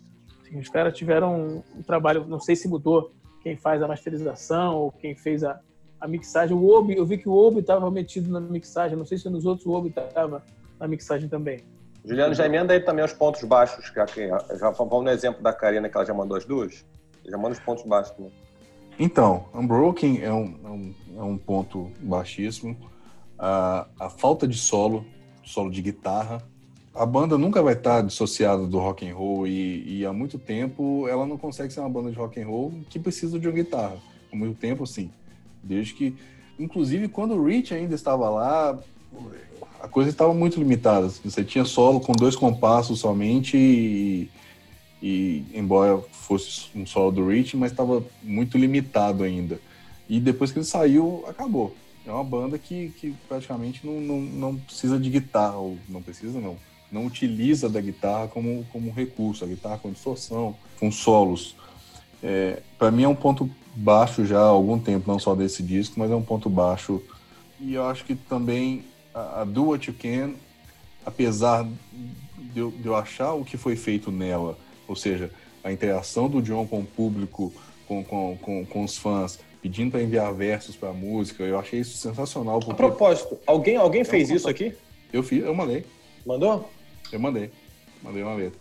[0.40, 4.76] assim, os caras tiveram um, um, trabalho, não sei se mudou quem faz a masterização
[4.76, 5.60] ou quem fez a,
[6.00, 6.56] a mixagem.
[6.56, 9.44] O Obi, eu vi que o Obi estava metido na mixagem, não sei se nos
[9.44, 10.42] outros o Obi estava
[10.78, 11.60] na mixagem também.
[12.02, 14.06] Juliano, já emenda aí também os pontos baixos, já,
[14.56, 16.82] já vamos no exemplo da Karina, que ela já mandou as duas.
[17.28, 18.32] Já manda os pontos baixos também.
[19.02, 22.76] Então, Unbroken é um, é um, é um ponto baixíssimo.
[23.38, 25.06] A, a falta de solo,
[25.42, 26.46] solo de guitarra.
[26.94, 31.08] A banda nunca vai estar dissociada do rock and roll e, e, há muito tempo
[31.08, 33.96] ela não consegue ser uma banda de rock and roll que precisa de uma guitarra.
[34.30, 35.10] Há muito tempo, sim.
[35.62, 36.14] Desde que,
[36.58, 38.78] inclusive, quando o Rich ainda estava lá,
[39.80, 41.08] a coisa estava muito limitada.
[41.08, 44.28] Você tinha solo com dois compassos somente e,
[45.02, 49.60] e embora fosse um solo do Rich, mas estava muito limitado ainda.
[50.08, 51.74] E depois que ele saiu, acabou.
[52.06, 56.40] É uma banda que, que praticamente não, não, não precisa de guitarra, ou não precisa
[56.40, 56.56] não,
[56.90, 61.54] não utiliza da guitarra como, como recurso, a guitarra com distorção, com solos.
[62.22, 65.98] É, para mim é um ponto baixo já há algum tempo, não só desse disco,
[65.98, 67.02] mas é um ponto baixo.
[67.60, 68.84] E eu acho que também
[69.14, 70.34] a, a Do What You Can,
[71.06, 71.70] apesar de
[72.52, 74.58] de eu achar o que foi feito nela,
[74.90, 75.30] ou seja,
[75.62, 77.52] a interação do John com o público,
[77.86, 81.78] com, com, com, com os fãs, pedindo para enviar versos para a música, eu achei
[81.78, 82.58] isso sensacional.
[82.58, 82.72] Porque...
[82.72, 84.74] A propósito, alguém, alguém fez isso aqui?
[85.12, 85.86] Eu fiz, eu mandei.
[86.26, 86.68] Mandou?
[87.12, 87.52] Eu mandei.
[88.02, 88.58] Mandei uma letra.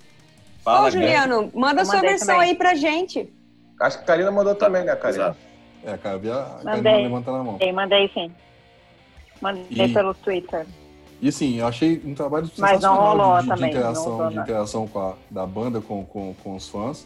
[0.63, 2.49] Fala, Ô, Juliano, manda sua versão também.
[2.49, 3.33] aí pra gente.
[3.81, 5.35] Acho que a Karina mandou também, né, Karina?
[5.83, 7.53] É, a Karina, a Karina levanta na mão.
[7.53, 8.31] Mandei, mandei sim.
[9.41, 10.67] Mandei e, pelo Twitter.
[11.21, 14.87] E assim, eu achei um trabalho Mas não rolou de, também, de interação, de interação
[14.87, 17.05] com a, da banda com, com, com os fãs.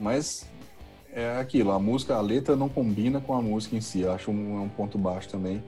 [0.00, 0.46] Mas
[1.12, 4.00] é aquilo, a música, a letra não combina com a música em si.
[4.00, 5.62] Eu acho um, é um ponto baixo também.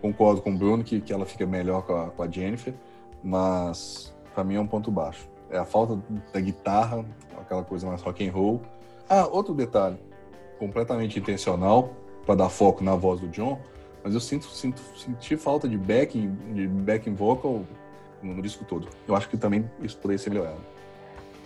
[0.00, 2.74] Concordo com o Bruno que, que ela fica melhor com a, com a Jennifer,
[3.22, 5.28] mas para mim é um ponto baixo.
[5.50, 6.02] É a falta
[6.32, 7.04] da guitarra,
[7.38, 8.62] aquela coisa mais rock and roll.
[9.08, 9.98] Ah, outro detalhe,
[10.58, 11.90] completamente intencional
[12.24, 13.58] para dar foco na voz do John,
[14.02, 17.64] mas eu sinto, sinto senti falta de backing, de backing vocal
[18.22, 18.88] no, no disco todo.
[19.06, 20.60] Eu acho que também isso poderia ser melhorado.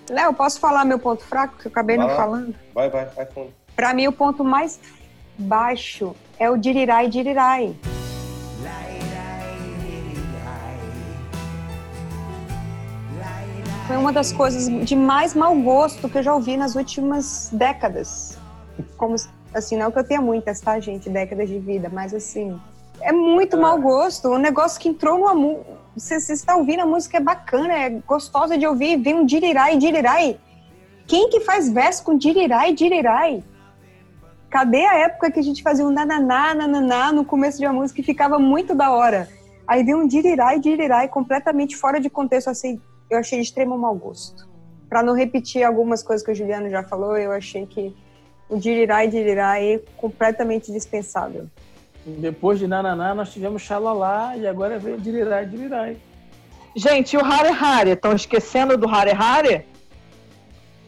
[0.09, 2.21] Léo, posso falar meu ponto fraco que eu acabei vai não lá.
[2.21, 2.55] falando?
[2.75, 3.53] Vai, vai, vai fundo.
[3.75, 4.81] Para mim o ponto mais
[5.37, 7.77] baixo é o dirirai dirirai.
[13.87, 18.37] Foi uma das coisas de mais mau gosto que eu já ouvi nas últimas décadas.
[18.97, 19.15] Como
[19.59, 22.59] assim, não que eu tenha muitas, tá, gente, décadas de vida, mas assim,
[23.01, 24.29] é muito mau gosto.
[24.29, 25.65] Um negócio que entrou numa
[25.97, 30.39] você está ouvindo a música, é bacana, é gostosa de ouvir, vem um dirirai, dirirai.
[31.07, 33.43] Quem que faz verso com dirirai, dirirai?
[34.51, 38.01] Cadê a época que a gente fazia um nananá, nananá no começo de uma música
[38.01, 39.29] e ficava muito da hora?
[39.67, 43.95] Aí vem um dirirai, dirirai, completamente fora de contexto, assim, eu achei de extremo mau
[43.95, 44.47] gosto.
[44.89, 47.97] Para não repetir algumas coisas que o Juliano já falou, eu achei que
[48.49, 51.47] o Dirirai Dirirai é completamente dispensável.
[52.05, 55.97] Depois de Nananá, nós tivemos Xalala e agora veio Dirirai Dirirai.
[56.75, 57.91] Gente, e o Hare Hare?
[57.91, 59.67] Estão esquecendo do Hare Hare?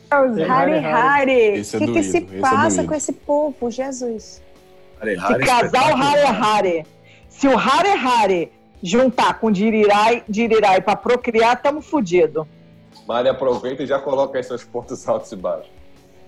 [0.06, 1.60] Os Hare Hare.
[1.60, 4.42] O que, que se esse é passa é com esse povo, Jesus?
[5.00, 6.86] Hare Hare se casar o Hare Hare,
[7.28, 8.52] se o Hare Hare
[8.82, 12.46] juntar com Dirirai, Dirirai para procriar, estamos fodidos.
[13.06, 15.70] Mari, aproveita e já coloca aí seus pontos altos e baixos.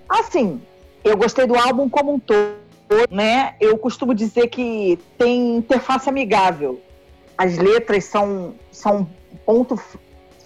[0.08, 0.60] Assim,
[1.04, 2.56] eu gostei do álbum como um todo,
[3.10, 3.54] né?
[3.60, 6.80] Eu costumo dizer que tem interface amigável.
[7.36, 9.76] As letras são, são um ponto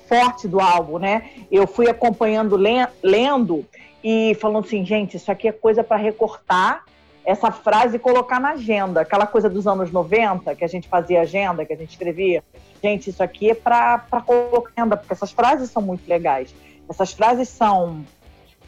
[0.08, 1.30] forte do álbum, né?
[1.50, 3.66] Eu fui acompanhando, lendo
[4.02, 6.84] e falando assim, gente, isso aqui é coisa para recortar
[7.24, 9.00] essa frase e colocar na agenda.
[9.00, 12.44] Aquela coisa dos anos 90, que a gente fazia agenda, que a gente escrevia.
[12.82, 16.54] Gente, isso aqui é para colocar agenda, porque essas frases são muito legais.
[16.88, 18.04] Essas frases são,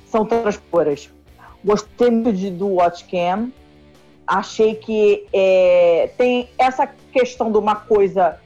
[0.07, 1.11] são transporas.
[1.67, 3.51] Gostei muito de, do Watch Cam.
[4.27, 8.39] Achei que é, tem essa questão de uma coisa,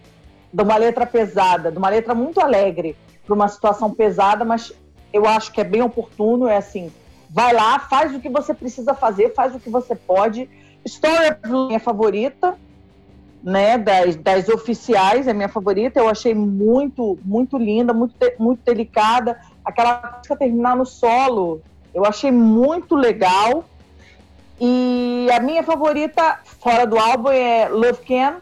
[0.53, 4.73] de uma letra pesada, de uma letra muito alegre, para uma situação pesada, mas
[5.13, 6.49] eu acho que é bem oportuno.
[6.49, 6.91] É assim,
[7.33, 10.51] Vai lá, faz o que você precisa fazer, faz o que você pode.
[10.85, 12.59] Story of minha favorita,
[13.41, 16.01] né, das, das oficiais, é minha favorita.
[16.01, 19.41] Eu achei muito, muito linda, muito, muito delicada.
[19.65, 21.63] Aquela música terminar no solo,
[21.95, 23.65] eu achei muito legal.
[24.61, 28.37] E a minha favorita, fora do álbum, é Love Can.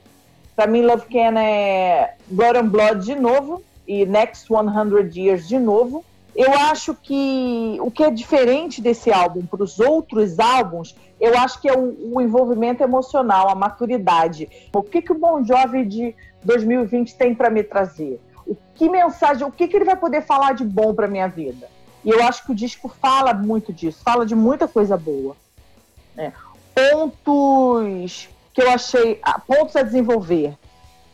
[0.57, 5.59] Para mim, Love Can é Blood and Blood de novo e Next 100 Years de
[5.59, 6.05] novo.
[6.35, 11.61] Eu acho que o que é diferente desse álbum para os outros álbuns, eu acho
[11.61, 14.49] que é o, o, envolvimento emocional, a maturidade.
[14.73, 16.15] O que, que o Bon Jovi de
[16.45, 18.20] 2020 tem para me trazer?
[18.47, 21.69] O que mensagem, o que, que ele vai poder falar de bom para minha vida?
[22.09, 25.36] E eu acho que o disco fala muito disso, fala de muita coisa boa.
[26.16, 26.32] Né?
[26.74, 30.55] Pontos que eu achei, ah, pontos a desenvolver.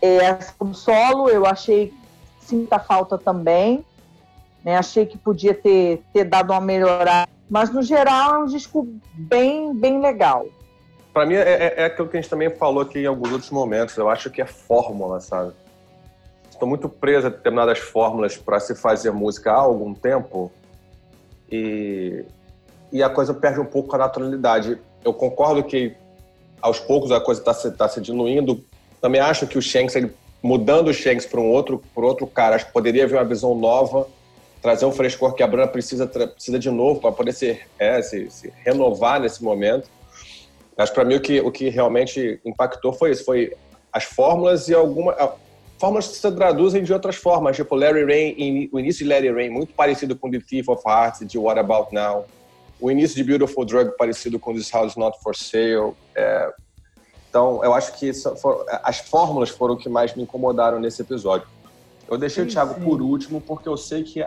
[0.00, 1.92] É, o solo, eu achei
[2.38, 3.84] sinta falta também.
[4.64, 4.76] Né?
[4.76, 9.74] Achei que podia ter, ter dado uma melhorada, mas no geral é um disco bem,
[9.74, 10.46] bem legal.
[11.12, 13.50] Para mim é, é, é, aquilo que a gente também falou aqui em alguns outros
[13.50, 13.96] momentos.
[13.96, 15.54] Eu acho que é fórmula, sabe?
[16.48, 20.52] Estou muito preso a determinadas fórmulas para se fazer música há algum tempo
[21.55, 22.24] e,
[22.93, 24.78] e a coisa perde um pouco a naturalidade.
[25.05, 25.94] Eu concordo que
[26.60, 28.64] aos poucos a coisa está se, tá se diluindo
[29.01, 30.12] Também acho que o Shanks, ele,
[30.43, 33.55] mudando o Shanks para um outro, por outro cara, acho que poderia haver uma visão
[33.55, 34.09] nova,
[34.60, 38.31] trazer um frescor que a Bruna precisa, precisa de novo para poder se, é, se,
[38.31, 39.89] se, renovar nesse momento.
[40.76, 43.52] Mas para mim o que, o que realmente impactou foi isso, foi
[43.93, 45.16] as fórmulas e algumas
[45.78, 49.51] fórmulas que se traduzem de outras formas, tipo Larry Rain, o início de Larry Rain
[49.51, 52.24] muito parecido com The Thief of Hearts de What About Now,
[52.80, 55.94] o início de Beautiful Drug parecido com This House Not For Sale.
[56.14, 56.52] É,
[57.28, 61.46] então, eu acho que for, as fórmulas foram o que mais me incomodaram nesse episódio.
[62.09, 62.80] Eu deixei sim, o Thiago sim.
[62.80, 64.24] por último, porque eu sei que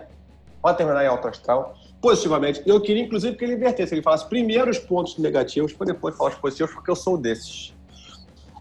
[0.62, 2.62] pode terminar em alto astral positivamente.
[2.66, 3.94] Eu queria, inclusive, que ele invertesse.
[3.94, 7.74] Ele falasse primeiro os pontos negativos, para depois falar os positivos, porque eu sou desses.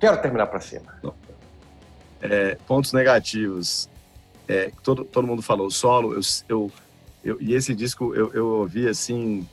[0.00, 0.94] Quero terminar para cima.
[2.30, 3.88] É, pontos negativos.
[4.48, 6.14] É, todo, todo mundo falou solo.
[6.14, 6.72] Eu, eu,
[7.24, 9.46] eu, e esse disco eu, eu ouvi assim.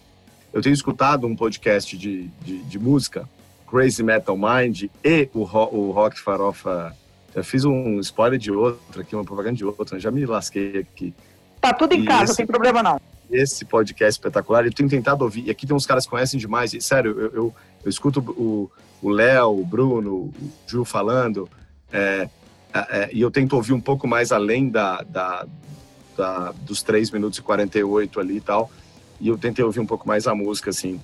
[0.51, 3.27] Eu tenho escutado um podcast de, de, de música,
[3.69, 6.95] Crazy Metal Mind, e o, o Rock Farofa.
[7.35, 11.13] Já fiz um spoiler de outro aqui, uma propaganda de outro, já me lasquei aqui.
[11.59, 13.01] Tá tudo em e casa, esse, não tem problema não.
[13.31, 16.75] Esse podcast espetacular, eu tenho tentado ouvir, e aqui tem uns caras que conhecem demais,
[16.75, 18.19] e sério, eu, eu, eu escuto
[19.01, 20.33] o Léo, o Bruno, o
[20.67, 21.49] Ju falando,
[21.91, 22.29] é,
[23.11, 25.45] e eu tento ouvir um pouco mais além da, da,
[26.17, 28.71] da, dos 3 minutos e 48 ali e tal,
[29.19, 30.99] e eu tentei ouvir um pouco mais a música, assim.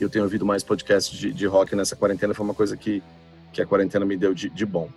[0.00, 3.02] Eu tenho ouvido mais podcasts de, de rock nessa quarentena, foi uma coisa que,
[3.52, 4.88] que a quarentena me deu de, de bom.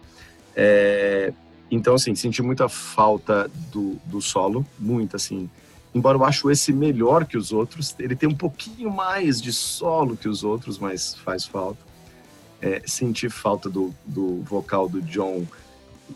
[0.56, 1.34] É,
[1.69, 5.49] então, assim, senti muita falta do, do solo, muito, assim.
[5.94, 10.15] Embora eu acho esse melhor que os outros, ele tem um pouquinho mais de solo
[10.15, 11.80] que os outros, mas faz falta.
[12.61, 15.45] É, senti falta do, do vocal do John.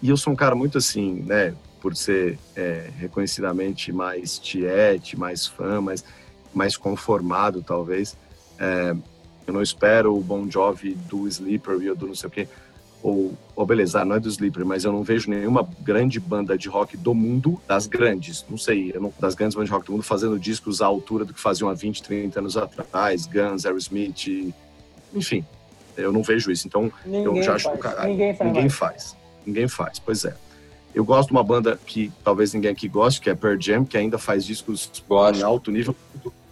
[0.02, 1.54] E eu sou um cara muito assim, né?
[1.82, 6.04] Por ser é, reconhecidamente mais tiete, mais fã, mais,
[6.54, 8.18] mais conformado, talvez.
[8.58, 8.96] É,
[9.46, 12.48] eu não espero o Bon Jovi do Sleeper e do não sei o quê
[13.06, 16.68] ou, ou beleza, não é do Sleeper, mas eu não vejo nenhuma grande banda de
[16.68, 20.02] rock do mundo, das grandes, não sei, não, das grandes bandas de rock do mundo,
[20.02, 24.54] fazendo discos à altura do que faziam há 20, 30 anos atrás, Guns, Aerosmith,
[25.14, 25.46] enfim,
[25.96, 26.68] eu não vejo isso.
[26.68, 29.16] Então, ninguém eu já acho que ninguém, faz, ninguém faz.
[29.46, 30.36] Ninguém faz, pois é.
[30.94, 33.98] Eu gosto de uma banda que talvez ninguém aqui goste, que é Pearl Jam, que
[33.98, 35.40] ainda faz discos gosto.
[35.40, 35.94] em alto nível,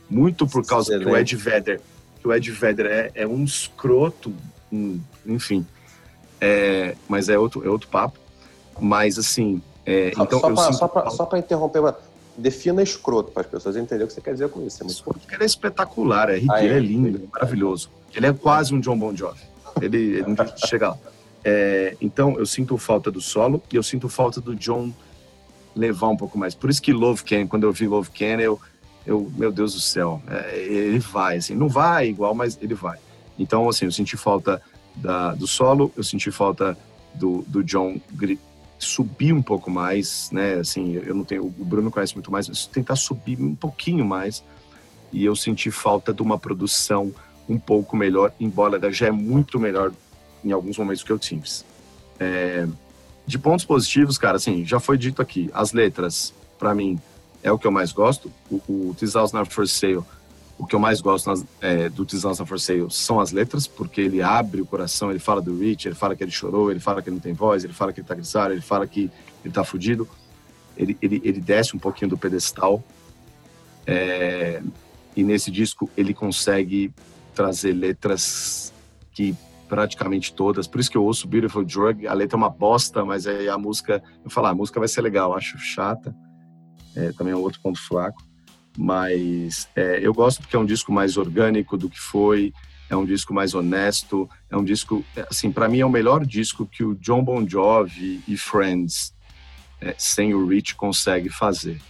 [0.10, 1.08] muito por causa Excelente.
[1.08, 1.82] que o Ed Vedder,
[2.20, 4.34] que o Ed Vedder é, é um escroto,
[4.72, 5.66] um, enfim.
[6.42, 8.20] É, mas é outro, é outro papo.
[8.80, 9.62] Mas, assim.
[9.86, 11.96] É, então, só, para só, pra, só interromper,
[12.38, 14.82] defina escroto para as pessoas entenderem o que você quer dizer com isso.
[14.82, 15.20] É muito escroto.
[15.32, 17.90] Ele é espetacular, é, ah, é, é lindo, é maravilhoso.
[18.14, 19.42] Ele é quase um John Bon Jovi.
[19.82, 20.36] Ele, ele não
[20.68, 20.98] chega lá.
[21.44, 24.92] É, então, eu sinto falta do solo e eu sinto falta do John
[25.76, 26.56] levar um pouco mais.
[26.56, 28.60] Por isso que Love Can, quando eu vi Love Can, eu,
[29.06, 32.98] eu meu Deus do céu, é, ele vai, assim, não vai igual, mas ele vai.
[33.38, 34.62] Então, assim, eu senti falta
[34.96, 36.78] da, do solo, eu senti falta
[37.14, 38.00] do, do John
[38.78, 40.56] subir um pouco mais, né?
[40.56, 44.44] Assim, eu não tenho, o Bruno conhece muito mais, mas tentar subir um pouquinho mais.
[45.12, 47.14] E eu senti falta de uma produção
[47.48, 49.92] um pouco melhor, embora já é muito melhor
[50.44, 51.48] em alguns momentos que eu tive.
[52.20, 52.68] É,
[53.26, 57.00] de pontos positivos, cara, assim, já foi dito aqui, as letras, para mim,
[57.42, 58.32] é o que eu mais gosto.
[58.50, 60.04] O, o This House Not For Sale
[60.58, 64.02] o que eu mais gosto nas, é, do Design for Sale são as letras, porque
[64.02, 67.02] ele abre o coração, ele fala do Rich, ele fala que ele chorou, ele fala
[67.02, 69.12] que ele não tem voz, ele fala que ele tá grisalho, ele fala que
[69.44, 70.08] ele tá fudido.
[70.78, 72.84] Ele, ele, ele desce um pouquinho do pedestal.
[73.86, 74.62] É,
[75.16, 76.92] e nesse disco ele consegue
[77.36, 78.72] trazer letras
[79.12, 79.36] que
[79.74, 83.26] praticamente todas, por isso que eu ouço Beautiful Drug, a letra é uma bosta, mas
[83.26, 86.16] aí a música, eu falo, ah, a música vai ser legal, acho chata,
[86.96, 88.22] é, também é um outro ponto fraco.
[88.78, 92.54] Mas é, eu gosto porque é um disco mais orgânico do que foi,
[92.88, 96.68] é um disco mais honesto, é um disco, assim, para mim é o melhor disco
[96.68, 99.12] que o John Bon Jovi e Friends,
[99.82, 101.82] é, sem o Rich, consegue fazer.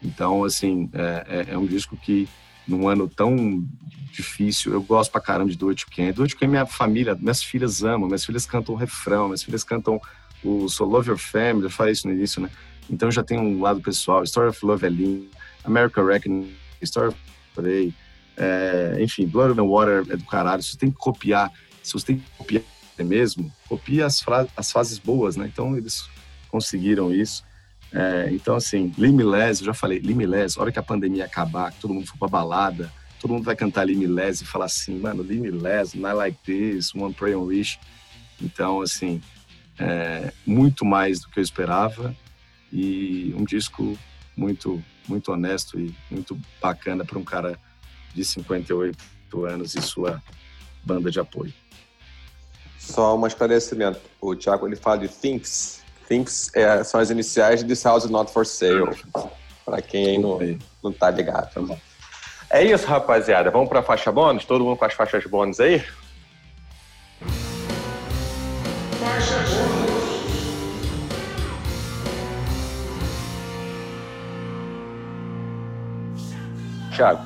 [0.00, 2.28] Então, assim, é, é, é, um disco que,
[2.66, 3.64] num ano tão
[4.12, 6.12] difícil, eu gosto pra caramba de Do It Can.
[6.12, 9.64] Do It Can, minha família, minhas filhas amam, minhas filhas cantam o refrão, minhas filhas
[9.64, 10.00] cantam
[10.44, 12.50] o So Love Your Family, eu falei isso no início, né?
[12.90, 15.28] Então já tem um lado pessoal, Story of Love é lindo,
[15.64, 16.52] America Reckoning,
[16.82, 17.14] Story
[17.54, 17.94] Play,
[18.36, 20.62] é, enfim, Blood and Water é do caralho.
[20.62, 21.50] Você tem que copiar,
[21.82, 22.62] se você tem que copiar
[22.98, 24.22] mesmo, copia as,
[24.56, 25.50] as fases boas, né?
[25.52, 26.04] Então eles
[26.48, 27.44] conseguiram isso.
[27.92, 31.80] É, então, assim, Limiles, eu já falei, Limiles, a hora que a pandemia acabar, que
[31.80, 35.94] todo mundo for pra balada, todo mundo vai cantar Limiles e falar assim, mano, Limiles,
[35.94, 37.78] Not Like This, One Pray on Wish.
[38.40, 39.20] Então, assim,
[39.78, 42.16] é, muito mais do que eu esperava
[42.72, 43.98] e um disco
[44.36, 47.58] muito muito honesto e muito bacana para um cara
[48.14, 48.96] de 58
[49.44, 50.22] anos e sua
[50.84, 51.52] banda de apoio.
[52.78, 54.00] Só um esclarecimento.
[54.20, 55.81] O Thiago ele fala de Thinks.
[56.12, 58.94] Thinks é, são as iniciais de This House Not For Sale.
[59.64, 60.38] Para quem aí não,
[60.84, 61.50] não tá ligado.
[61.54, 61.76] Tá
[62.50, 63.50] é isso, rapaziada.
[63.50, 64.44] Vamos para a faixa bônus?
[64.44, 65.82] Todo mundo com as faixas bônus aí?
[69.00, 70.02] Faixa bônus.
[76.94, 77.22] Thiago.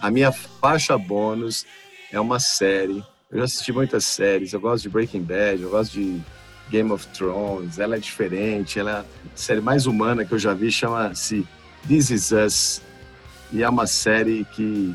[0.00, 1.66] A minha faixa bônus
[2.12, 3.04] é uma série.
[3.28, 4.52] Eu já assisti muitas séries.
[4.52, 6.22] Eu gosto de Breaking Bad, eu gosto de
[6.70, 7.78] Game of Thrones.
[7.78, 8.78] Ela é diferente.
[8.78, 9.04] Ela é a
[9.34, 10.70] série mais humana que eu já vi.
[10.70, 11.46] Chama-se
[11.86, 12.82] This Is Us.
[13.52, 14.94] E é uma série que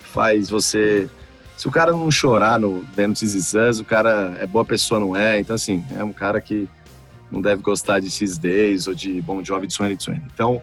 [0.00, 1.08] faz você.
[1.56, 5.00] Se o cara não chorar no vendo This Is Us, o cara é boa pessoa,
[5.00, 5.40] não é?
[5.40, 6.68] Então, assim, é um cara que
[7.30, 10.22] não deve gostar de X Days ou de Bon Jovi 2020.
[10.32, 10.62] Então,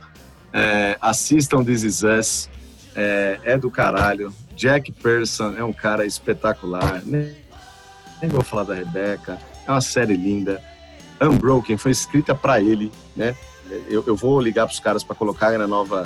[0.52, 2.50] é, assistam This Is Us
[2.96, 4.34] é, é do caralho.
[4.56, 7.02] Jack Pearson é um cara espetacular.
[7.06, 7.36] Nem,
[8.22, 9.40] nem vou falar da Rebecca.
[9.68, 10.62] É uma série linda.
[11.22, 13.36] Unbroken foi escrita para ele, né?
[13.88, 16.04] Eu, eu vou ligar para os caras para colocar na nova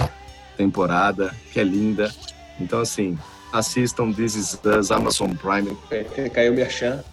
[0.56, 2.14] temporada, que é linda.
[2.60, 3.18] Então, assim,
[3.52, 5.76] assistam This Is Us, Amazon Prime.
[6.34, 7.04] Caiu o Merchan.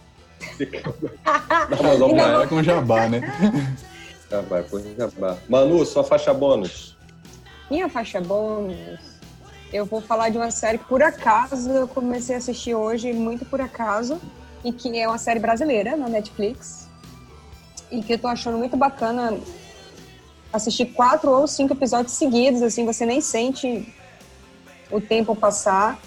[1.79, 3.21] Amazon Prime é com jabá, né?
[4.31, 5.37] Jabá, com jabá.
[5.49, 6.97] Manu, sua faixa bônus.
[7.71, 9.15] Minha faixa bônus
[9.75, 13.45] eu vou falar de uma série que por acaso eu comecei a assistir hoje, muito
[13.45, 14.21] por acaso,
[14.65, 16.89] e que é uma série brasileira na Netflix.
[17.91, 19.39] E que eu tô achando muito bacana
[20.53, 23.93] assistir quatro ou cinco episódios seguidos, assim, você nem sente
[24.91, 25.99] o tempo passar.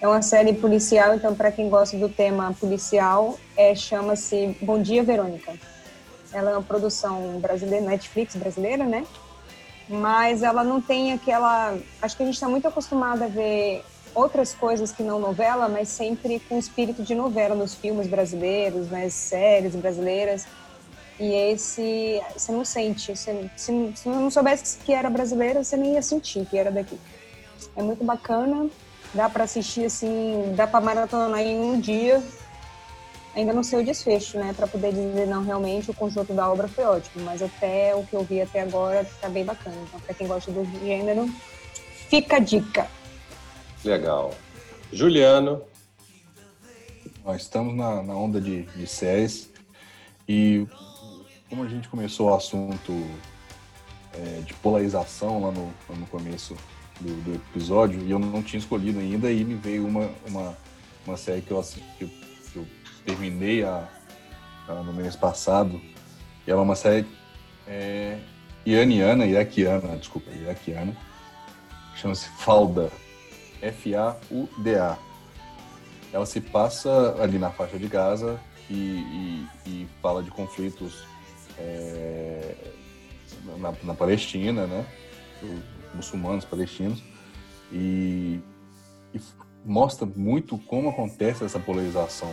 [0.00, 5.02] É uma série policial, então para quem gosta do tema policial, é chama-se Bom Dia
[5.02, 5.52] Verônica.
[6.32, 9.04] Ela é uma produção brasileira, Netflix brasileira, né?
[9.88, 11.76] mas ela não tem aquela.
[12.02, 13.84] Acho que a gente está muito acostumado a ver
[14.16, 19.12] outras coisas que não novela, mas sempre com espírito de novela nos filmes brasileiros, nas
[19.12, 20.46] séries brasileiras.
[21.20, 23.14] E esse você não sente.
[23.14, 26.98] Você, se, se não soubesse que era brasileira, você nem ia sentir que era daqui.
[27.76, 28.68] É muito bacana,
[29.14, 32.22] dá para assistir assim, dá para maratonar em um dia
[33.36, 36.66] ainda não sei o desfecho, né, para poder dizer não realmente o conjunto da obra
[36.66, 39.76] foi ótimo, mas até o que eu vi até agora tá bem bacana.
[39.86, 41.28] Então, para quem gosta do gênero,
[42.08, 42.88] fica a dica.
[43.86, 44.34] Legal.
[44.92, 45.62] Juliano.
[47.24, 49.48] Nós estamos na, na onda de, de séries
[50.28, 50.66] e
[51.48, 52.92] como a gente começou o assunto
[54.12, 56.56] é, de polarização lá no, no começo
[57.00, 60.58] do, do, episódio e eu não tinha escolhido ainda e me veio uma, uma,
[61.06, 62.10] uma série que eu, assisti,
[63.04, 63.88] terminei a,
[64.68, 65.80] a, no mês passado.
[66.44, 67.06] E ela é uma série
[67.68, 68.18] é,
[68.64, 70.96] iraniana, iraquiana, desculpa, iraquiana.
[71.94, 72.90] Chama-se Falda.
[73.68, 74.98] F-A-U-D-A.
[76.12, 78.40] Ela se passa ali na faixa de Gaza
[78.70, 81.04] e, e, e fala de conflitos
[81.58, 82.54] é,
[83.58, 84.86] na, na, Palestina, né?
[85.42, 87.02] Os muçulmanos palestinos.
[87.72, 88.40] E,
[89.12, 89.20] e
[89.64, 92.32] mostra muito como acontece essa polarização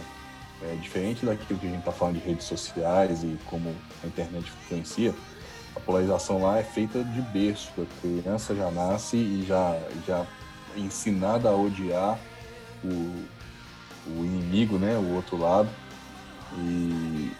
[0.61, 3.73] é, diferente daquilo que a gente está falando de redes sociais e como
[4.03, 5.13] a internet influencia,
[5.75, 7.71] a polarização lá é feita de berço.
[7.81, 10.25] A criança já nasce e já, já
[10.77, 12.19] ensinada a odiar
[12.83, 13.25] o,
[14.07, 15.69] o inimigo, né, o outro lado.
[16.57, 17.31] E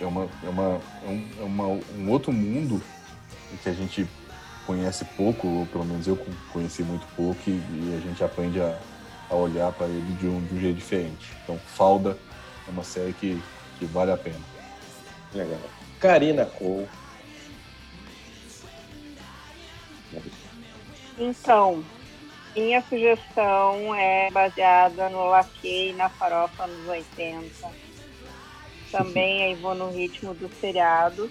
[0.00, 1.66] é, uma, é, uma, é, um, é uma,
[1.96, 2.82] um outro mundo
[3.62, 4.06] que a gente
[4.66, 6.18] conhece pouco, ou pelo menos eu
[6.52, 8.78] conheci muito pouco, e, e a gente aprende a,
[9.30, 11.32] a olhar para ele de um, de um jeito diferente.
[11.42, 12.18] Então, Falda
[12.66, 13.40] é uma série que,
[13.78, 14.40] que vale a pena.
[15.34, 15.58] Legal.
[16.00, 16.88] Karina Cole.
[21.18, 21.84] Então,
[22.54, 27.70] minha sugestão é baseada no Laquei na farofa nos 80.
[28.90, 31.30] Também aí vou no ritmo do seriado.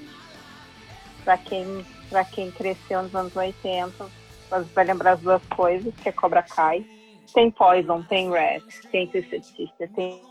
[1.23, 1.85] Para quem,
[2.31, 4.05] quem cresceu nos anos 80,
[4.73, 6.85] vai lembrar as duas coisas, que é Cobra Kai.
[7.33, 9.43] Tem Poison, tem Red, tem Twisted
[9.95, 10.21] tem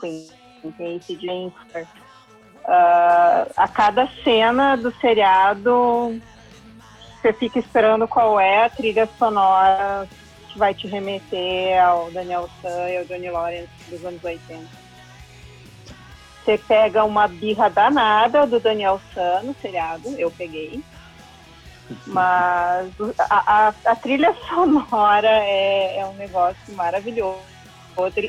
[0.00, 0.28] Queen
[0.70, 1.52] tem esse de uh,
[3.56, 6.20] a cada cena do seriado
[7.20, 10.08] você fica esperando qual é a trilha sonora
[10.52, 14.64] que vai te remeter ao Daniel San e ao Johnny Lawrence dos anos 80.
[16.44, 20.82] Você pega uma birra danada do Daniel San no seriado, eu peguei.
[22.06, 27.52] Mas a, a, a trilha sonora é, é um negócio maravilhoso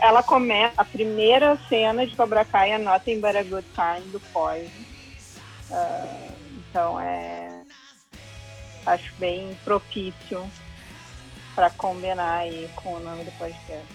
[0.02, 4.20] ela começa a primeira cena de Cobra Kai é Nothing But a Good Time do
[4.20, 4.70] Poison.
[5.72, 7.62] Uh, então é
[8.86, 10.46] acho bem propício
[11.56, 13.86] para combinar aí com o nome do podcast.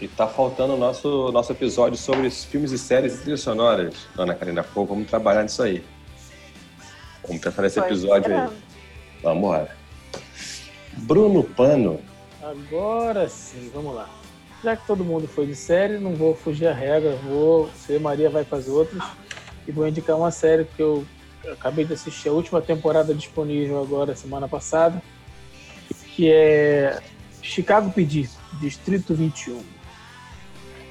[0.00, 3.94] E tá faltando o nosso, nosso episódio sobre os filmes e séries e trilhas sonoras,
[4.14, 4.84] dona Karina Pô.
[4.84, 5.84] Vamos trabalhar nisso aí.
[7.26, 8.48] Vamos pensar nesse episódio aí.
[9.22, 9.76] Vamos embora.
[10.96, 12.00] Bruno Pano.
[12.42, 14.08] Agora sim, vamos lá.
[14.64, 18.28] Já que todo mundo foi de série, não vou fugir a regra, vou ser Maria
[18.28, 19.02] vai para as outras
[19.66, 21.06] e vou indicar uma série que eu
[21.50, 25.02] acabei de assistir a última temporada disponível agora semana passada,
[26.20, 27.00] que é
[27.40, 28.28] Chicago PD,
[28.60, 29.58] Distrito 21.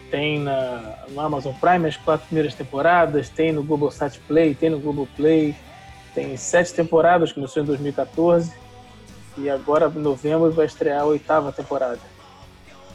[0.09, 4.71] Tem na, no Amazon Prime as quatro primeiras temporadas, tem no Google Sat Play, tem
[4.71, 5.55] no Google Play,
[6.15, 8.51] tem sete temporadas, começou em 2014
[9.37, 11.99] e agora em novembro vai estrear a oitava temporada.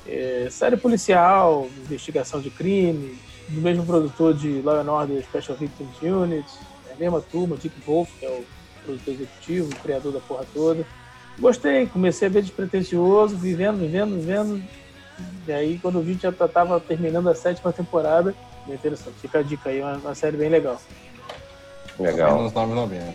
[0.05, 3.16] É, série policial, investigação de crimes,
[3.48, 6.48] do mesmo produtor de Law and Order Special Victims Unit,
[6.90, 8.44] é a mesma turma, Dick Wolf, que é o
[8.85, 10.85] produtor executivo, o criador da porra toda.
[11.39, 14.62] Gostei, comecei a ver despretensioso, vivendo, vivendo, vivendo.
[15.47, 18.35] E aí, quando eu vi, já estava terminando a sétima temporada.
[18.66, 19.16] Bem interessante.
[19.20, 20.81] Fica a dica aí, uma, uma série bem legal.
[21.98, 22.47] Legal.
[22.47, 23.15] Apenas 9,90.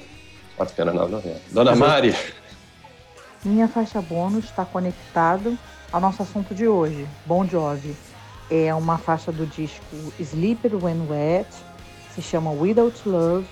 [0.60, 1.38] Apenas 9,90.
[1.52, 2.16] Dona Mari.
[3.44, 5.58] Minha faixa bônus está conectado
[5.92, 7.96] ao nosso assunto de hoje, Bon Jovi.
[8.52, 9.86] É uma faixa do disco
[10.20, 11.48] Sleeper When Wet,
[12.14, 13.48] se chama Without Love.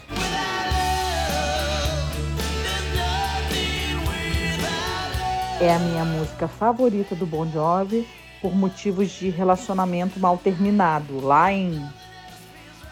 [5.60, 8.08] É a minha música favorita do Bon Jovi
[8.40, 11.84] por motivos de relacionamento mal terminado, lá em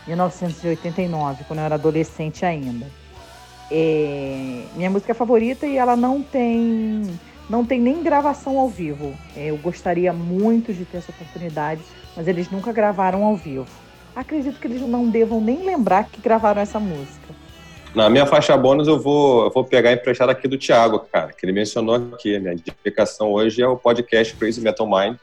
[0.08, 2.88] 1989, quando eu era adolescente ainda.
[3.70, 7.04] É minha música favorita e ela não tem
[7.48, 9.14] não tem nem gravação ao vivo.
[9.38, 11.82] É, eu gostaria muito de ter essa oportunidade,
[12.18, 13.68] mas eles nunca gravaram ao vivo.
[14.16, 17.35] Acredito que eles não devam nem lembrar que gravaram essa música.
[17.96, 21.46] Na minha faixa bônus, eu vou, eu vou pegar emprestado aqui do Thiago, cara, que
[21.46, 22.38] ele mencionou aqui.
[22.38, 25.16] Minha indicação hoje é o podcast Crazy Metal Mind,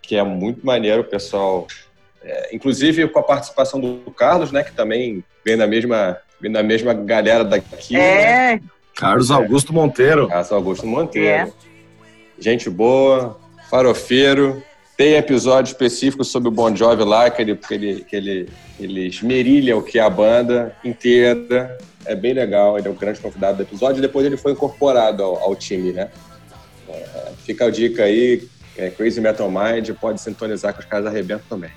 [0.00, 1.66] que é muito maneiro, pessoal.
[2.22, 6.62] É, inclusive com a participação do Carlos, né, que também vem da mesma, vem da
[6.62, 7.96] mesma galera daqui.
[7.96, 8.62] É, né?
[8.94, 10.28] Carlos Augusto Monteiro.
[10.28, 11.52] Carlos Augusto Monteiro.
[12.38, 13.36] Gente boa,
[13.68, 14.62] farofeiro.
[15.00, 19.06] Tem episódio específico sobre o Bon Jovi lá, que ele, que ele, que ele, ele
[19.06, 21.78] esmerilha o que é a banda inteira.
[22.04, 24.02] É bem legal, ele é o grande convidado do episódio.
[24.02, 26.10] Depois ele foi incorporado ao, ao time, né?
[26.86, 28.46] É, fica a dica aí,
[28.76, 31.70] é Crazy Metal Mind, pode sintonizar que os caras arrebentam também.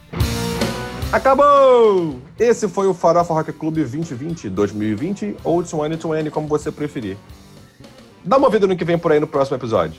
[1.10, 2.20] Acabou!
[2.38, 7.16] Esse foi o Farofa Rock Club 2020, 2020 ou 2020, como você preferir.
[8.22, 9.98] Dá uma vida no que vem por aí no próximo episódio.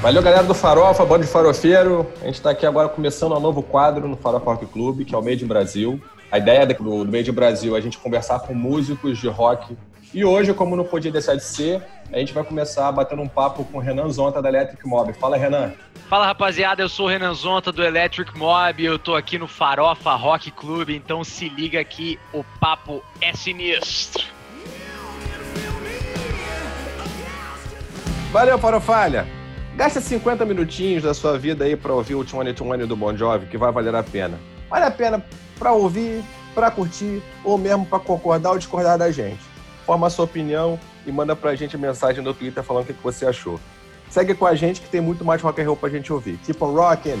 [0.00, 2.06] Valeu, galera do Farofa, bando de farofeiro.
[2.20, 5.18] A gente está aqui agora começando um novo quadro no Farofa Rock Club, que é
[5.18, 6.00] o Made in Brasil.
[6.30, 9.76] A ideia do Made in Brasil é a gente conversar com músicos de rock.
[10.14, 11.82] E hoje, como não podia deixar de ser,
[12.12, 15.12] a gente vai começar batendo um papo com o Renan Zonta da Electric Mob.
[15.14, 15.72] Fala, Renan.
[16.08, 20.14] Fala rapaziada, eu sou o Renan Zonta do Electric Mob, eu tô aqui no Farofa
[20.14, 24.24] Rock Club, então se liga aqui, o papo é sinistro.
[28.30, 29.45] Valeu, Farofalha!
[29.76, 33.58] Gasta 50 minutinhos da sua vida aí pra ouvir o 2020 do Bon Jovi, que
[33.58, 34.40] vai valer a pena.
[34.70, 35.22] Vale a pena
[35.58, 36.24] pra ouvir,
[36.54, 39.40] pra curtir, ou mesmo pra concordar ou discordar da gente.
[39.84, 43.26] Forma a sua opinião e manda pra gente mensagem no Twitter falando o que você
[43.26, 43.60] achou.
[44.08, 46.38] Segue com a gente que tem muito mais rock and roll pra gente ouvir.
[46.38, 47.20] Keep on rocking!